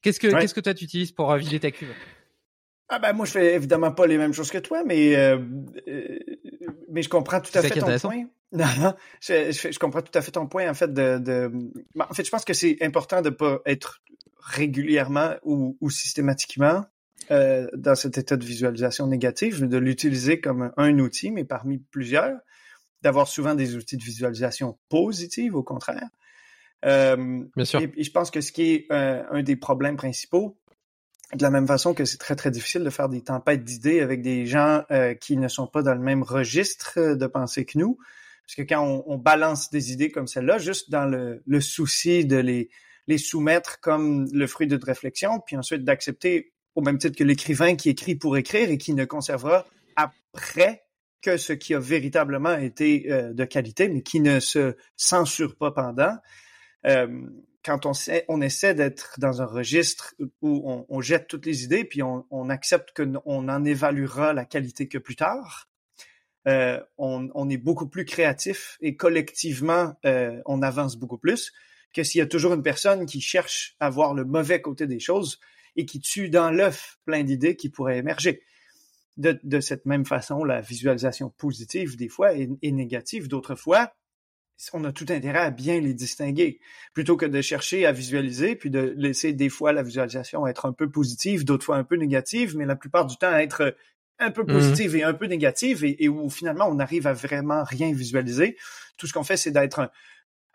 [0.00, 1.92] Qu'est-ce que, qu'est-ce que toi tu utilises pour euh, vider ta cuve?
[2.88, 5.40] Ah ben moi je fais évidemment pas les mêmes choses que toi, mais euh,
[6.88, 8.26] mais je comprends tout à fait ton point.
[8.52, 11.50] Non, non, je, je, comprends tout à fait ton point en fait de, de...
[11.98, 14.00] en fait je pense que c'est important de pas être
[14.46, 16.84] régulièrement ou, ou systématiquement
[17.30, 22.38] euh, dans cet état de visualisation négative, de l'utiliser comme un outil, mais parmi plusieurs,
[23.02, 26.08] d'avoir souvent des outils de visualisation positive, au contraire.
[26.84, 27.80] Euh, Bien sûr.
[27.80, 30.56] Et, je pense que ce qui est euh, un des problèmes principaux,
[31.34, 34.22] De la même façon que c'est très très difficile de faire des tempêtes d'idées avec
[34.22, 37.98] des gens euh, qui ne sont pas dans le même registre de pensée que nous.
[38.44, 42.24] Parce que quand on, on balance des idées comme celle-là, juste dans le, le souci
[42.24, 42.70] de les,
[43.06, 47.76] les soumettre comme le fruit d'une réflexion, puis ensuite d'accepter au même titre que l'écrivain
[47.76, 49.66] qui écrit pour écrire et qui ne conservera
[49.96, 50.84] après
[51.22, 55.70] que ce qui a véritablement été euh, de qualité, mais qui ne se censure pas
[55.70, 56.16] pendant.
[56.86, 57.26] Euh,
[57.64, 57.92] quand on,
[58.28, 62.24] on essaie d'être dans un registre où on, on, jette toutes les idées, puis on,
[62.30, 65.68] on accepte qu'on en évaluera la qualité que plus tard,
[66.46, 71.52] euh, on, on, est beaucoup plus créatif et collectivement, euh, on avance beaucoup plus
[71.96, 75.00] que s'il y a toujours une personne qui cherche à voir le mauvais côté des
[75.00, 75.40] choses
[75.76, 78.42] et qui tue dans l'œuf plein d'idées qui pourraient émerger.
[79.16, 83.94] De, de, cette même façon, la visualisation positive des fois est, est négative d'autres fois.
[84.74, 86.60] On a tout intérêt à bien les distinguer,
[86.92, 90.74] plutôt que de chercher à visualiser, puis de laisser des fois la visualisation être un
[90.74, 93.74] peu positive, d'autres fois un peu négative, mais la plupart du temps être
[94.18, 94.98] un peu positive mmh.
[94.98, 98.56] et un peu négative, et, et, où finalement on arrive à vraiment rien visualiser.
[98.98, 99.90] Tout ce qu'on fait, c'est d'être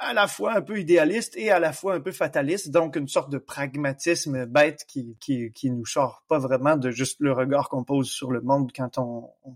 [0.01, 3.07] à la fois un peu idéaliste et à la fois un peu fataliste, donc une
[3.07, 7.69] sorte de pragmatisme bête qui, qui, qui nous sort pas vraiment de juste le regard
[7.69, 9.55] qu'on pose sur le monde quand on, on,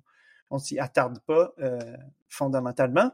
[0.51, 1.79] on s'y attarde pas euh,
[2.29, 3.11] fondamentalement.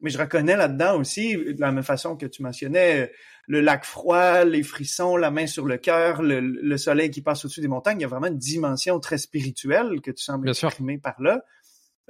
[0.00, 3.10] Mais je reconnais là-dedans aussi, de la même façon que tu mentionnais,
[3.46, 7.44] le lac froid, les frissons, la main sur le cœur, le, le soleil qui passe
[7.44, 10.98] au-dessus des montagnes, il y a vraiment une dimension très spirituelle que tu sembles exprimer
[10.98, 11.42] par là.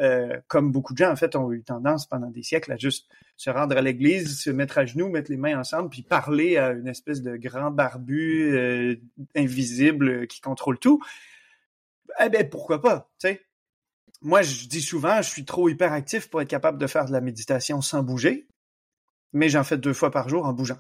[0.00, 3.08] Euh, comme beaucoup de gens, en fait, ont eu tendance pendant des siècles à juste
[3.36, 6.72] se rendre à l'église, se mettre à genoux, mettre les mains ensemble, puis parler à
[6.72, 8.96] une espèce de grand barbu euh,
[9.36, 11.00] invisible euh, qui contrôle tout.
[12.20, 13.42] Eh bien, pourquoi pas, tu sais?
[14.20, 17.20] Moi, je dis souvent, je suis trop hyperactif pour être capable de faire de la
[17.20, 18.48] méditation sans bouger,
[19.32, 20.78] mais j'en fais deux fois par jour en bougeant.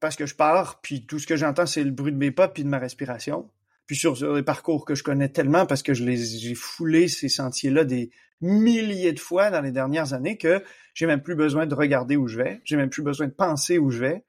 [0.00, 2.48] Parce que je pars, puis tout ce que j'entends, c'est le bruit de mes pas,
[2.48, 3.50] puis de ma respiration
[3.86, 7.08] puis sur, sur, des parcours que je connais tellement parce que je les j'ai foulé
[7.08, 10.62] ces sentiers-là des milliers de fois dans les dernières années que
[10.92, 13.78] j'ai même plus besoin de regarder où je vais, j'ai même plus besoin de penser
[13.78, 14.24] où je vais.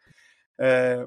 [0.62, 1.06] Euh,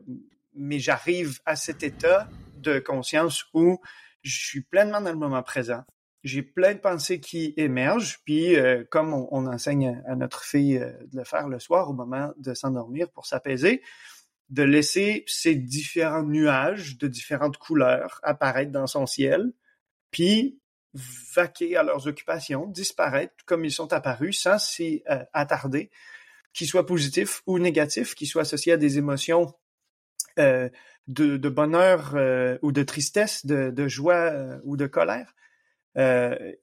[0.54, 3.78] mais j'arrive à cet état de conscience où
[4.22, 5.82] je suis pleinement dans le moment présent.
[6.24, 10.90] J'ai plein de pensées qui émergent, puis euh, comme on, enseigne à notre fille euh,
[11.12, 13.82] de le faire le soir au moment de s'endormir pour s'apaiser,
[14.50, 19.52] de laisser ces différents nuages de différentes couleurs apparaître dans son ciel,
[20.10, 20.58] puis
[21.34, 25.90] vaquer à leurs occupations, disparaître comme ils sont apparus sans s'y euh, attarder,
[26.54, 29.52] qu'ils soient positifs ou négatifs, qu'ils soient associés à des émotions
[30.38, 30.70] euh,
[31.08, 34.32] de, bonheur euh, ou de tristesse, de, joie
[34.64, 35.34] ou de colère.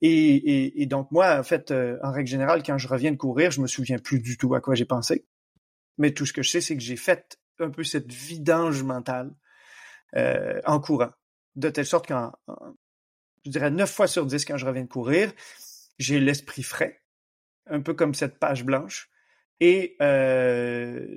[0.02, 3.68] Et, donc moi, en fait, en règle générale, quand je reviens de courir, je me
[3.68, 5.26] souviens plus du tout à quoi j'ai pensé.
[5.98, 9.32] Mais tout ce que je sais, c'est que j'ai fait un peu cette vidange mentale
[10.16, 11.12] euh, en courant.
[11.56, 12.32] De telle sorte qu'en,
[13.46, 15.32] je dirais, neuf fois sur dix, quand je reviens de courir,
[15.98, 17.02] j'ai l'esprit frais,
[17.68, 19.10] un peu comme cette page blanche.
[19.62, 21.08] Et euh,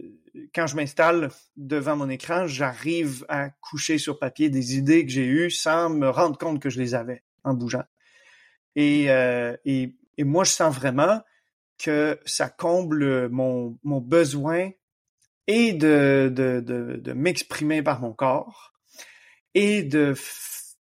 [0.54, 5.26] quand je m'installe devant mon écran, j'arrive à coucher sur papier des idées que j'ai
[5.26, 7.84] eues sans me rendre compte que je les avais en bougeant.
[8.76, 11.20] Et, euh, et, et moi, je sens vraiment
[11.78, 14.70] que ça comble mon, mon besoin
[15.48, 18.74] et de, de, de, de m'exprimer par mon corps
[19.54, 20.14] et de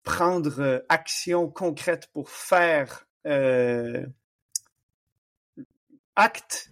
[0.04, 4.06] prendre euh, action concrète pour faire euh,
[6.16, 6.72] acte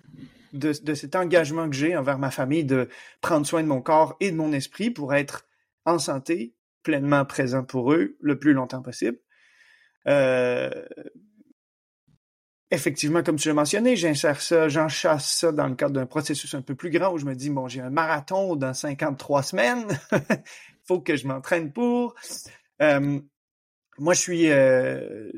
[0.53, 2.89] de, de, cet engagement que j'ai envers ma famille de
[3.21, 5.45] prendre soin de mon corps et de mon esprit pour être
[5.85, 9.19] en santé, pleinement présent pour eux le plus longtemps possible.
[10.07, 10.69] Euh,
[12.73, 16.63] effectivement, comme tu l'as mentionné, j'insère ça, j'enchasse ça dans le cadre d'un processus un
[16.63, 20.19] peu plus grand où je me dis, bon, j'ai un marathon dans 53 semaines, il
[20.87, 22.15] faut que je m'entraîne pour.
[22.81, 23.19] Euh,
[23.99, 25.31] moi, je suis, euh,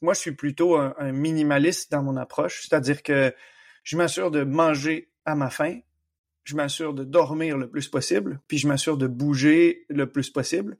[0.00, 3.34] moi, je suis plutôt un, minimaliste dans mon approche, c'est-à-dire que
[3.84, 5.80] je m'assure de manger à ma faim,
[6.44, 10.78] je m'assure de dormir le plus possible, puis je m'assure de bouger le plus possible.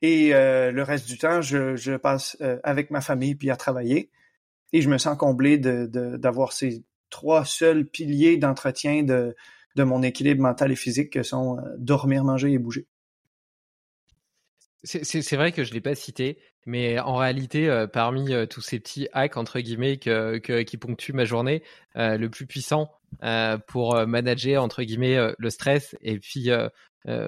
[0.00, 4.10] Et euh, le reste du temps, je, passe avec ma famille puis à travailler
[4.72, 9.34] et je me sens comblé d'avoir de, ces trois seuls piliers d'entretien de,
[9.76, 12.86] de mon équilibre mental et physique que sont euh, dormir, manger et bouger.
[14.84, 18.78] C'est vrai que je l'ai pas cité, mais en réalité, euh, parmi euh, tous ces
[18.78, 21.62] petits hacks entre guillemets que, que, qui ponctuent ma journée,
[21.94, 22.90] le plus puissant
[23.66, 26.50] pour manager entre guillemets le stress et puis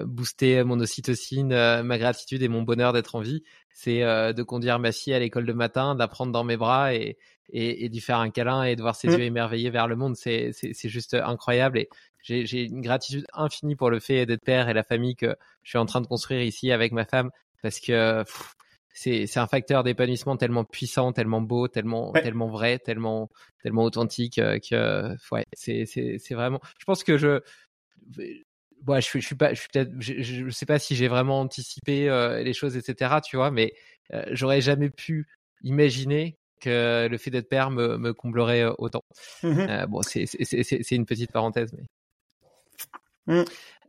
[0.05, 1.49] booster mon ocytocine,
[1.83, 3.43] ma gratitude et mon bonheur d'être en vie,
[3.73, 6.93] c'est de conduire ma fille à l'école le matin, de la prendre dans mes bras
[6.93, 7.17] et,
[7.51, 9.11] et, et d'y faire un câlin et de voir ses mmh.
[9.11, 10.15] yeux émerveillés vers le monde.
[10.15, 10.53] C'est
[10.89, 11.89] juste incroyable et
[12.21, 15.77] j'ai une gratitude infinie pour le fait d'être père et la famille que je suis
[15.77, 17.31] en train de construire ici avec ma femme
[17.61, 18.23] parce que
[18.91, 23.29] c'est c'est un facteur d'épanouissement tellement puissant, tellement beau, tellement tellement vrai, tellement
[23.63, 26.59] tellement authentique que ouais, c'est c'est c'est vraiment.
[26.79, 27.41] Je pense que je
[28.87, 31.39] ouais, je je suis pas, je suis peut-être, je, je, sais pas si j'ai vraiment
[31.41, 33.15] anticipé euh, les choses, etc.
[33.23, 33.73] Tu vois, mais
[34.13, 35.27] euh, j'aurais jamais pu
[35.63, 39.03] imaginer que le fait d'être père me, me comblerait euh, autant.
[39.43, 40.25] Mmh bon, c'est,
[40.91, 41.85] une petite parenthèse, mais.
[43.27, 43.43] Mmh.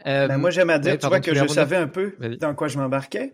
[0.05, 2.79] Ben moi, j'aime à dire, tu vois, que je savais un peu dans quoi je
[2.79, 3.33] m'embarquais.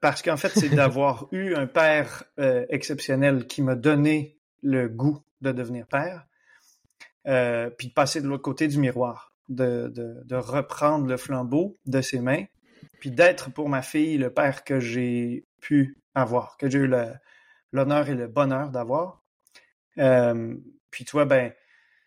[0.00, 2.24] parce qu'en fait, c'est d'avoir eu un père
[2.68, 6.26] exceptionnel qui m'a donné le goût de devenir père,
[7.24, 12.44] puis de passer de l'autre côté du miroir de, reprendre le flambeau de ses mains,
[13.00, 16.90] puis d'être pour ma fille le père que j'ai pu avoir, que j'ai eu
[17.72, 19.22] l'honneur et le bonheur d'avoir.
[19.98, 20.54] Euh,
[20.90, 21.52] puis toi, ben,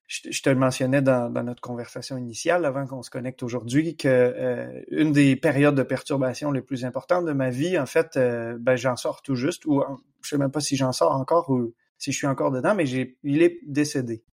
[0.07, 4.81] je, te le mentionnais dans, notre conversation initiale, avant qu'on se connecte aujourd'hui, que euh,
[4.89, 8.76] une des périodes de perturbation les plus importantes de ma vie, en fait, euh, ben,
[8.76, 9.84] j'en sors tout juste, ou
[10.22, 12.88] je sais même pas si j'en sors encore ou si je suis encore dedans, mais
[12.89, 14.23] il est décédé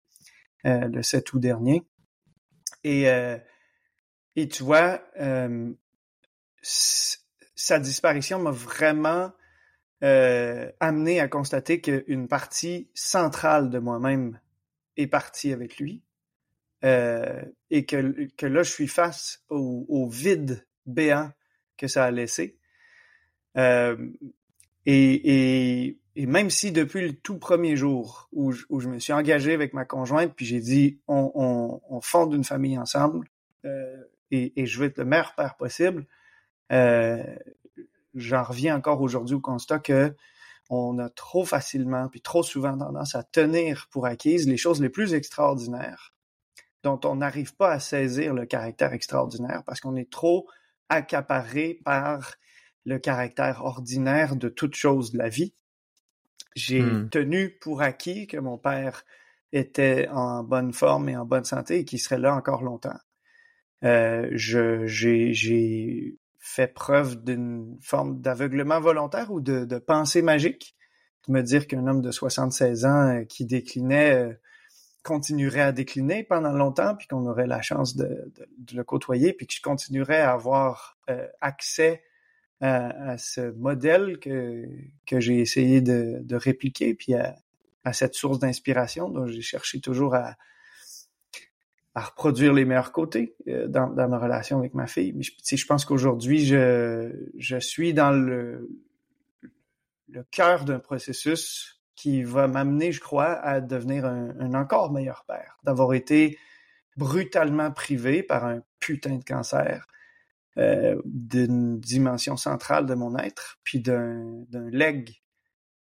[0.64, 1.82] le 7 août dernier.
[2.84, 3.38] Et, euh,
[4.36, 5.72] et tu vois, euh,
[6.62, 9.32] sa disparition m'a vraiment
[10.02, 14.40] euh, amené à constater qu'une partie centrale de moi-même
[14.96, 16.02] est partie avec lui.
[16.82, 21.30] et que, que là, je suis face au, vide béant
[21.76, 22.59] que ça a laissé.
[24.86, 29.12] et, et même si depuis le tout premier jour où je, où je me suis
[29.12, 33.28] engagé avec ma conjointe, puis j'ai dit on, on, on, fonde une famille ensemble
[33.64, 33.97] euh,
[34.30, 36.06] et, et, je veux être le meilleur père possible,
[36.72, 37.22] euh,
[38.14, 40.14] j'en reviens encore aujourd'hui au constat que
[40.70, 44.89] on a trop facilement puis trop souvent tendance à tenir pour acquises les choses les
[44.89, 46.14] plus extraordinaires
[46.82, 50.48] dont on n'arrive pas à saisir le caractère extraordinaire parce qu'on est trop
[50.89, 52.34] accaparé par
[52.84, 55.55] le caractère ordinaire de toute chose de la vie
[56.55, 57.11] j'ai mmh.
[57.11, 59.05] tenu pour acquis que mon père
[59.53, 62.99] était en bonne forme et en bonne santé et qu'il serait là encore longtemps.
[63.85, 70.77] Euh, j'ai fait preuve d'une forme d'aveuglement volontaire ou de, de, pensée magique,
[71.29, 74.33] de me dire qu'un homme de 76 ans euh, qui déclinait euh,
[75.03, 79.33] continuerait à décliner pendant longtemps, puis qu'on aurait la chance de, de, de, le côtoyer,
[79.33, 82.03] puis que je continuerais à avoir euh, accès
[82.62, 84.68] à, ce modèle que,
[85.06, 87.34] que j'ai essayé de, de, répliquer, puis à,
[87.84, 90.36] à cette source d'inspiration dont j'ai cherché toujours à,
[91.97, 95.12] à reproduire les meilleurs côtés euh, dans, dans ma relation avec ma fille.
[95.12, 98.70] Mais je, pense qu'aujourd'hui, je, je suis dans le,
[100.09, 105.59] le cœur d'un processus qui va m'amener, je crois, à devenir un encore meilleur père,
[105.62, 106.39] d'avoir été
[106.97, 109.86] brutalement privé par un putain de cancer,
[110.59, 115.23] euh, d'une dimension centrale de mon être, puis d'un, leg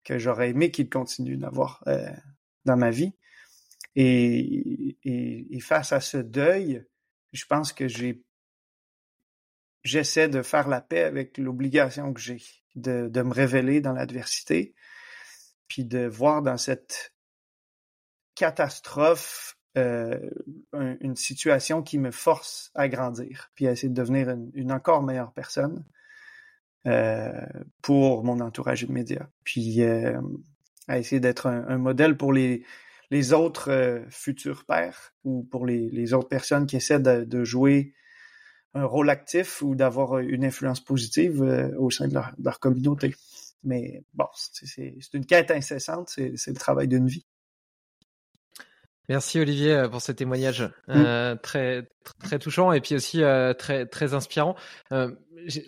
[0.03, 2.09] que j'aurais aimé qu'il continue d'avoir euh,
[2.65, 3.13] dans ma vie.
[3.95, 6.85] Et, et, face à ce deuil,
[7.33, 8.23] je pense que j'ai
[9.83, 12.41] j'essaie de faire la paix avec l'obligation que j'ai
[12.75, 14.75] de, de me révéler dans l'adversité,
[15.67, 17.13] puis de voir dans cette
[18.35, 20.19] catastrophe euh,
[20.73, 25.33] une situation qui me force à grandir, puis à essayer de devenir une, encore meilleure
[25.33, 25.85] personne
[26.87, 27.45] euh,
[27.81, 30.19] pour mon entourage immédiat, puis euh,
[30.87, 32.63] à essayer d'être un, modèle pour les,
[33.11, 37.93] les autres futurs pères ou pour les, les, autres personnes qui essaient de, jouer
[38.73, 41.41] un rôle actif ou d'avoir une influence positive
[41.77, 43.15] au sein de leur, de leur communauté.
[43.63, 47.25] Mais bon, c'est une quête incessante, c'est le travail d'une vie.
[49.09, 50.71] Merci Olivier euh, pour ce témoignage mm.
[50.89, 51.87] euh, très
[52.23, 54.55] très touchant et puis aussi euh, très très inspirant.
[54.91, 55.11] Euh,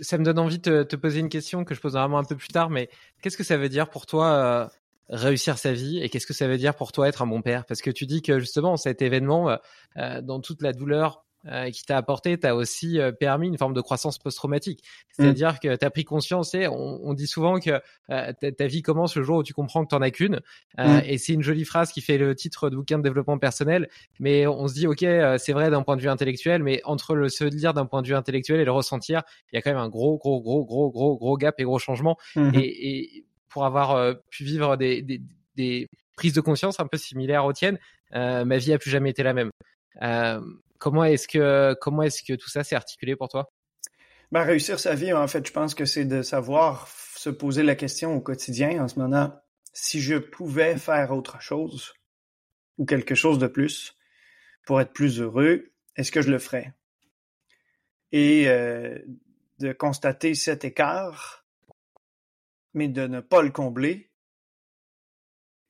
[0.02, 2.36] ça me donne envie de te, poser une question que je poserai vraiment un peu
[2.36, 2.90] plus tard, mais
[3.22, 4.68] qu'est-ce que ça veut dire pour toi euh,
[5.10, 7.66] réussir sa vie et qu'est-ce que ça veut dire pour toi être un bon père?
[7.66, 9.58] Parce que tu dis que justement cet événement,
[9.96, 13.80] dans toute la douleur euh, qui t'a apporté, t'as aussi euh, permis une forme de
[13.80, 14.84] croissance post-traumatique.
[14.84, 15.24] Mm.
[15.24, 17.80] C'est-à-dire que tu as pris conscience, et on, on, dit souvent que
[18.10, 20.42] euh, ta, vie commence le jour où tu comprends que t'en as qu'une.
[20.78, 21.00] Mm.
[21.06, 23.88] Et c'est une jolie phrase qui fait le titre de bouquin de développement personnel.
[24.20, 25.06] Mais on se dit, ok,
[25.38, 28.08] c'est vrai d'un point de vue intellectuel, mais entre le se dire d'un point de
[28.08, 29.22] vue intellectuel et le ressentir,
[29.54, 31.80] il y a quand même un gros, gros, gros, gros, gros, gros gap et gros
[31.80, 32.18] changement.
[32.36, 32.60] Mm-hmm.
[32.60, 35.22] Et, et, pour avoir pu vivre des, des,
[35.56, 37.80] des, prises de conscience un peu similaires aux tiennes,
[38.12, 39.50] ma vie a plus jamais été la même.
[40.02, 40.42] Euh,
[40.80, 43.52] Comment est-ce que tout ça s'est articulé pour toi?
[44.32, 47.76] Ben, réussir sa vie, en fait, je pense que c'est de savoir se poser la
[47.76, 49.34] question au quotidien en ce moment
[49.74, 51.94] si je pouvais faire autre chose
[52.78, 53.96] ou quelque chose de plus
[54.66, 56.74] pour être plus heureux, est-ce que je le ferais?
[58.12, 61.46] Et de constater cet écart,
[62.74, 64.12] mais de ne pas le combler,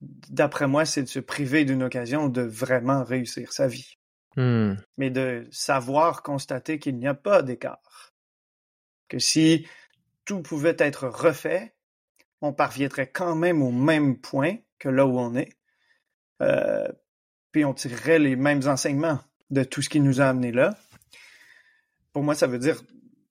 [0.01, 3.98] d'après moi, c'est de se priver d'une occasion de vraiment réussir sa vie.
[4.35, 4.75] Hmm.
[4.97, 8.13] Mais de savoir constater qu'il n'y a pas d'écart.
[9.07, 9.67] Que si
[10.25, 11.73] tout pouvait être refait,
[12.41, 15.57] on parviendrait quand même au même point que là où on est.
[16.41, 16.87] Euh,
[17.51, 19.19] puis on tirerait les mêmes enseignements
[19.49, 20.77] de tout ce qui nous a amené là.
[22.13, 22.81] Pour moi, ça veut dire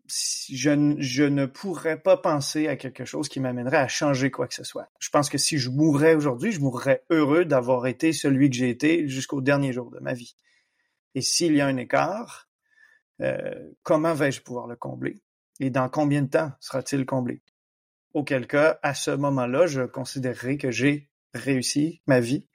[0.09, 4.55] je, je ne pourrais pas penser à quelque chose qui m'amènerait à changer quoi que
[4.55, 4.89] ce soit.
[4.99, 8.71] Je pense que si je mourrais aujourd'hui, je mourrais heureux d'avoir été celui que j'ai
[8.71, 10.35] été jusqu'au dernier jour de ma vie.
[11.15, 12.49] Et s'il y a un écart,
[13.21, 15.23] euh, comment vais-je pouvoir le combler?
[15.61, 17.43] Et dans combien de temps sera-t-il comblé?
[18.15, 22.47] Auquel cas, à ce moment-là, je considérerai que j'ai réussi ma vie.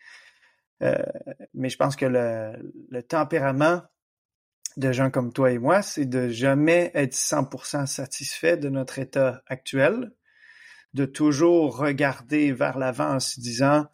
[0.81, 0.97] Euh,
[1.53, 3.83] mais je pense que le, le tempérament
[4.77, 9.43] de gens comme toi et moi, c'est de jamais être 100% satisfait de notre état
[9.47, 10.11] actuel,
[10.93, 13.87] de toujours regarder vers l'avant en se disant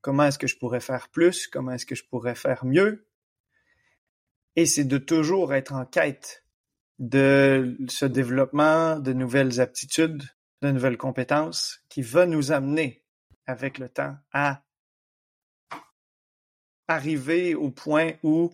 [0.00, 3.06] comment est-ce que je pourrais faire plus, comment est-ce que je pourrais faire mieux?
[4.56, 6.44] Et c'est de toujours être en quête
[6.98, 10.22] de ce développement, de nouvelles aptitudes,
[10.62, 13.04] de nouvelles compétences qui va nous amener
[13.46, 14.62] avec le temps à
[16.88, 18.50] arriver au point où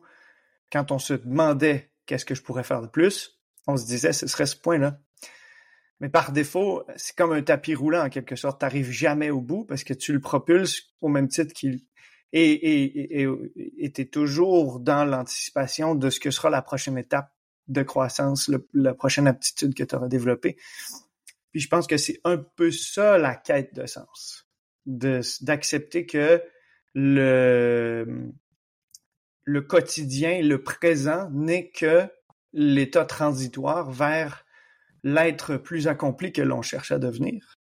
[0.72, 4.27] quand on se demandait qu'est-ce que je pourrais faire de plus, on se disait ce
[4.27, 4.98] serait ce point-là.
[6.01, 8.59] Mais par défaut, c'est comme un tapis roulant en quelque sorte.
[8.59, 11.82] Tu n'arrives jamais au bout parce que tu le propulses au même titre qu'il
[12.32, 13.28] et et
[13.78, 17.32] et es toujours dans l'anticipation de ce que sera la prochaine étape
[17.69, 20.57] de croissance, la prochaine aptitude que tu auras développée.
[21.52, 24.48] Puis je pense que c'est un peu ça la quête de sens,
[24.86, 26.43] d'accepter que
[26.94, 28.32] le
[29.44, 32.07] le quotidien, le présent n'est que
[32.52, 34.44] l'état transitoire vers
[35.02, 37.60] l'être plus accompli que l'on cherche à devenir.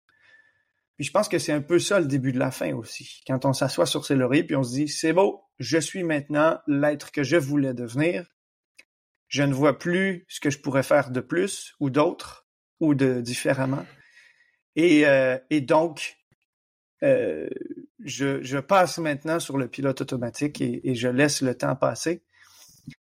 [1.04, 3.22] Je pense que c'est un peu ça le début de la fin aussi.
[3.28, 6.60] Quand on s'assoit sur ses lauriers puis on se dit c'est beau, je suis maintenant
[6.68, 8.26] l'être que je voulais devenir.
[9.28, 12.48] Je ne vois plus ce que je pourrais faire de plus ou d'autre
[12.80, 13.86] ou de différemment.
[14.76, 16.18] Et, euh, et donc,
[17.04, 17.50] euh,
[18.00, 22.24] je, passe maintenant sur le pilote automatique et, je laisse le temps passer.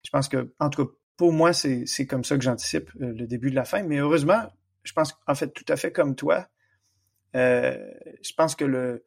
[0.03, 3.27] Je pense que, en tout cas, pour moi, c'est comme ça que j'anticipe euh, le
[3.27, 3.83] début de la fin.
[3.83, 4.43] Mais heureusement,
[4.83, 6.49] je pense, en fait, tout à fait comme toi,
[7.33, 9.05] je pense que le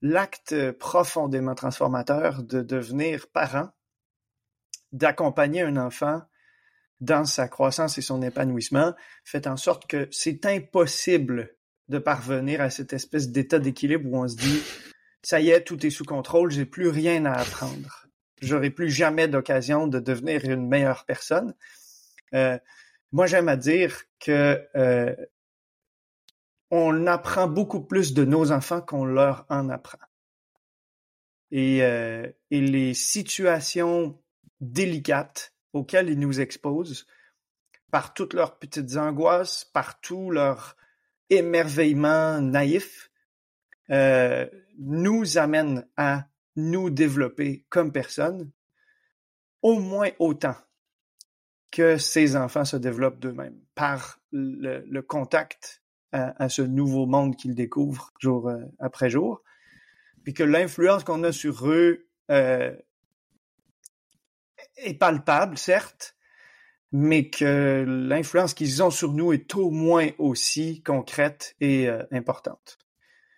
[0.00, 3.68] l'acte profondément transformateur de devenir parent,
[4.92, 6.22] d'accompagner un enfant
[7.00, 11.56] dans sa croissance et son épanouissement, fait en sorte que c'est impossible
[11.88, 14.62] de parvenir à cette espèce d'état d'équilibre où on se dit
[15.22, 18.06] ça y est, tout est sous contrôle, j'ai plus rien à apprendre.
[18.40, 21.54] J'aurai plus jamais d'occasion de devenir une meilleure personne.
[22.34, 22.58] Euh,
[23.10, 25.14] moi, j'aime à dire que euh,
[26.70, 29.98] on apprend beaucoup plus de nos enfants qu'on leur en apprend.
[31.50, 34.20] Et, euh, et les situations
[34.60, 37.06] délicates auxquelles ils nous exposent,
[37.90, 40.76] par toutes leurs petites angoisses, par tout leur
[41.30, 43.10] émerveillement naïf,
[43.90, 44.46] euh,
[44.78, 46.26] nous amène à
[46.56, 48.50] nous développer comme personne
[49.62, 50.56] au moins autant
[51.70, 55.82] que ces enfants se développent d'eux-mêmes par le, contact
[56.12, 59.42] à, ce nouveau monde qu'ils découvrent jour euh, après jour,
[60.28, 62.74] puis que l'influence qu'on a sur eux euh,
[64.76, 66.16] est palpable, certes,
[66.92, 72.78] mais que l'influence qu'ils ont sur nous est au moins aussi concrète et euh, importante.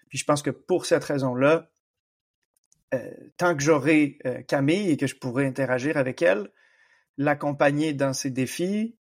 [0.08, 1.70] Puis je pense que pour cette raison-là,
[2.94, 4.18] euh, tant que j'aurai
[4.48, 6.50] Camille et que je pourrai interagir avec elle,
[7.16, 8.96] l'accompagner dans ses défis,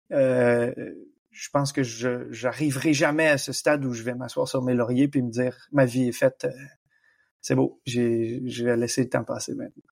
[1.31, 4.75] je pense que je j'arriverai jamais à ce stade où je vais m'asseoir sur mes
[4.75, 6.47] lauriers puis me dire ma vie est faite,
[7.41, 9.83] c'est beau, j'ai je vais laisser le temps passer maintenant.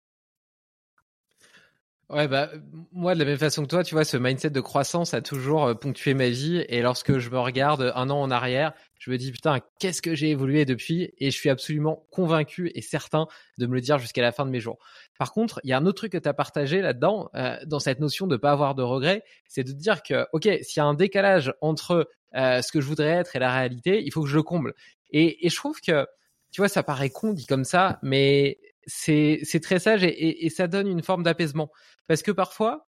[2.08, 2.50] Ouais, bah,
[2.92, 5.64] moi, de la même façon que toi, tu vois, ce mindset de croissance a toujours
[5.64, 6.64] euh, ponctué ma vie.
[6.68, 10.14] Et lorsque je me regarde un an en arrière, je me dis, putain, qu'est-ce que
[10.14, 11.12] j'ai évolué depuis?
[11.18, 13.26] Et je suis absolument convaincu et certain
[13.58, 14.78] de me le dire jusqu'à la fin de mes jours.
[15.18, 17.80] Par contre, il y a un autre truc que tu as partagé là-dedans, euh, dans
[17.80, 20.84] cette notion de pas avoir de regrets, c'est de dire que, OK, s'il y a
[20.84, 24.28] un décalage entre euh, ce que je voudrais être et la réalité, il faut que
[24.28, 24.74] je le comble.
[25.10, 26.06] Et, et je trouve que,
[26.52, 30.68] tu vois, ça paraît con dit comme ça, mais c'est très sage et, et, ça
[30.68, 31.70] donne une forme d'apaisement
[32.06, 32.86] parce que parfois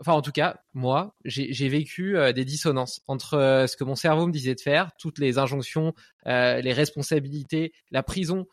[0.00, 3.94] enfin en tout cas moi j'ai vécu euh, des dissonances entre euh, ce que mon
[3.94, 5.94] cerveau me disait de faire toutes les injonctions
[6.26, 8.46] euh, les responsabilités la prison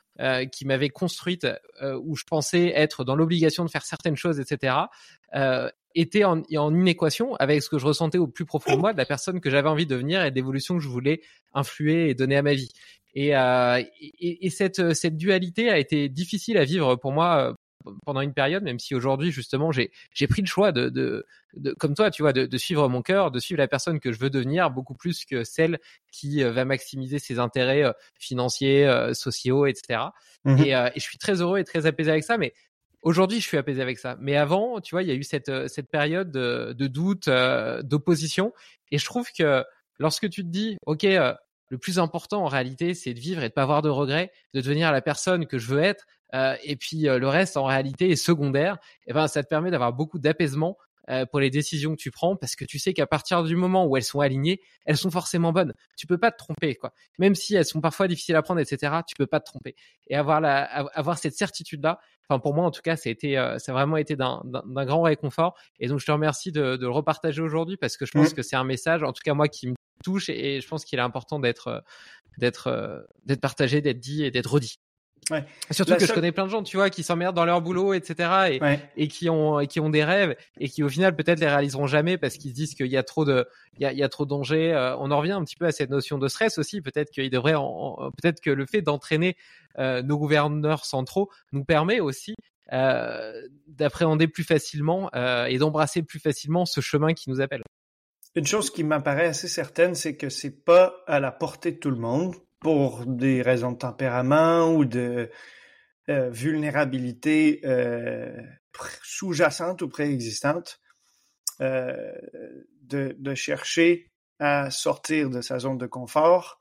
[0.52, 1.48] qui m'avait construite
[1.82, 4.76] où je pensais être dans l'obligation de faire certaines choses etc
[5.96, 9.00] était en, en inéquation avec ce que je ressentais au plus profond de moi de
[9.00, 11.22] la personne que j'avais envie de devenir et d'évolution que je voulais
[11.56, 12.70] influer et donner à ma vie.
[13.16, 17.56] Et, euh, et, et, cette, cette dualité a été difficile à vivre pour moi
[18.06, 21.26] pendant une période, même si aujourd'hui justement j'ai j'ai pris le choix de, de,
[21.56, 24.12] de, comme toi, tu vois, de, de suivre mon cœur, de suivre la personne que
[24.12, 25.80] je veux devenir beaucoup plus que celle
[26.12, 30.02] qui euh, va maximiser ses intérêts euh, financiers, euh, sociaux, etc.
[30.46, 32.54] Mmh et, et, je suis très heureux et très apaisé avec ça, mais
[33.02, 34.16] Aujourd'hui, je suis apaisé avec ça.
[34.22, 37.30] Mais avant, tu vois, il y a eu cette, cette période de, de doute,
[37.84, 38.54] d'opposition.
[38.92, 39.62] Et je trouve que
[40.00, 41.06] lorsque tu te dis, OK,
[41.74, 44.62] le plus important en réalité, c'est de vivre et de pas avoir de regrets, de
[44.62, 46.06] devenir la personne que je veux être,
[46.36, 48.76] euh, et puis euh, le reste en réalité est secondaire,
[49.08, 50.78] et eh ben ça te permet d'avoir beaucoup d'apaisement
[51.10, 53.88] euh, pour les décisions que tu prends parce que tu sais qu'à partir du moment
[53.88, 55.74] où elles sont alignées, elles sont forcément bonnes.
[55.98, 56.94] Tu peux pas te tromper quoi.
[57.18, 58.98] Même si elles sont parfois difficiles à prendre, etc.
[59.08, 59.76] Tu peux pas te tromper.
[60.06, 60.62] Et avoir la,
[60.94, 62.00] avoir cette certitude là.
[62.30, 64.44] Enfin pour moi en tout cas, ça a été, ça a vraiment été d'un
[64.86, 65.58] grand réconfort.
[65.80, 68.36] Et donc je te remercie de, de le repartager aujourd'hui parce que je pense mmh.
[68.36, 71.00] que c'est un message, en tout cas moi qui me touche et, je pense qu'il
[71.00, 71.84] est important d'être
[72.38, 74.80] d'être d'être partagé, d'être dit et d'être redit.
[75.32, 75.46] Ouais.
[75.72, 78.60] Surtout que je connais plein de gens, tu vois, qui s'emmerdent dans leur boulot, etc.
[78.62, 81.48] Et, et qui ont et qui ont des rêves et qui au final peut-être les
[81.48, 83.48] réaliseront jamais parce qu'ils se disent qu'il y a trop de
[83.78, 84.74] il y a, il y a trop de dangers.
[84.74, 86.82] Euh, on en revient un petit peu à cette notion de stress aussi.
[86.82, 89.38] Peut-être qu'il devrait peut-être que le fait d'entraîner
[89.80, 92.36] euh, nos gouverneurs centraux nous permet aussi
[92.72, 97.62] euh, d'appréhender plus facilement euh, et d'embrasser plus facilement ce chemin qui nous appelle.
[98.36, 101.92] Une chose qui m'apparaît assez certaine, c'est que c'est pas à la portée de tout
[101.92, 105.30] le monde pour des raisons de tempérament ou de
[106.10, 108.42] euh, vulnérabilité euh,
[109.04, 110.82] sous-jacente ou préexistante,
[111.62, 112.12] euh,
[112.82, 116.60] de, de, chercher à sortir de sa zone de confort,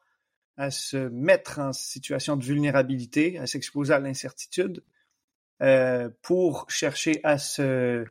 [0.56, 4.84] à se mettre en situation de vulnérabilité, à s'exposer à l'incertitude,
[5.62, 8.04] euh, pour chercher à se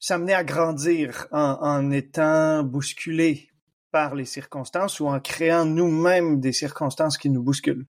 [0.00, 3.50] s'amener à grandir en, en étant bousculé
[3.92, 7.86] par les circonstances ou en créant nous-mêmes des circonstances qui nous bousculent.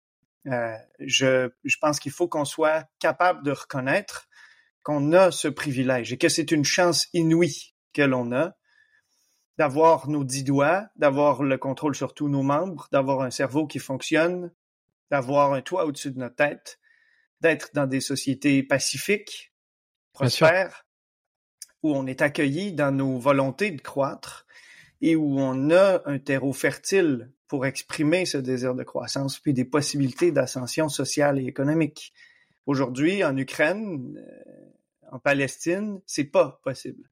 [0.48, 4.28] Euh, je, je pense qu'il faut qu'on soit capable de reconnaître
[4.84, 8.56] qu'on a ce privilège et que c'est une chance inouïe que l'on a
[9.58, 13.78] d'avoir nos dix doigts, d'avoir le contrôle sur tous nos membres, d'avoir un cerveau qui
[13.78, 14.54] fonctionne,
[15.12, 16.80] d'avoir un toit au-dessus de notre tête,
[17.42, 19.54] d'être dans des sociétés pacifiques,
[20.14, 20.86] prospères,
[21.84, 24.46] où on est accueilli dans nos volontés de croître,
[25.02, 29.66] et où on a un terreau fertile pour exprimer ce désir de croissance, puis des
[29.66, 32.14] possibilités d'ascension sociale et économique.
[32.66, 37.10] Aujourd'hui, en Ukraine, euh, en Palestine, c'est pas possible.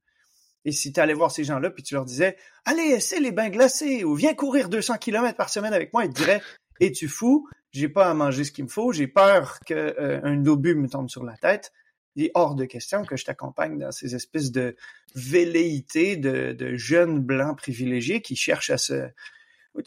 [0.66, 2.36] Et si tu allais voir ces gens-là, puis tu leur disais,
[2.66, 6.12] allez, essaie les bains glacés, ou viens courir 200 km par semaine avec moi, ils
[6.12, 6.42] te diraient,
[6.80, 7.48] es-tu fou?
[7.72, 11.10] J'ai pas à manger ce qu'il me faut, j'ai peur qu'un euh, obus me tombe
[11.10, 11.72] sur la tête
[12.18, 14.76] il est hors de question que je t'accompagne dans ces espèces de
[15.14, 19.08] velléités de, jeunes blancs privilégiés qui cherchent à se...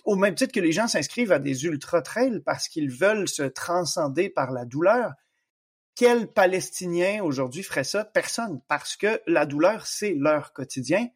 [0.05, 4.31] Au même titre que les gens s'inscrivent à des ultra-trails parce qu'ils veulent se transcender
[4.31, 5.13] par la douleur.
[5.97, 8.05] Quel Palestinien aujourd'hui ferait ça?
[8.05, 11.09] Personne, parce que la douleur, c'est leur quotidien.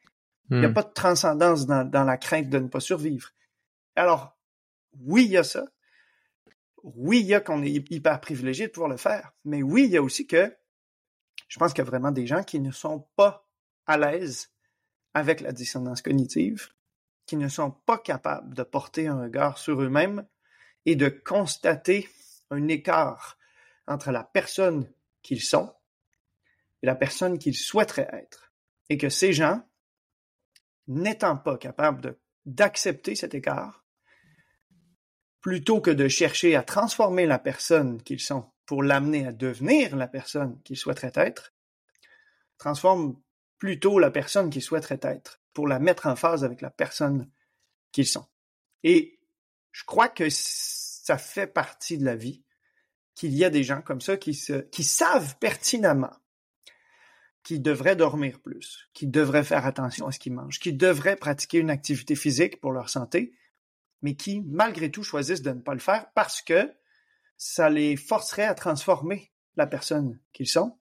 [0.50, 0.74] Il n'y a hmm.
[0.74, 3.30] pas de transcendance dans, dans la crainte de ne pas survivre.
[3.94, 4.36] Alors,
[5.00, 5.64] oui, il y a ça.
[6.82, 9.30] Oui, il y a qu'on est hyper privilégié de pouvoir le faire.
[9.44, 10.52] Mais oui, il y a aussi que
[11.48, 13.48] je pense qu'il y a vraiment des gens qui ne sont pas
[13.86, 14.50] à l'aise
[15.14, 16.68] avec la dissonance cognitive,
[17.26, 20.26] qui ne sont pas capables de porter un regard sur eux-mêmes
[20.86, 22.08] et de constater
[22.50, 23.38] un écart
[23.86, 24.90] entre la personne
[25.22, 25.72] qu'ils sont
[26.82, 28.52] et la personne qu'ils souhaiteraient être.
[28.90, 29.62] Et que ces gens,
[30.86, 33.84] n'étant pas capables d'accepter cet écart,
[35.40, 40.08] plutôt que de chercher à transformer la personne qu'ils sont pour l'amener à devenir la
[40.08, 41.52] personne qu'il souhaiterait être,
[42.58, 43.20] transforme
[43.58, 47.30] plutôt la personne qu'il souhaiterait être pour la mettre en phase avec la personne
[47.92, 48.26] qu'ils sont.
[48.82, 49.18] Et
[49.72, 52.44] je crois que ça fait partie de la vie
[53.14, 54.38] qu'il y a des gens comme ça qui,
[54.70, 56.12] qui savent pertinemment
[57.44, 61.58] qu'ils devraient dormir plus, qu'ils devraient faire attention à ce qu'ils mangent, qu'ils devraient pratiquer
[61.58, 63.36] une activité physique pour leur santé,
[64.02, 66.74] mais qui, malgré tout, choisissent de ne pas le faire parce que
[67.36, 70.78] ça les forcerait à transformer la personne qu'ils sont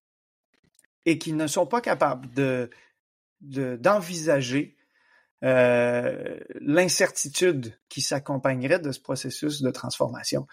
[1.06, 2.70] et qui ne sont pas capables de
[3.42, 4.78] d'envisager
[5.44, 10.48] euh, l'incertitude qui s'accompagnerait de ce processus de transformation.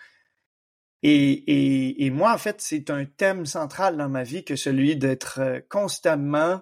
[1.05, 5.61] Et, moi, en fait, c'est un thème central dans ma vie que celui d'être euh,
[5.69, 6.61] constamment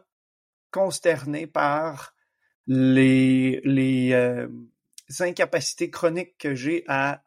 [0.70, 2.14] consterné par
[2.66, 3.62] les,
[4.12, 4.46] euh,
[5.20, 7.22] incapacités chroniques que j'ai à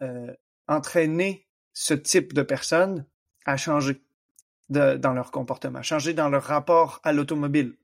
[0.67, 3.05] entraîner ce type de personnes
[3.45, 4.01] à changer
[4.69, 7.75] dans leur comportement, changer dans leur rapport à l'automobile,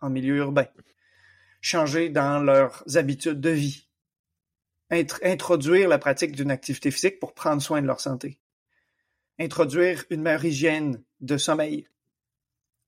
[0.00, 0.66] en milieu urbain,
[1.60, 3.88] changer dans leurs habitudes de vie,
[4.90, 8.40] introduire la pratique d'une activité physique pour prendre soin de leur santé,
[9.38, 11.86] introduire une meilleure hygiène de sommeil,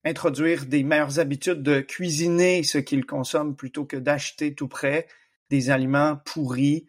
[0.04, 5.06] introduire des meilleures habitudes de cuisiner ce qu'ils consomment plutôt que d'acheter tout près
[5.50, 6.86] des aliments pourris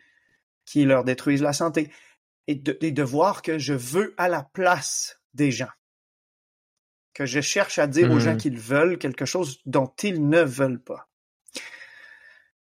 [0.65, 1.91] qui leur détruisent la santé.
[2.47, 5.71] Et de, et de voir que je veux à la place des gens.
[7.13, 8.37] Que je cherche à dire aux gens mmh.
[8.37, 11.07] qu'ils veulent quelque chose dont ils ne veulent pas.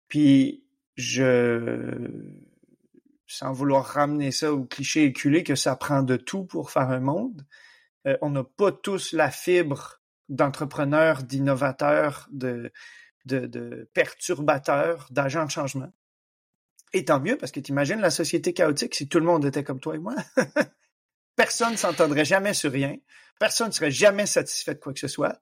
[0.07, 0.63] Puis,
[0.95, 2.09] je,
[3.27, 6.99] sans vouloir ramener ça au cliché éculé que ça prend de tout pour faire un
[6.99, 7.45] monde,
[8.07, 12.71] euh, on n'a pas tous la fibre d'entrepreneurs, d'innovateurs, de,
[13.25, 15.91] de, de perturbateurs, d'agents de changement.
[16.93, 19.63] Et tant mieux, parce que tu imagines la société chaotique si tout le monde était
[19.63, 20.15] comme toi et moi.
[21.35, 22.95] Personne ne s'entendrait jamais sur rien.
[23.39, 25.41] Personne ne serait jamais satisfait de quoi que ce soit.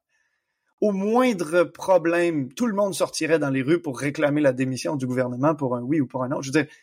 [0.81, 5.05] Au moindre problème, tout le monde sortirait dans les rues pour réclamer la démission du
[5.05, 6.41] gouvernement pour un oui ou pour un non.
[6.41, 6.73] Je veux dire,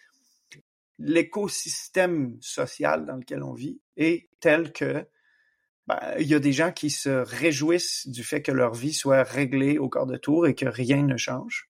[0.98, 5.04] l'écosystème social dans lequel on vit est tel que
[5.86, 9.22] ben, il y a des gens qui se réjouissent du fait que leur vie soit
[9.22, 11.69] réglée au quart de tour et que rien ne change.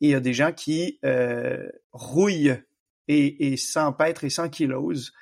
[0.00, 2.56] Et il y a des gens qui euh, rouillent
[3.08, 5.12] et, s'empêtrent et s'ankylosent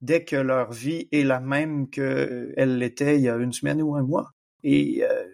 [0.00, 3.96] dès que leur vie est la même qu'elle l'était il y a une semaine ou
[3.96, 4.32] un mois.
[4.62, 5.24] Et euh,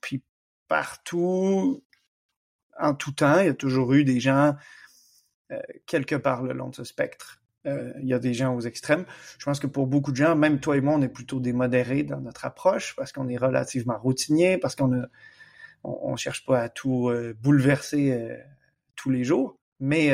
[0.00, 0.22] puis
[0.66, 1.84] partout,
[2.78, 4.56] en tout temps, il y a toujours eu des gens
[5.52, 7.42] euh, quelque part le long de ce spectre.
[8.00, 9.04] Il y a des gens aux extrêmes.
[9.40, 11.52] Je pense que pour beaucoup de gens, même toi et moi, on est plutôt des
[11.52, 15.02] modérés dans notre approche parce qu'on est relativement routinier, parce qu'on ne
[15.84, 18.36] on, cherche pas à tout euh, bouleverser euh,
[18.94, 19.56] tous les jours.
[19.78, 20.10] Mais,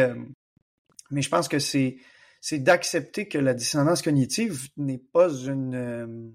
[1.13, 1.99] mais je pense que c'est
[2.53, 6.33] d'accepter que la dissonance cognitive n'est pas une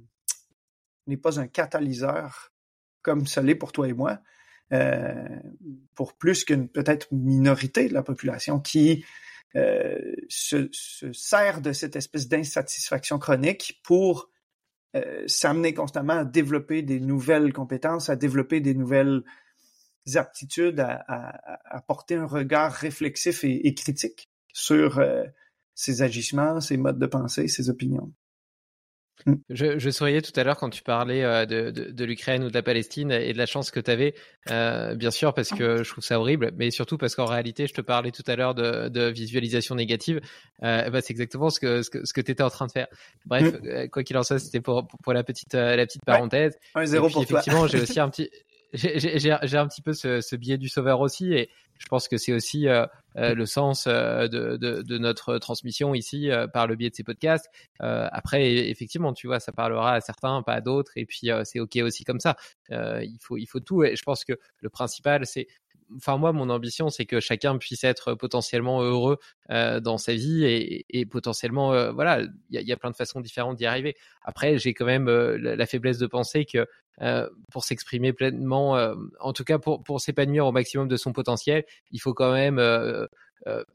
[1.09, 2.53] un catalyseur
[3.01, 4.21] comme ça l'est pour toi et moi,
[5.93, 9.03] pour plus qu'une peut-être minorité de la population qui
[9.55, 10.69] euh, se,
[11.13, 14.29] sert de cette espèce d'insatisfaction chronique pour
[14.97, 19.23] euh, s'amener constamment à développer des nouvelles compétences, à développer des nouvelles
[20.15, 25.23] aptitudes, à, porter un regard réflexif et, critique sur euh,
[25.75, 28.11] ses agissements, ses modes de pensée, ses opinions.
[29.25, 29.33] Mm.
[29.49, 32.49] Je, je, souriais tout à l'heure quand tu parlais euh, de, de, de l'Ukraine ou
[32.49, 34.13] de la Palestine et de la chance que tu avais,
[34.51, 37.73] euh, bien sûr, parce que je trouve ça horrible, mais surtout parce qu'en réalité, je
[37.73, 40.21] te parlais tout à l'heure de, de visualisation négative.
[40.63, 42.71] Euh, bah, c'est exactement ce que, ce que, ce que tu étais en train de
[42.71, 42.87] faire.
[43.25, 43.67] Bref, mm.
[43.67, 46.57] euh, quoi qu'il en soit, c'était pour, pour la petite, euh, la petite parenthèse.
[46.75, 46.85] Ouais.
[46.85, 48.29] zéro pour effectivement, j'ai aussi un petit,
[48.73, 51.49] j'ai un petit peu ce, biais du sauveur aussi et
[51.79, 52.85] je pense que c'est aussi euh,
[53.17, 57.47] euh, le sens euh, de, de, notre transmission ici par le biais de ces podcasts.
[57.79, 61.77] après, effectivement, tu vois, ça parlera à certains, pas à d'autres, et puis c'est ok
[61.83, 62.35] aussi comme ça.
[62.69, 63.83] il faut, il faut tout.
[63.83, 65.47] Et je pense que le principal, c'est
[65.95, 69.17] enfin moi mon ambition c'est que chacun puisse être potentiellement heureux
[69.51, 72.91] euh, dans sa vie et, et potentiellement euh, voilà il y a, y a, plein
[72.91, 76.67] de façons différentes d'y arriver après j'ai quand même la, la, faiblesse de penser que
[77.51, 78.73] pour s'exprimer pleinement
[79.19, 82.59] en tout cas pour, pour s'épanouir au maximum de son potentiel il faut quand même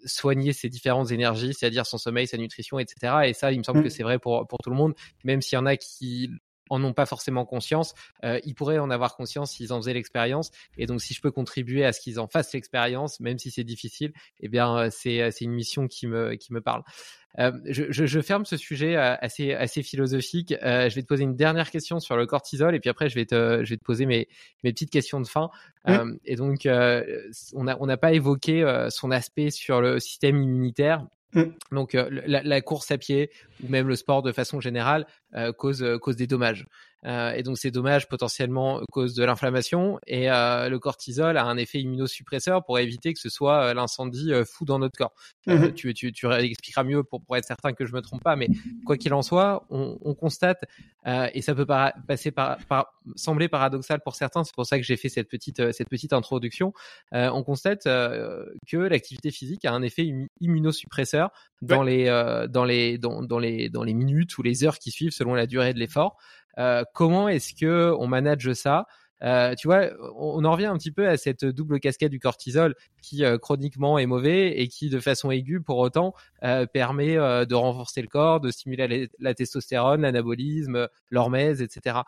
[0.04, 3.14] soigner ses différentes énergies, c'est-à-dire son sommeil, sa nutrition, etc.
[3.26, 3.84] Et ça, il me semble mmh.
[3.84, 4.92] que c'est vrai pour, pour tout le monde,
[5.24, 6.30] même s'il y en a qui
[6.72, 7.94] en ont pas forcément conscience.
[8.24, 10.50] Euh, ils pourraient en avoir conscience s'ils en faisaient l'expérience.
[10.78, 13.64] Et donc, si je peux contribuer à ce qu'ils en fassent l'expérience, même si c'est
[13.64, 16.82] difficile, eh bien, euh, c'est c'est une mission qui me qui me parle.
[17.38, 20.54] Euh, je, je, je, ferme ce sujet euh, assez assez philosophique.
[20.62, 23.14] Euh, je vais te poser une dernière question sur le cortisol et puis après je
[23.14, 24.28] vais te je vais te poser mes
[24.64, 25.50] mes petites questions de fin.
[25.88, 31.06] Euh, et donc on a on n'a pas évoqué son aspect sur le système immunitaire.
[31.34, 31.42] Mm.
[31.70, 33.30] Donc la, la, course à pied
[33.62, 36.66] ou même le sport de façon générale euh, cause cause des dommages.
[37.04, 41.56] Euh, et donc ces dommages potentiellement causent de l'inflammation et euh, le cortisol a un
[41.56, 45.12] effet immunosuppresseur pour éviter que ce soit euh, l'incendie fou dans notre corps.
[45.46, 45.72] Mm-hmm.
[45.74, 48.48] tu, tu, tu expliqueras mieux pour, pour être certain que je me trompe pas, mais
[48.86, 50.64] quoi qu'il en soit, on, on constate
[51.34, 54.44] et ça peut para passer par, par, sembler paradoxal pour certains.
[54.44, 56.72] C'est pour ça que j'ai fait cette petite cette petite introduction.
[57.10, 60.08] on constate que l'activité physique a un effet
[60.40, 61.30] immunosuppresseur
[61.60, 62.06] dans les
[62.48, 65.46] dans les dans, dans les dans les minutes ou les heures qui suivent selon la
[65.46, 66.16] durée de l'effort.
[66.58, 68.86] Euh, comment est-ce que on manage ça?
[69.22, 72.74] Euh, tu vois, on, en revient un petit peu à cette double casquette du cortisol
[73.02, 76.12] qui euh, chroniquement est mauvais et qui de façon aiguë pour autant
[76.72, 82.00] permet de renforcer le corps, de stimuler la, testostérone, l'anabolisme, l'hormèse, etc.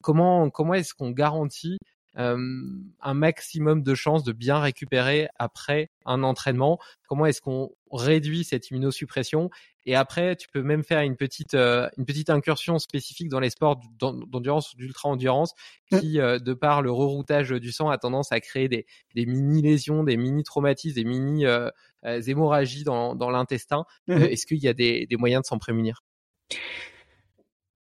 [0.00, 1.78] comment comment est-ce qu'on garantit
[2.14, 6.78] un maximum de chances de bien récupérer après un entraînement?
[7.08, 9.50] Comment est-ce qu'on réduit cette immunosuppression?
[9.86, 13.50] Et après, tu peux même faire une petite euh, une petite incursion spécifique dans les
[13.50, 15.54] sports d'endurance ou d'ultra-endurance
[16.00, 18.84] qui, euh, de par le reroutage du sang, a tendance à créer des,
[19.14, 21.70] des mini lésions, des mini traumatismes, des mini euh,
[22.02, 23.84] hémorragies dans, dans l'intestin.
[24.08, 24.22] Mmh.
[24.22, 26.02] Est-ce qu'il y a des, des moyens de s'en prémunir?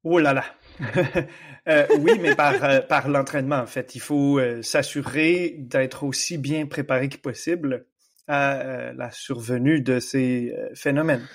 [0.02, 0.44] Oh là là.
[1.98, 3.94] oui, mais par, par l'entraînement, en fait.
[3.94, 7.86] Il faut s'assurer d'être aussi bien préparé que possible
[8.28, 11.26] à la survenue de ces phénomènes.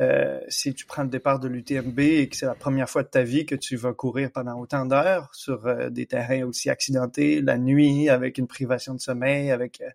[0.00, 3.08] Euh, si tu prends le départ de l'UTMB et que c'est la première fois de
[3.08, 7.42] ta vie que tu vas courir pendant autant d'heures sur euh, des terrains aussi accidentés,
[7.42, 9.90] la nuit, avec une privation de sommeil, avec euh,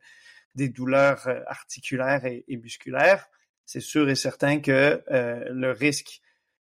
[0.53, 3.28] des douleurs articulaires et, musculaires,
[3.65, 6.22] c'est sûr et certain que le risque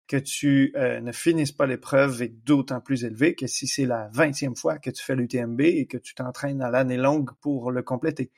[0.06, 4.54] que tu ne finisses pas l'épreuve est d'autant plus élevé que si c'est la vingtième
[4.54, 8.30] fois que tu fais l'UTMB et que tu t'entraînes à l'année longue pour le compléter.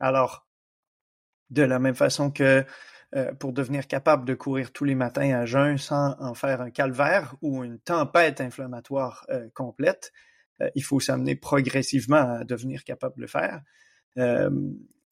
[0.00, 0.48] Alors,
[1.50, 2.64] de la même façon que
[3.14, 6.70] euh, pour devenir capable de courir tous les matins à jeun sans en faire un
[6.70, 10.12] calvaire ou une tempête inflammatoire euh, complète.
[10.62, 13.60] Euh, il faut s'amener progressivement à devenir capable de le faire.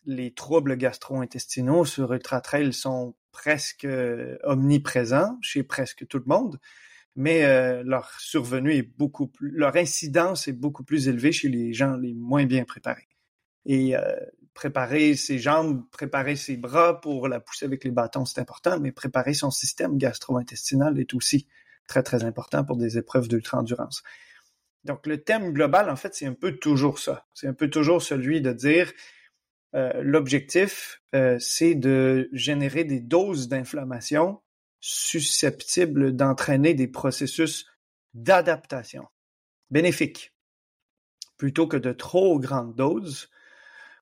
[0.07, 3.87] les troubles gastro-intestinaux sur Ultra Trail sont presque
[4.45, 6.59] omniprésents chez presque tout le monde,
[7.17, 11.97] mais leur survenue est beaucoup plus, leur incidence est beaucoup plus élevée chez les gens
[11.97, 13.09] les moins bien préparés.
[14.61, 18.93] Préparer ses jambes, préparer ses bras pour la pousser avec les bâtons, c'est important, mais
[18.93, 21.47] préparer son système gastro-intestinal est aussi
[21.87, 24.03] très, très important pour des épreuves d'ultra-endurance.
[24.85, 27.27] Donc, le thème global, en fait, c'est un peu toujours ça.
[27.33, 28.93] C'est un peu toujours celui de dire
[29.75, 34.43] euh, l'objectif, euh, c'est de générer des doses d'inflammation
[34.81, 37.65] susceptibles d'entraîner des processus
[38.13, 39.07] d'adaptation
[39.71, 40.35] bénéfiques,
[41.39, 43.31] plutôt que de trop grandes doses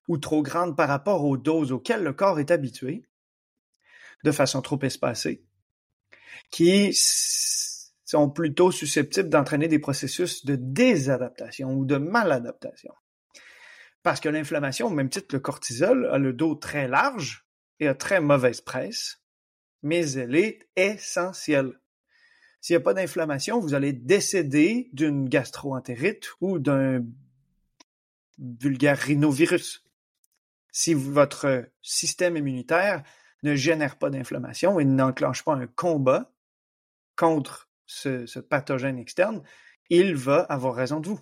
[0.09, 3.05] ou trop grande par rapport aux doses auxquelles le corps est habitué,
[4.23, 5.45] de façon trop espacée,
[6.49, 12.91] qui sont plutôt susceptibles d'entraîner des processus de désadaptation ou de maladaptation.
[14.01, 17.45] Parce que l'inflammation, au même titre que le cortisol, a le dos très large
[17.79, 19.21] et a très mauvaise presse,
[19.83, 21.79] mais elle est essentielle.
[22.61, 27.05] S'il n'y a pas d'inflammation, vous allez décéder d'une gastroentérite ou d'un
[28.39, 28.99] vulgaire
[30.71, 33.03] si votre système immunitaire
[33.43, 36.31] ne génère pas d'inflammation et n'enclenche pas un combat
[37.15, 39.41] contre ce, pathogène externe,
[39.89, 41.19] il va avoir raison de vous.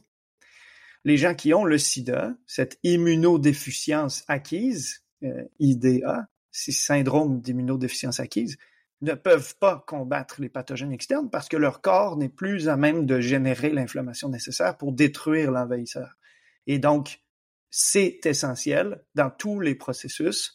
[1.03, 8.57] Les gens qui ont le sida, cette immunodéficience acquise, euh, IDA, ce syndrome d'immunodéficience acquise,
[9.01, 13.05] ne peuvent pas combattre les pathogènes externes parce que leur corps n'est plus à même
[13.05, 16.17] de générer l'inflammation nécessaire pour détruire l'envahisseur.
[16.65, 17.21] Et donc,
[17.69, 20.53] c'est essentiel dans tous les processus,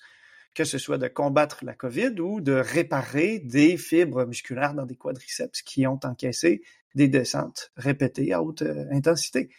[0.55, 4.97] que ce soit de combattre la COVID ou de réparer des fibres musculaires dans des
[4.97, 6.63] quadriceps qui ont encaissé
[6.95, 9.51] des descentes répétées à haute euh, intensité.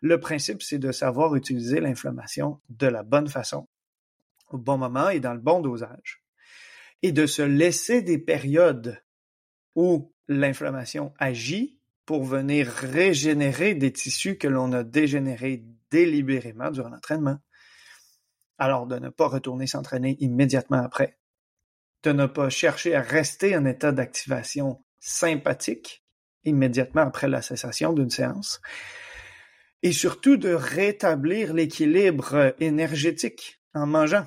[0.00, 3.68] Le principe, c'est de savoir utiliser l'inflammation de la bonne façon,
[4.48, 6.24] au bon moment et dans le bon dosage,
[7.02, 9.00] et de se laisser des périodes
[9.76, 17.38] où l'inflammation agit pour venir régénérer des tissus que l'on a dégénérés délibérément durant l'entraînement.
[18.58, 21.18] Alors, de ne pas retourner s'entraîner immédiatement après,
[22.02, 26.04] de ne pas chercher à rester en état d'activation sympathique
[26.44, 28.60] immédiatement après la cessation d'une séance,
[29.82, 34.26] et surtout de rétablir l'équilibre énergétique en mangeant.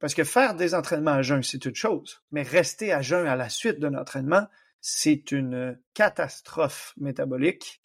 [0.00, 3.36] Parce que faire des entraînements à jeun, c'est une chose, mais rester à jeun à
[3.36, 4.46] la suite d'un entraînement,
[4.80, 7.82] c'est une catastrophe métabolique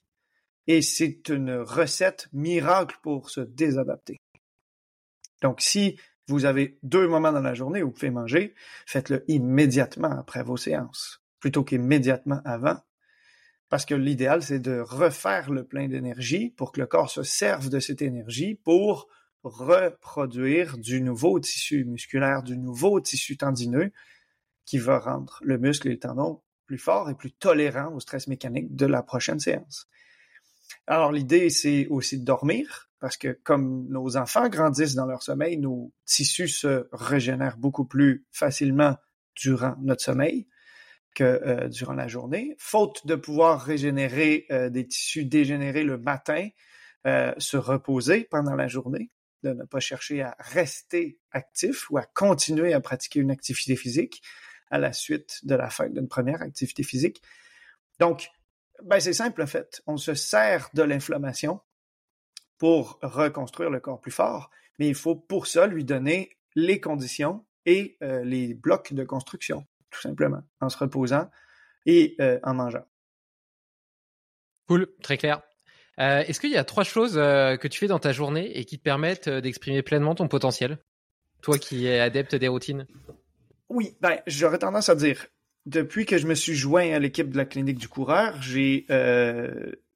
[0.67, 4.21] et c'est une recette miracle pour se désadapter.
[5.41, 8.53] Donc, si vous avez deux moments dans la journée où vous pouvez manger,
[8.85, 12.79] faites-le immédiatement après vos séances, plutôt qu'immédiatement avant,
[13.73, 17.69] parce que l'idéal, c'est de refaire le plein d'énergie pour que le corps se serve
[17.69, 19.07] de cette énergie pour
[19.43, 23.91] reproduire du nouveau tissu musculaire, du nouveau tissu tendineux
[24.65, 28.27] qui va rendre le muscle et le tendon plus forts et plus tolérants au stress
[28.27, 29.87] mécanique de la prochaine séance.
[30.87, 35.57] Alors l'idée, c'est aussi de dormir, parce que comme nos enfants grandissent dans leur sommeil,
[35.57, 38.95] nos tissus se régénèrent beaucoup plus facilement
[39.35, 40.47] durant notre sommeil
[41.13, 42.55] que euh, durant la journée.
[42.57, 46.49] Faute de pouvoir régénérer euh, des tissus dégénérés le matin,
[47.05, 49.11] euh, se reposer pendant la journée,
[49.43, 54.21] de ne pas chercher à rester actif ou à continuer à pratiquer une activité physique
[54.71, 57.21] à la suite de la fin d'une première activité physique.
[57.99, 58.29] Donc,
[58.81, 59.81] ben, c'est simple en fait.
[59.87, 61.61] On se sert de l'inflammation
[62.57, 67.45] pour reconstruire le corps plus fort, mais il faut pour ça lui donner les conditions
[67.65, 71.29] et euh, les blocs de construction, tout simplement, en se reposant
[71.85, 72.85] et euh, en mangeant.
[74.67, 75.41] Cool, très clair.
[75.99, 78.79] Euh, est-ce qu'il y a trois choses que tu fais dans ta journée et qui
[78.79, 80.79] te permettent d'exprimer pleinement ton potentiel?
[81.41, 82.87] Toi qui es adepte des routines?
[83.69, 85.27] Oui, ben, j'aurais tendance à dire,
[85.65, 88.85] depuis que je me suis joint à l'équipe de la clinique du coureur, j'ai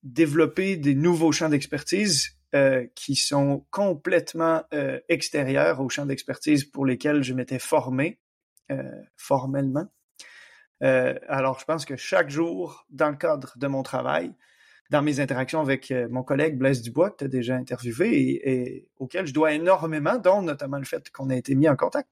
[0.03, 6.85] développé des nouveaux champs d'expertise euh, qui sont complètement euh, extérieurs aux champs d'expertise pour
[6.85, 8.19] lesquels je m'étais formé
[8.72, 8.84] euh,
[9.18, 9.85] formellement.
[10.80, 14.34] alors, je pense que chaque jour, dans le cadre de mon travail,
[14.91, 18.88] dans mes interactions avec mon collègue Blaise Dubois, que tu as déjà interviewé et, et,
[18.98, 22.07] auquel je dois énormément, dont notamment le fait qu'on a été mis en contact.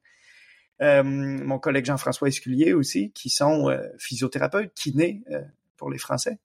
[0.80, 5.24] Mon collègue Jean-François Esculier aussi, qui sont physiothérapeutes, kinés
[5.78, 6.40] pour les Français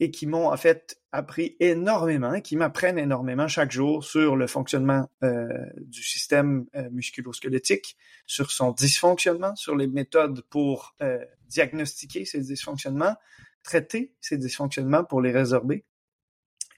[0.00, 5.08] et qui m'ont en fait appris énormément, qui m'apprennent énormément chaque jour sur le fonctionnement
[5.22, 5.46] euh,
[5.76, 7.96] du système euh, musculo-squelettique,
[8.26, 13.16] sur son dysfonctionnement, sur les méthodes pour euh, diagnostiquer ces dysfonctionnements,
[13.62, 15.84] traiter ces dysfonctionnements pour les résorber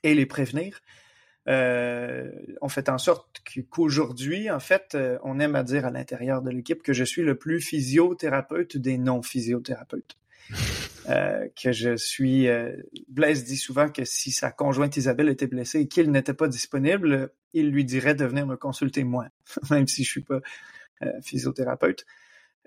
[0.04, 0.80] et les prévenir.
[1.48, 6.82] On fait en sorte qu'aujourd'hui, en fait, on aime à dire à l'intérieur de l'équipe
[6.82, 10.16] que je suis le plus physiothérapeute des non-physiothérapeutes.
[11.08, 12.48] Euh, que je suis.
[12.48, 12.76] Euh,
[13.08, 17.32] Blaise dit souvent que si sa conjointe Isabelle était blessée et qu'il n'était pas disponible,
[17.54, 19.26] il lui dirait de venir me consulter moi,
[19.70, 20.40] même si je suis pas
[21.02, 22.04] euh, physiothérapeute.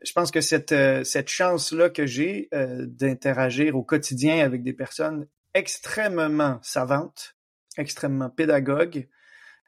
[0.03, 0.73] Je pense que cette,
[1.05, 7.35] cette chance-là que j'ai d'interagir au quotidien avec des personnes extrêmement savantes,
[7.77, 9.07] extrêmement pédagogues,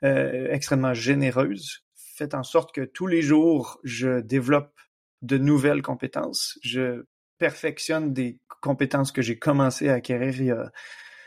[0.02, 4.80] extrêmement généreuses, fait en sorte que tous les jours, je développe
[5.22, 6.60] de nouvelles compétences.
[6.62, 7.06] Je
[7.38, 10.72] perfectionne des compétences que j'ai commencé à acquérir il y a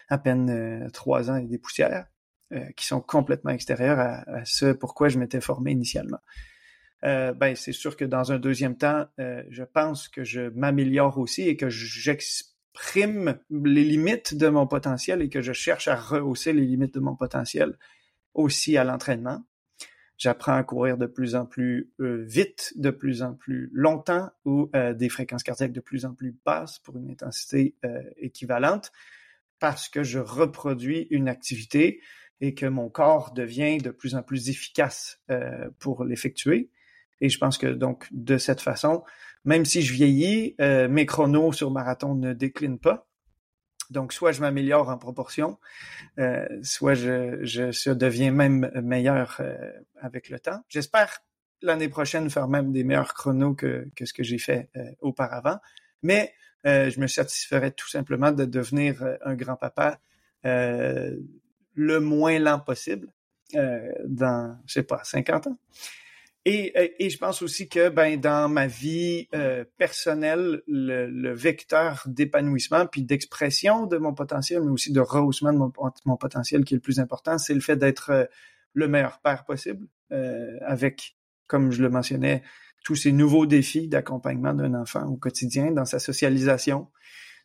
[0.08, 2.06] à peine euh, trois ans et des poussières,
[2.52, 6.20] euh, qui sont complètement extérieures à, ce pourquoi je m'étais formé initialement.
[7.04, 11.42] Euh, ben, c'est sûr que dans un deuxième temps, je pense que je m'améliore aussi
[11.42, 11.68] et que
[12.76, 17.00] j'exprime les limites de mon potentiel et que je cherche à rehausser les limites de
[17.00, 17.78] mon potentiel
[18.34, 19.42] aussi à l'entraînement.
[20.18, 24.70] J'apprends à courir de plus en plus euh, vite, de plus en plus longtemps ou
[24.74, 28.92] euh, des fréquences cardiaques de plus en plus basses pour une intensité euh, équivalente
[29.58, 32.00] parce que je reproduis une activité
[32.40, 35.18] et que mon corps devient de plus en plus efficace
[35.78, 36.68] pour l'effectuer.
[37.22, 39.02] Et je pense que donc de cette façon,
[39.46, 43.06] même si je vieillis, mes chronos sur marathon ne déclinent pas.
[43.90, 45.58] Donc, soit je m'améliore en proportion,
[46.18, 49.56] euh, soit je, deviens même meilleur euh,
[50.00, 50.62] avec le temps.
[50.68, 51.20] J'espère
[51.62, 55.58] l'année prochaine faire même des meilleurs chronos que, que ce que j'ai fait euh, auparavant.
[56.02, 60.00] Mais je me satisferais tout simplement de devenir un grand-papa
[60.42, 63.06] le moins lent possible
[63.54, 65.58] dans, je sais pas, 50 ans.
[66.48, 72.04] Et, et, je pense aussi que ben dans ma vie euh, personnelle, le, le vecteur
[72.06, 75.72] d'épanouissement puis d'expression de mon potentiel, mais aussi de rehaussement de mon,
[76.04, 78.24] mon potentiel qui est le plus important, c'est le fait d'être euh,
[78.74, 81.16] le meilleur père possible, euh, avec,
[81.48, 82.44] comme je le mentionnais,
[82.84, 86.86] tous ces nouveaux défis d'accompagnement d'un enfant au quotidien, dans sa socialisation,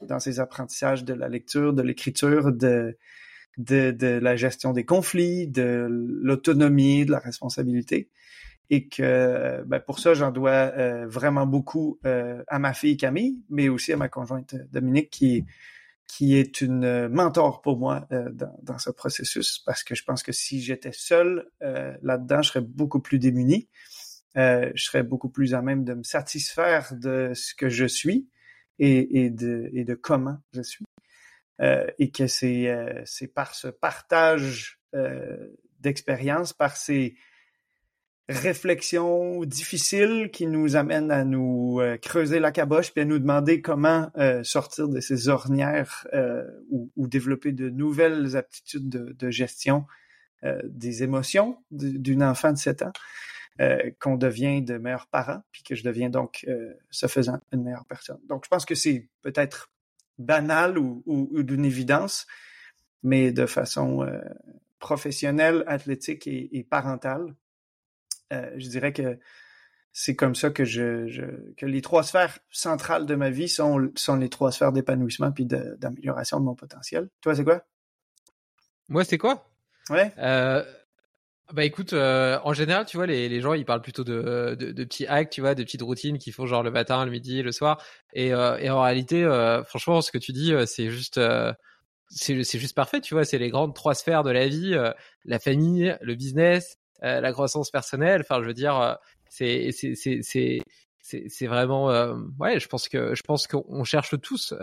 [0.04, 3.00] dans ses apprentissages de la lecture, de l'écriture, de,
[3.58, 8.12] de, de la gestion des conflits, de l'autonomie, de la responsabilité
[8.72, 13.38] et que ben, pour ça, j'en dois euh, vraiment beaucoup euh, à ma fille Camille,
[13.50, 15.46] mais aussi à ma conjointe Dominique qui,
[16.08, 20.24] qui est une mentor pour moi euh, dans, dans, ce processus, parce que je pense
[20.24, 23.68] que si j'étais seul là-dedans, je serais beaucoup plus démuni.
[24.36, 28.30] je serais beaucoup plus à même de me satisfaire de ce que je suis
[28.80, 30.86] et, et, de, et de comment je suis.
[31.60, 34.80] et que c'est c'est par ce partage
[35.82, 37.18] d'expérience, par ces
[38.32, 43.62] réflexion difficile qui nous amène à nous euh, creuser la caboche puis à nous demander
[43.62, 49.86] comment euh, sortir de ces ornières euh, ou, développer de nouvelles aptitudes de, gestion
[50.64, 52.94] des émotions d'une enfant de 7 ans,
[54.00, 56.48] qu'on devient de meilleurs parents puis que je deviens donc,
[56.90, 58.18] ce faisant, une meilleure personne.
[58.28, 59.70] Donc, je pense que c'est peut-être
[60.18, 61.04] banal ou,
[61.44, 62.26] d'une évidence,
[63.04, 64.10] mais de façon
[64.80, 67.36] professionnelle, athlétique et parentale,
[68.32, 69.20] euh, je dirais que
[69.94, 74.16] c'est comme ça que je, que les trois sphères centrales de ma vie sont, sont
[74.16, 77.10] les trois sphères d'épanouissement puis d'amélioration de, mon potentiel.
[77.22, 77.66] Toi, c'est quoi?
[78.88, 79.50] Moi, c'est quoi?
[79.90, 80.14] Ouais.
[80.18, 80.64] Euh,
[81.52, 84.72] bah écoute, euh, en général, tu vois, les, les gens, ils parlent plutôt de, de,
[84.72, 87.42] de, petits hacks, tu vois, de petites routines qu'ils font genre le matin, le midi,
[87.42, 87.84] le soir.
[88.14, 89.26] Et, et en réalité,
[89.68, 91.20] franchement, ce que tu dis, c'est juste
[92.10, 93.26] c'est juste parfait, tu vois.
[93.26, 94.78] C'est les grandes trois sphères de la vie
[95.26, 98.22] la famille, le business, la croissance personnelle.
[98.22, 98.98] Enfin, je veux dire,
[99.30, 100.62] c'est c'est c'est
[101.02, 101.88] c'est vraiment
[102.40, 102.60] ouais.
[102.60, 104.54] Je pense que je pense qu'on cherche tous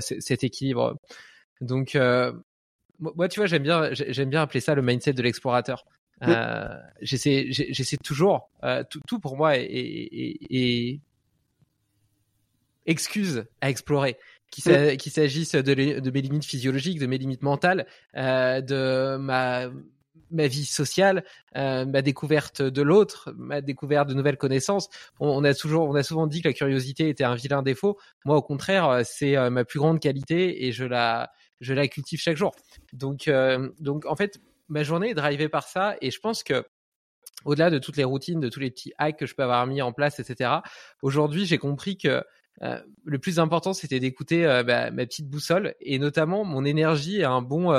[0.00, 0.96] cet équilibre.
[1.60, 1.96] Donc
[2.98, 5.84] moi, tu vois, j'aime bien, j'aime bien appeler ça le mindset de l'explorateur.
[6.22, 6.66] Euh,
[7.02, 8.50] j'essaie, j'essaie toujours.
[8.64, 11.00] Euh, tout, tout, pour moi est,
[12.86, 14.16] excuse à explorer.
[14.50, 17.86] Qu'il s'agisse de, de, mes limites physiologiques, de mes limites mentales,
[18.16, 19.68] euh, de ma
[20.30, 21.24] ma vie sociale,
[21.56, 24.88] euh, ma découverte de l'autre, ma découverte de nouvelles connaissances.
[25.20, 27.98] On, a toujours, on a souvent dit que la curiosité était un vilain défaut.
[28.24, 31.30] Moi, au contraire, c'est ma plus grande qualité et je la,
[31.60, 32.54] je la cultive chaque jour.
[32.92, 36.64] Donc, euh, donc en fait, ma journée est drivée par ça et je pense que
[37.44, 39.82] au-delà de toutes les routines, de tous les petits hacks que je peux avoir mis
[39.82, 40.50] en place, etc.
[41.02, 42.24] Aujourd'hui, j'ai compris que
[42.62, 47.24] euh, le plus important, c'était d'écouter euh, ma petite boussole et notamment mon énergie et
[47.24, 47.72] un bon,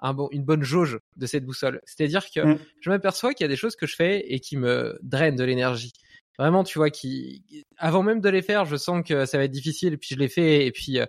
[0.00, 1.80] un bon, une bonne jauge de cette boussole.
[1.84, 2.58] C'est-à-dire que mmh.
[2.80, 5.44] je m'aperçois qu'il y a des choses que je fais et qui me drainent de
[5.44, 5.92] l'énergie
[6.38, 7.42] vraiment tu vois qui
[7.76, 10.28] avant même de les faire je sens que ça va être difficile puis je les
[10.28, 11.06] fais et puis euh,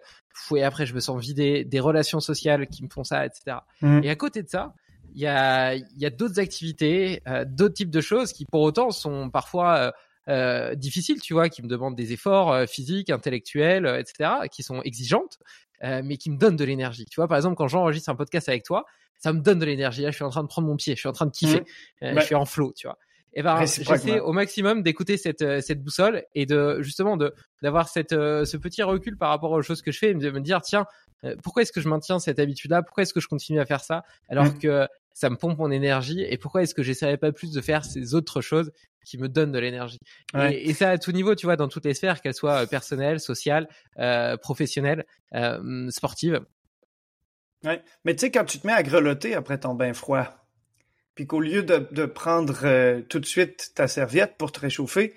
[0.55, 4.01] et après je me sens vidé des relations sociales qui me font ça etc mmh.
[4.03, 4.73] et à côté de ça
[5.13, 8.89] il y a y a d'autres activités euh, d'autres types de choses qui pour autant
[8.89, 9.91] sont parfois euh,
[10.29, 15.37] euh difficiles tu vois qui me demandent des efforts physiques intellectuels etc qui sont exigeantes
[15.81, 17.05] mais qui me donnent de l'énergie.
[17.05, 18.85] Tu vois par exemple quand j'enregistre un podcast avec toi
[19.17, 20.01] ça me donne de l'énergie.
[20.01, 21.61] Là je suis en train de prendre mon pied je suis en train de kiffer.
[22.01, 22.19] Mmh.
[22.19, 22.97] je suis en flow tu vois.
[23.33, 27.35] Et eh ben j'essaie au maximum d'écouter cette euh, cette boussole et de justement de
[27.61, 30.31] d'avoir cette euh, ce petit recul par rapport aux choses que je fais et de
[30.31, 30.87] me dire tiens
[31.23, 33.67] euh, pourquoi est-ce que je maintiens cette habitude là pourquoi est-ce que je continue à
[33.67, 34.03] faire ça?
[34.29, 34.57] Alors mmh.
[34.57, 37.85] que ça me pompe mon énergie et pourquoi est-ce que j'essaierais pas plus de faire
[37.85, 38.71] ces autres choses
[39.05, 39.99] qui me donnent de l'énergie.
[40.35, 43.67] Et, ça à tout niveau tu vois dans toutes les sphères qu'elles soient personnelles sociales
[43.97, 46.41] euh, professionnelles euh, sportives.
[47.63, 47.81] Ouais.
[48.05, 50.39] Mais tu sais quand tu te mets à grelotter après ton bain froid
[51.19, 55.13] puis qu'au lieu de, prendre euh, tout de suite ta serviette pour te réchauffer,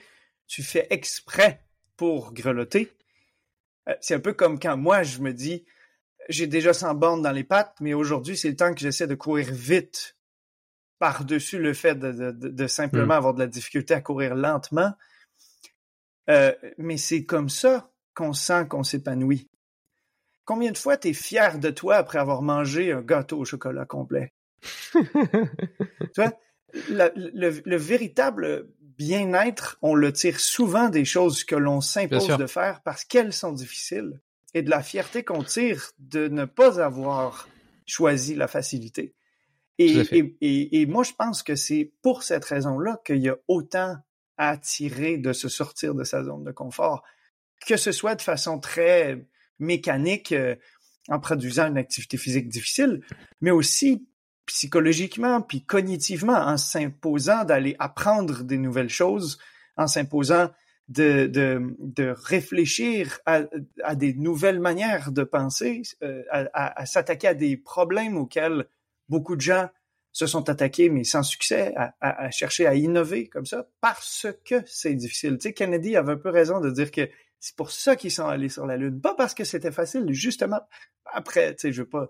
[0.49, 1.61] tu fais exprès
[1.97, 2.91] pour grelotter.
[3.89, 5.65] Euh, c'est un peu comme quand moi, je me dis,
[6.29, 9.15] j'ai déjà 100 bornes dans les pattes, mais aujourd'hui, c'est le temps que j'essaie de
[9.15, 10.17] courir vite
[11.03, 13.19] par-dessus le fait de, simplement hmm.
[13.19, 14.93] avoir de la difficulté à courir lentement.
[16.31, 19.51] Euh, mais c'est comme ça qu'on sent qu'on s'épanouit.
[20.45, 23.85] Combien de fois tu es fier de toi après avoir mangé un gâteau au chocolat
[23.85, 24.33] complet?
[24.93, 25.01] tu
[26.15, 26.35] vois,
[26.89, 33.05] le, véritable bien-être, on le tire souvent des choses que l'on s'impose de faire parce
[33.05, 34.21] qu'elles sont difficiles
[34.55, 37.49] et de la fierté qu'on tire de ne pas avoir
[37.87, 39.17] choisi la facilité.
[39.79, 43.97] Et, et, moi, je pense que c'est pour cette raison-là qu'il y a autant
[44.37, 47.03] à tirer de se sortir de sa zone de confort,
[47.67, 49.27] que ce soit de façon très
[49.59, 50.57] mécanique euh,
[51.09, 53.03] en produisant une activité physique difficile,
[53.41, 54.07] mais aussi
[54.47, 59.39] psychologiquement puis cognitivement en s'imposant d'aller apprendre des nouvelles choses,
[59.77, 60.51] en s'imposant
[60.89, 63.43] de, de, de, réfléchir à,
[63.85, 68.67] à, des nouvelles manières de penser, euh, à, à, s'attaquer à des problèmes auxquels
[69.13, 69.69] beaucoup de gens
[70.11, 74.95] se sont attaqués, mais sans succès, à, chercher à innover comme ça, parce que c'est
[74.95, 75.37] difficile.
[75.39, 77.09] Kennedy avait un peu raison de dire que
[77.39, 80.61] c'est pour ça qu'ils sont allés sur la Lune, pas parce que c'était facile, justement.
[81.05, 82.09] Après, tu sais, je veux pas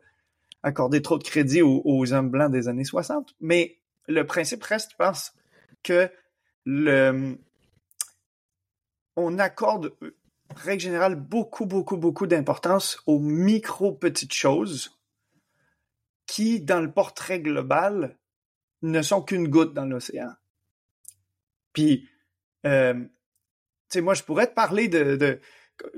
[0.62, 4.96] accorder trop de crédit aux, hommes blancs des années 60, mais le principe reste, je
[4.96, 5.32] pense,
[5.82, 6.08] que
[9.16, 9.92] on accorde,
[10.54, 15.01] règle générale, beaucoup, beaucoup, beaucoup d'importance aux micro petites choses
[16.26, 18.18] qui, dans le portrait global,
[18.82, 20.32] ne sont qu'une goutte dans l'océan.
[21.72, 22.08] Puis,
[22.66, 23.08] euh, tu
[23.88, 25.40] sais, moi, je pourrais te parler de,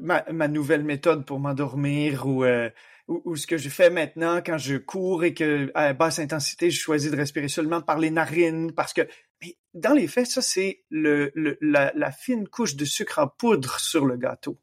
[0.00, 2.70] ma, nouvelle méthode pour m'endormir ou euh,
[3.06, 6.80] ou, ce que je fais maintenant quand je cours et que à basse intensité, je
[6.80, 9.02] choisis de respirer seulement par les narines parce que
[9.42, 14.06] mais dans les faits, ça c'est la, la, fine couche de sucre en poudre sur
[14.06, 14.58] le gâteau.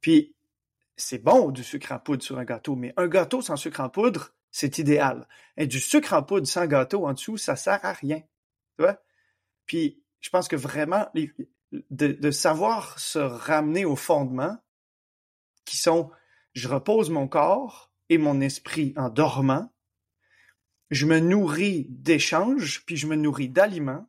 [0.00, 0.34] Puis
[0.98, 3.88] c'est bon du sucre en poudre sur un gâteau, mais un gâteau sans sucre en
[3.88, 5.26] poudre, c'est idéal.
[5.56, 8.22] Et du sucre en poudre sans gâteau en dessous, ça sert à rien.
[9.66, 11.08] Puis je pense que vraiment
[11.72, 14.58] de, de savoir se ramener au fondement
[15.64, 16.10] qui sont
[16.54, 19.72] je repose mon corps et mon esprit en dormant,
[20.90, 24.08] je me nourris d'échanges, puis je me nourris d'aliments,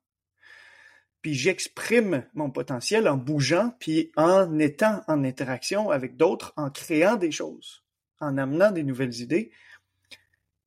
[1.21, 7.15] puis j'exprime mon potentiel en bougeant, puis en étant en interaction avec d'autres, en créant
[7.15, 7.83] des choses,
[8.19, 9.51] en amenant des nouvelles idées.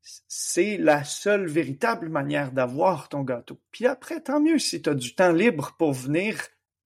[0.03, 3.61] C'est la seule véritable manière d'avoir ton gâteau.
[3.70, 6.39] Puis après, tant mieux si tu as du temps libre pour venir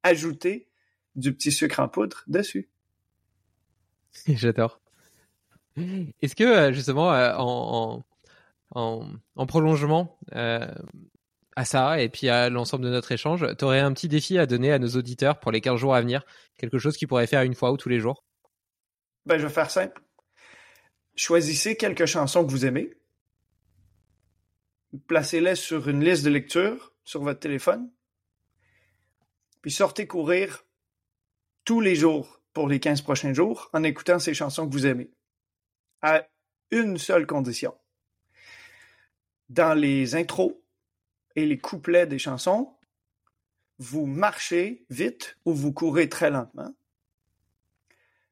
[0.02, 0.68] ajouter
[1.16, 2.68] du petit sucre en poudre dessus.
[4.28, 4.80] J'adore.
[6.22, 8.04] Est-ce que justement en,
[8.70, 10.18] en, en, prolongement
[11.56, 14.46] à ça et puis à l'ensemble de notre échange, tu aurais un petit défi à
[14.46, 16.22] donner à nos auditeurs pour les 15 jours à venir?
[16.58, 18.24] Quelque chose qu'ils pourraient faire une fois ou tous les jours?
[19.24, 20.00] Ben, je vais faire simple.
[21.16, 22.94] Choisissez quelques chansons que vous aimez.
[25.08, 27.90] Placez-les sur une liste de lecture sur votre téléphone.
[29.62, 30.64] Puis sortez courir
[31.64, 35.10] tous les jours pour les 15 prochains jours en écoutant ces chansons que vous aimez.
[36.02, 36.26] À
[36.70, 37.74] une seule condition.
[39.48, 40.54] Dans les intros
[41.36, 42.74] et les couplets des chansons,
[43.78, 46.74] vous marchez vite ou vous courez très lentement.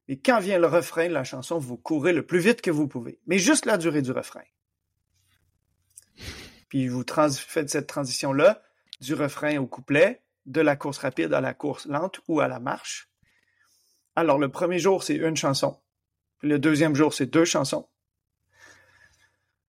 [0.07, 2.87] Et quand vient le refrain de la chanson, vous courez le plus vite que vous
[2.87, 4.43] pouvez, mais juste la durée du refrain.
[6.69, 8.61] Puis vous faites cette transition-là
[9.01, 12.59] du refrain au couplet, de la course rapide à la course lente ou à la
[12.59, 13.09] marche.
[14.15, 15.79] Alors le premier jour, c'est une chanson.
[16.41, 17.87] le deuxième jour, c'est deux chansons.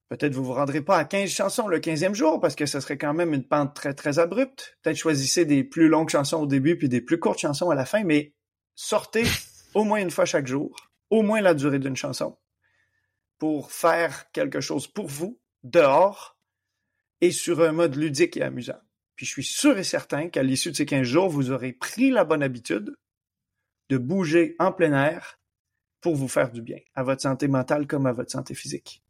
[0.08, 2.98] Peut-être vous vous rendrez pas à 15 chansons le 15e jour parce que ce serait
[2.98, 4.78] quand même une pente très très abrupte.
[4.82, 7.84] Peut-être choisissez des plus longues chansons au début puis des plus courtes chansons à la
[7.84, 8.32] fin, mais
[8.76, 9.24] sortez
[9.74, 12.38] au moins une fois chaque jour, au moins la durée d'une chanson
[13.38, 16.38] pour faire quelque chose pour vous dehors
[17.20, 18.80] et sur un mode ludique et amusant.
[19.16, 22.10] Puis je suis sûr et certain qu'à l'issue de ces 15 jours, vous aurez pris
[22.10, 22.94] la bonne habitude
[23.88, 25.38] de bouger en plein air
[26.00, 29.02] pour vous faire du bien, à votre santé mentale comme à votre santé physique.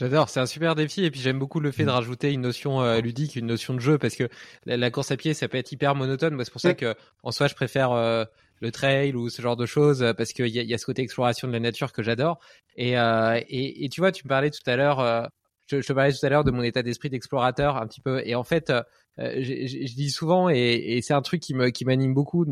[0.00, 1.94] J'adore, c'est un super défi et puis j'aime beaucoup le fait de mm.
[1.94, 4.30] rajouter une notion euh, ludique, une notion de jeu parce que
[4.64, 6.32] la, course à pied ça peut être hyper monotone.
[6.34, 8.24] Moi c'est pour ça que en soi je préfère euh,
[8.62, 10.86] le trail ou ce genre de choses euh, parce qu'il y a, y a ce
[10.86, 12.38] côté exploration de la nature que j'adore.
[12.78, 15.28] Et, et, et, tu vois, tu me parlais tout à l'heure,
[15.66, 18.22] je, je, te parlais tout à l'heure de mon état d'esprit d'explorateur un petit peu
[18.24, 18.72] et en fait
[19.18, 22.46] je, dis souvent, et, et c'est un truc qui me qui m'anime beaucoup,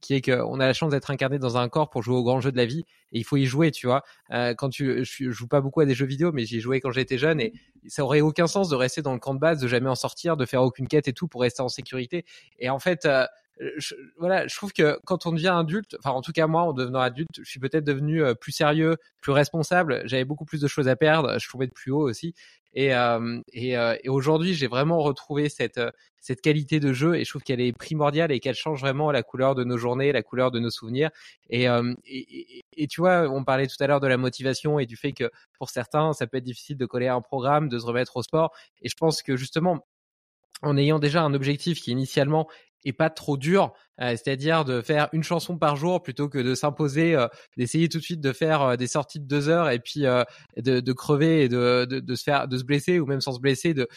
[0.00, 2.40] qui est qu'on a la chance d'être incarné dans un corps pour jouer au grand
[2.40, 4.02] jeu de la vie, et il faut y jouer, tu vois.
[4.30, 6.90] Euh, quand tu, je, joue pas beaucoup à des jeux vidéo, mais j'y jouais quand
[6.90, 7.52] j'étais jeune, et
[7.86, 10.36] ça aurait aucun sens de rester dans le camp de base, de jamais en sortir,
[10.36, 12.24] de faire aucune quête et tout pour rester en sécurité.
[12.58, 13.26] Et en fait, euh,
[13.76, 16.72] je, voilà, je trouve que quand on devient adulte, enfin en tout cas moi, en
[16.72, 20.02] devenant adulte, je suis peut-être devenu plus sérieux, plus responsable.
[20.06, 21.38] J'avais beaucoup plus de choses à perdre.
[21.38, 22.34] Je trouvais de plus haut aussi.
[22.74, 25.90] Et, euh, et, euh, aujourd'hui, j'ai vraiment retrouvé cette, euh,
[26.20, 29.22] cette qualité de jeu et je trouve qu'elle est primordiale et qu'elle change vraiment la
[29.22, 31.10] couleur de nos journées, la couleur de nos souvenirs.
[31.50, 31.66] Et,
[32.06, 35.12] et, et, tu vois, on parlait tout à l'heure de la motivation et du fait
[35.12, 38.16] que pour certains, ça peut être difficile de coller à un programme, de se remettre
[38.16, 38.52] au sport.
[38.82, 39.86] Et je pense que justement,
[40.62, 42.48] en ayant déjà un objectif qui initialement
[42.84, 47.14] et pas trop dur, c'est-à-dire de faire une chanson par jour plutôt que de s'imposer,
[47.14, 50.00] euh, d'essayer tout de suite de faire euh, des sorties de deux heures et puis
[50.00, 53.32] de, de, crever et de, de, de, se faire, de se blesser ou même sans
[53.32, 53.88] se blesser, de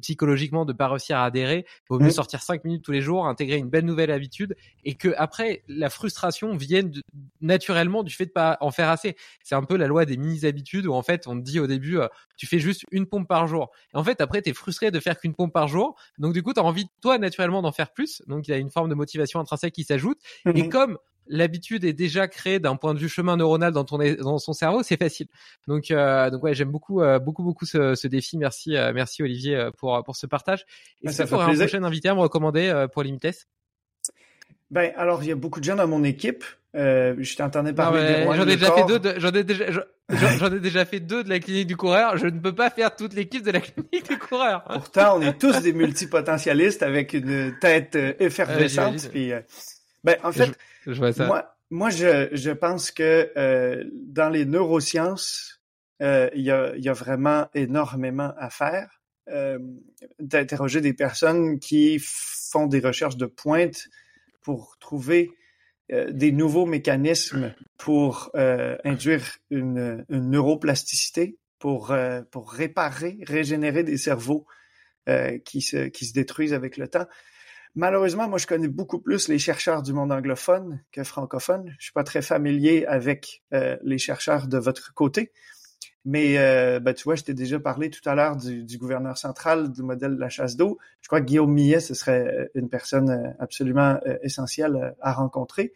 [0.00, 1.64] psychologiquement de pas réussir à adhérer.
[1.66, 4.94] Il vaut mieux sortir cinq minutes tous les jours, intégrer une belle nouvelle habitude et
[4.94, 6.92] que après la frustration vienne
[7.40, 9.16] naturellement du fait de pas en faire assez.
[9.42, 11.66] C'est un peu la loi des mini habitudes où en fait on te dit au
[11.66, 11.98] début
[12.36, 13.70] tu fais juste une pompe par jour.
[13.94, 16.42] Et en fait après tu es frustré de faire qu'une pompe par jour, donc du
[16.42, 18.88] coup tu as envie toi naturellement d'en faire plus donc il y a une forme
[18.88, 20.18] de motivation intrinsèque qui s'ajoute.
[20.46, 20.68] Et mhm.
[20.68, 24.52] comme l'habitude est déjà créée d'un point de vue chemin neuronal dans ton dans son
[24.52, 25.28] cerveau, c'est facile.
[25.68, 28.36] Donc euh, donc ouais, j'aime beaucoup euh, beaucoup beaucoup ce, ce défi.
[28.38, 30.64] Merci euh, merci Olivier pour pour ce partage.
[31.02, 33.46] Et bah, ça ferait un prochain invité à me recommander pour Limites
[34.72, 36.44] ben, alors, il y a beaucoup de gens dans mon équipe.
[36.74, 39.14] Euh, je t'entendais parler J'en ai déjà fait deux.
[39.18, 39.64] J'en ai déjà,
[40.08, 42.16] j'en ai déjà fait deux de la clinique du coureur.
[42.16, 44.64] Je ne peux pas faire toute l'équipe de la clinique du coureur.
[44.64, 49.08] Pourtant, on est tous des multipotentialistes avec une tête euh, effervescente.
[49.10, 49.40] puis, euh,
[50.02, 50.50] ben, en fait,
[50.86, 51.26] je, vois ça.
[51.26, 55.60] moi, moi, je, je pense que euh, dans les neurosciences,
[56.00, 58.88] il y a, y a vraiment énormément à faire.
[60.18, 63.88] d'interroger des personnes qui font des recherches de pointe
[64.42, 65.41] pour trouver euh,
[66.10, 73.96] des nouveaux mécanismes pour euh, induire une, une, neuroplasticité, pour, euh, pour réparer, régénérer des
[73.96, 74.46] cerveaux
[75.44, 77.06] qui, se, qui se détruisent avec le temps.
[77.74, 81.74] Malheureusement, moi, je connais beaucoup plus les chercheurs du monde anglophone que francophone.
[81.80, 85.32] Je suis pas très familier avec les chercheurs de votre côté.
[86.04, 89.70] Mais euh, ben, tu vois, je t'ai déjà parlé tout à l'heure du, gouverneur central
[89.70, 90.78] du modèle de la chasse d'eau.
[91.00, 95.12] Je crois que Guillaume Millet, ce serait euh, une personne euh, absolument euh, essentielle à
[95.12, 95.72] rencontrer.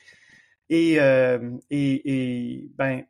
[0.69, 3.05] Et, et, et, ben,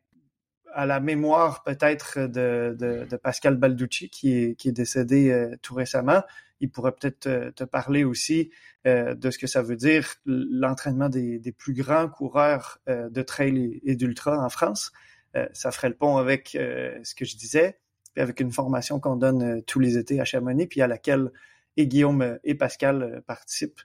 [0.71, 6.21] à la mémoire peut-être de, de, Pascal Balducci, qui est, qui est décédé tout récemment,
[6.59, 8.51] il pourrait peut-être te, parler aussi
[8.85, 14.37] de ce que ça veut dire l'entraînement des, plus grands coureurs de trail et d'ultra
[14.37, 14.91] en France.
[15.35, 17.79] Euh, ça ferait le pont avec euh, ce que je disais,
[18.13, 21.31] puis avec une formation qu'on donne euh, tous les étés à Chamonix, puis à laquelle
[21.75, 23.81] et Guillaume et Pascal participent.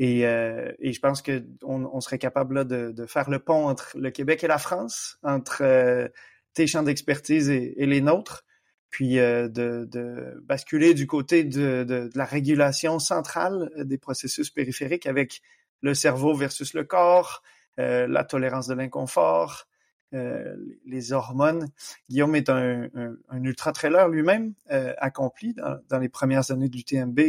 [0.00, 3.68] Et, euh, et je pense que on, serait capable là, de, de, faire le pont
[3.68, 6.08] entre le Québec et la France, entre euh,
[6.54, 8.46] tes champs d'expertise et, et, les nôtres,
[8.88, 15.04] puis euh, de, de, basculer du côté de, de, la régulation centrale des processus périphériques
[15.04, 15.42] avec
[15.82, 17.42] le cerveau versus le corps,
[17.76, 19.66] la tolérance de l'inconfort,
[20.12, 21.68] les hormones.
[22.08, 24.54] Guillaume est un, un, un ultra-trailer lui-même,
[24.98, 27.20] accompli dans, dans, les premières années du TMB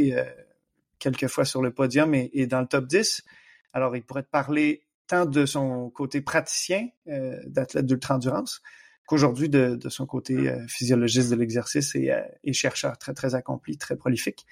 [1.01, 3.23] quelques fois sur le podium et, dans le top 10.
[3.73, 8.61] Alors, il pourrait te parler tant de son côté praticien euh, d'athlète d'ultra-endurance
[9.07, 13.77] qu'aujourd'hui de, son côté euh, physiologiste de l'exercice et, euh, et, chercheur très, très accompli,
[13.77, 14.45] très prolifique.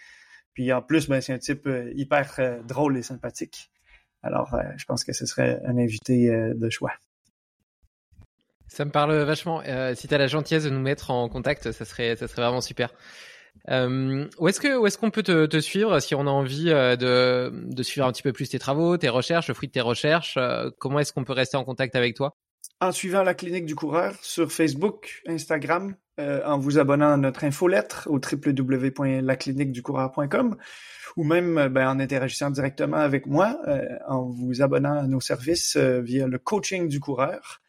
[0.54, 3.72] Puis en plus, ben, c'est un type hyper drôle et sympathique.
[4.24, 6.92] Alors, je pense que ce serait un invité de choix.
[8.70, 9.62] Ça me parle vachement.
[9.96, 12.62] si tu as la gentillesse de nous mettre en contact, ça serait, ça serait vraiment
[12.62, 12.94] super.
[13.70, 16.70] Euh, où est-ce que où est-ce qu'on peut te, te, suivre si on a envie
[16.70, 19.74] euh, de, de suivre un petit peu plus tes travaux, tes recherches, le fruit de
[19.74, 22.36] tes recherches euh, Comment est-ce qu'on peut rester en contact avec toi?
[22.82, 27.44] En suivant la clinique du coureur sur Facebook, Instagram, euh, en vous abonnant à notre
[27.44, 30.56] infolettre au www.lacliniqueducoureur.com
[31.18, 33.58] ou même ben, en interagissant directement avec moi
[34.08, 37.62] en vous abonnant à nos services via le coaching du coureur.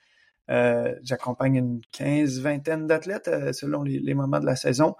[1.02, 4.96] J'accompagne une quinze, vingtaine d'athlètes selon les, moments de la saison.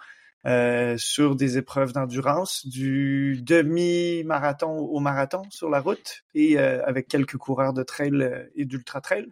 [0.47, 7.09] Euh, sur des épreuves d'endurance, du demi-marathon au marathon sur la route et euh, avec
[7.09, 9.27] quelques coureurs de trail euh, et d'ultra trail.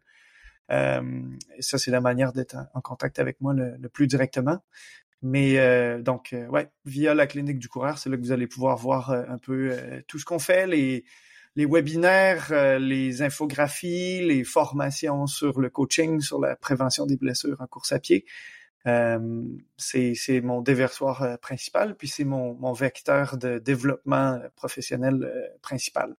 [0.70, 4.58] et ça, c'est la manière d'être en contact avec moi le, plus directement.
[5.22, 5.56] Mais
[6.02, 9.38] donc, ouais, via la clinique du coureur, c'est là que vous allez pouvoir voir un
[9.38, 9.74] peu
[10.06, 10.66] tout ce qu'on fait,
[11.56, 17.66] les webinaires, les infographies, les formations sur le coaching, sur la prévention des blessures en
[17.66, 18.24] course à pied.
[18.86, 19.42] Euh,
[19.76, 25.30] c'est mon déversoir euh, principal, puis c'est mon, mon, vecteur de développement euh, professionnel
[25.62, 26.14] principal.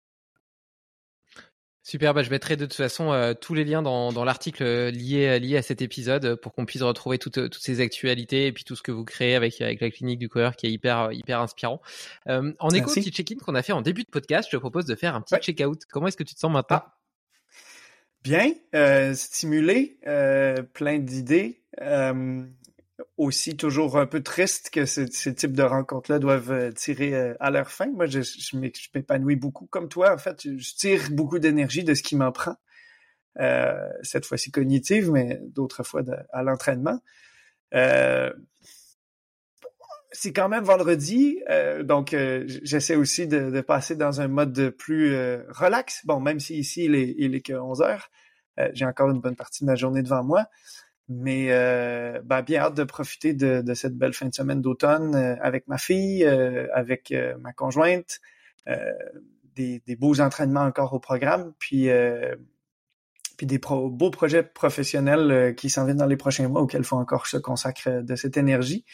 [1.89, 5.57] Super, bah je mettrai de toute façon tous les liens dans, dans l'article lié, lié
[5.57, 8.83] à cet épisode pour qu'on puisse retrouver toutes, toutes ces actualités et puis tout ce
[8.83, 11.81] que vous créez avec, avec la clinique du coureur qui est hyper, hyper inspirant.
[12.27, 14.85] en écho au petit check-in qu'on a fait en début de podcast, je te propose
[14.85, 15.81] de faire un petit check-out.
[15.89, 16.83] Comment est-ce que tu te sens maintenant?
[16.83, 16.95] Ah.
[18.21, 18.53] Bien,
[19.15, 19.97] stimulé,
[20.73, 21.63] plein d'idées
[23.17, 27.33] aussi toujours un peu triste que ce, ces types de rencontres-là doivent euh, tirer euh,
[27.39, 27.87] à leur fin.
[27.87, 28.21] Moi, je,
[28.57, 29.67] m'épanouis beaucoup.
[29.67, 32.55] Comme toi, en fait, je tire beaucoup d'énergie de ce qui m'en prend.
[33.39, 36.01] Euh, cette fois-ci cognitive, mais d'autres fois
[36.31, 36.99] à l'entraînement.
[37.73, 38.31] Euh,
[40.11, 41.39] c'est quand même vendredi,
[41.83, 42.15] donc
[42.63, 45.15] j'essaie aussi de, passer dans un mode de plus
[45.49, 46.03] relax.
[46.03, 48.09] Bon, même si ici il est, il est que 11 heures,
[48.73, 50.47] j'ai encore une bonne partie de ma journée devant moi.
[51.11, 55.15] Mais euh, ben, bien hâte de profiter de, de, cette belle fin de semaine d'automne
[55.15, 58.19] euh, avec ma fille, euh, avec euh, ma conjointe,
[59.55, 61.89] des, des, beaux entraînements encore au programme, puis,
[63.35, 66.97] puis des beaux projets professionnels qui s'en viennent dans les prochains mois auxquels il faut
[66.97, 68.85] encore se consacrer de cette énergie.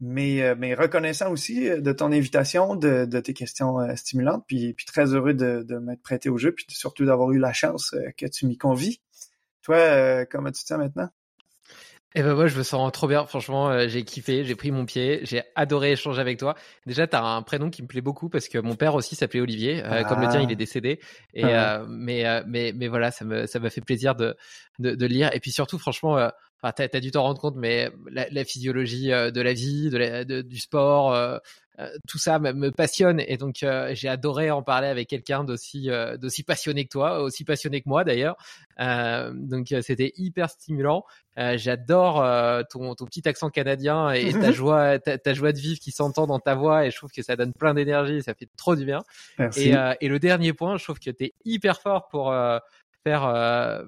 [0.00, 5.14] Mais, mais reconnaissant aussi de ton invitation, de, de tes questions stimulantes, puis, puis très
[5.14, 8.46] heureux de, de m'être prêté au jeu, puis surtout d'avoir eu la chance que tu
[8.46, 9.00] m'y convies.
[9.62, 11.08] Toi, comment tu te sens maintenant?
[12.14, 14.86] Eh ben moi je me sens trop bien, franchement euh, j'ai kiffé, j'ai pris mon
[14.86, 16.54] pied, j'ai adoré échanger avec toi.
[16.86, 19.40] Déjà tu as un prénom qui me plaît beaucoup parce que mon père aussi s'appelait
[19.40, 20.56] Olivier, euh, comme le tien il est ah.
[20.56, 21.00] décédé.
[21.34, 24.34] Et ah euh, mais mais mais voilà ça me ça m'a fait plaisir de,
[24.78, 26.30] de, de lire et puis surtout franchement
[26.60, 29.96] Enfin, t'as as dû t'en rendre compte, mais la, la physiologie de la vie, de,
[29.96, 31.38] la, de du sport, euh,
[32.08, 35.88] tout ça me, me, passionne et donc euh, j'ai adoré en parler avec quelqu'un d'aussi
[36.18, 38.36] d'aussi passionné que toi, aussi passionné que moi d'ailleurs.
[38.78, 41.04] donc c'était hyper stimulant.
[41.36, 42.24] J'adore
[42.68, 46.26] ton, ton petit accent canadien et ta joie ta, ta, joie de vivre qui s'entend
[46.26, 48.84] dans ta voix et je trouve que ça donne plein d'énergie, ça fait trop du
[48.84, 49.02] bien.
[49.38, 49.70] Merci.
[49.70, 52.34] Et, et le dernier point, je trouve que t'es hyper fort pour
[53.04, 53.86] faire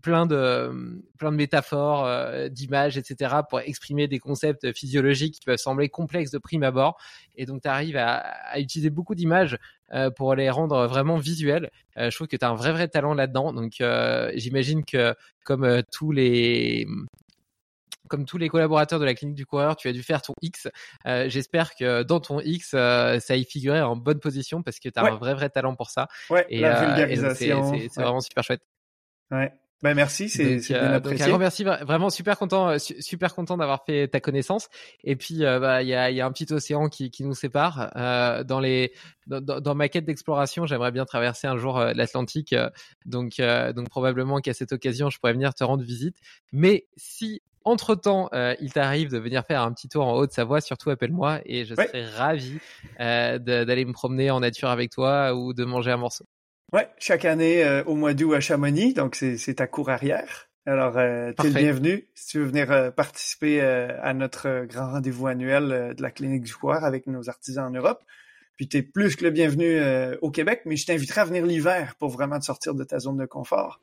[0.00, 3.36] plein de plein de métaphores, euh, d'images, etc.
[3.48, 6.98] pour exprimer des concepts physiologiques qui peuvent sembler complexes de prime abord.
[7.36, 9.58] Et donc, tu arrives à, à, utiliser beaucoup d'images
[9.92, 11.70] euh, pour les rendre vraiment visuelles.
[11.96, 13.52] Euh, je trouve que tu as un vrai vrai talent là-dedans.
[13.52, 13.82] Donc,
[14.34, 15.14] j'imagine que
[15.44, 16.86] comme tous les
[18.08, 20.66] comme tous les collaborateurs de la clinique du coureur, tu as dû faire ton X.
[21.04, 25.04] J'espère que dans ton X, ça y figurait en bonne position parce que tu as
[25.04, 26.08] un vrai, vrai talent pour ça.
[26.28, 27.72] Ouais, et, la vulgarisation.
[27.78, 28.62] c'est vraiment super chouette.
[29.30, 29.52] Ouais.
[29.82, 31.26] Ben merci, c'est bien euh, apprécié.
[31.30, 34.68] Donc, merci, vraiment super content, euh, super content d'avoir fait ta connaissance.
[35.04, 37.34] Et puis, euh, bah, il y, a, y, a, un petit océan qui, qui nous
[37.34, 37.90] sépare.
[37.96, 38.92] Euh, dans les,
[39.26, 42.54] dans, dans ma quête d'exploration, j'aimerais bien traverser un jour l'Atlantique.
[43.06, 46.16] donc, donc probablement qu'à cette occasion, je pourrais venir te rendre visite.
[46.52, 50.90] Mais si entre-temps, euh, il t'arrive de venir faire un petit tour en Haute-Savoie, surtout
[50.90, 52.58] appelle-moi et je serai ravi
[53.00, 56.24] euh, d'aller me promener en nature avec toi ou de manger un morceau.
[56.72, 60.48] Ouais, chaque année euh, au mois d'août à Chamonix, donc c'est ta cour arrière.
[60.66, 64.92] Alors, euh, tu es le bienvenu si tu veux venir euh, participer à notre grand
[64.92, 68.00] rendez-vous annuel de la Clinique du Coir avec nos artisans en Europe.
[68.56, 69.80] Puis tu es plus que le bienvenu
[70.20, 73.16] au Québec, mais je t'inviterai à venir l'hiver pour vraiment te sortir de ta zone
[73.16, 73.80] de confort.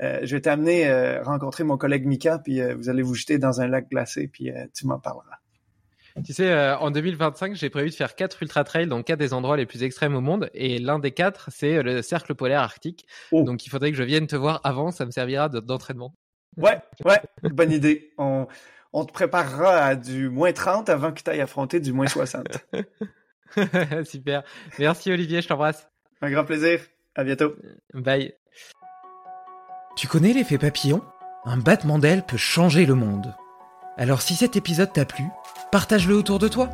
[0.00, 3.90] je vais t'amener rencontrer mon collègue Mika, puis vous allez vous jeter dans un lac
[3.90, 5.43] glacé, puis tu m'en parleras.
[6.24, 9.34] Tu sais, euh, en 2025, j'ai prévu de faire quatre ultra trails dans quatre des
[9.34, 13.06] endroits les plus extrêmes au monde, et l'un des quatre, c'est le cercle polaire arctique.
[13.32, 13.42] Oh.
[13.42, 16.14] Donc, il faudrait que je vienne te voir avant, ça me servira d'entraînement.
[16.56, 17.20] Ouais, ouais,
[17.50, 18.12] bonne idée.
[18.16, 18.46] On,
[18.92, 22.46] on te préparera à du moins 30 avant que tu ailles affronter du moins 60.
[24.04, 24.44] Super.
[24.78, 25.88] Merci Olivier, je t'embrasse.
[26.22, 26.80] Un grand plaisir.
[27.14, 27.54] À bientôt.
[27.92, 28.34] Bye.
[29.96, 31.02] Tu connais l'effet papillon?
[31.44, 33.34] Un battement d'aile peut changer le monde.
[33.96, 35.24] Alors si cet épisode t'a plu,
[35.70, 36.68] partage-le autour de toi.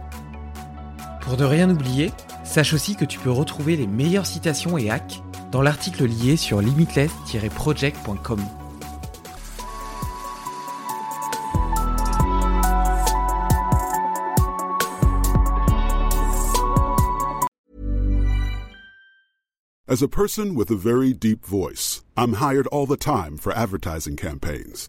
[1.20, 2.12] Pour ne rien oublier,
[2.44, 5.22] sache aussi que tu peux retrouver les meilleures citations et hacks
[5.52, 8.40] dans l'article lié sur limitless-project.com.
[19.86, 24.16] As a person with a very deep voice, I'm hired all the time for advertising
[24.16, 24.88] campaigns.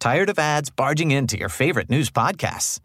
[0.00, 2.80] Tired of ads barging into your favorite news podcasts?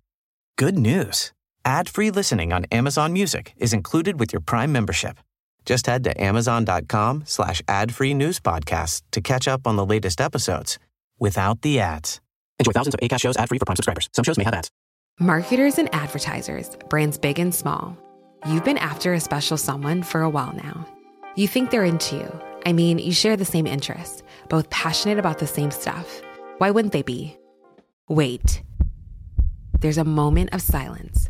[0.57, 1.31] Good news.
[1.65, 5.17] Ad-free listening on Amazon Music is included with your Prime membership.
[5.65, 10.79] Just head to amazon.com slash ad-free news podcasts to catch up on the latest episodes
[11.19, 12.19] without the ads.
[12.59, 14.09] Enjoy thousands of ACAST shows ad-free for Prime subscribers.
[14.13, 14.71] Some shows may have ads.
[15.19, 17.95] Marketers and advertisers, brands big and small.
[18.47, 20.87] You've been after a special someone for a while now.
[21.35, 22.41] You think they're into you.
[22.65, 26.21] I mean, you share the same interests, both passionate about the same stuff.
[26.61, 27.39] Why wouldn't they be?
[28.07, 28.61] Wait.
[29.79, 31.27] There's a moment of silence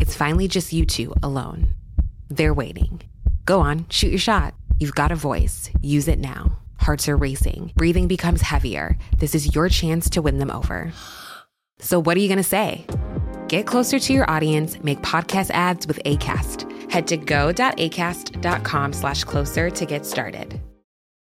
[0.00, 1.68] it's finally just you two alone.
[2.28, 3.00] They're waiting.
[3.44, 4.54] Go on, shoot your shot.
[4.80, 5.70] You've got a voice.
[5.82, 6.58] Use it now.
[6.78, 7.74] Hearts are racing.
[7.76, 8.98] Breathing becomes heavier.
[9.18, 10.92] This is your chance to win them over.
[11.78, 12.84] So, what are you going to say?
[13.46, 16.90] Get closer to your audience, make podcast ads with ACAST.
[16.90, 20.60] Head to go.acast.com slash closer to get started.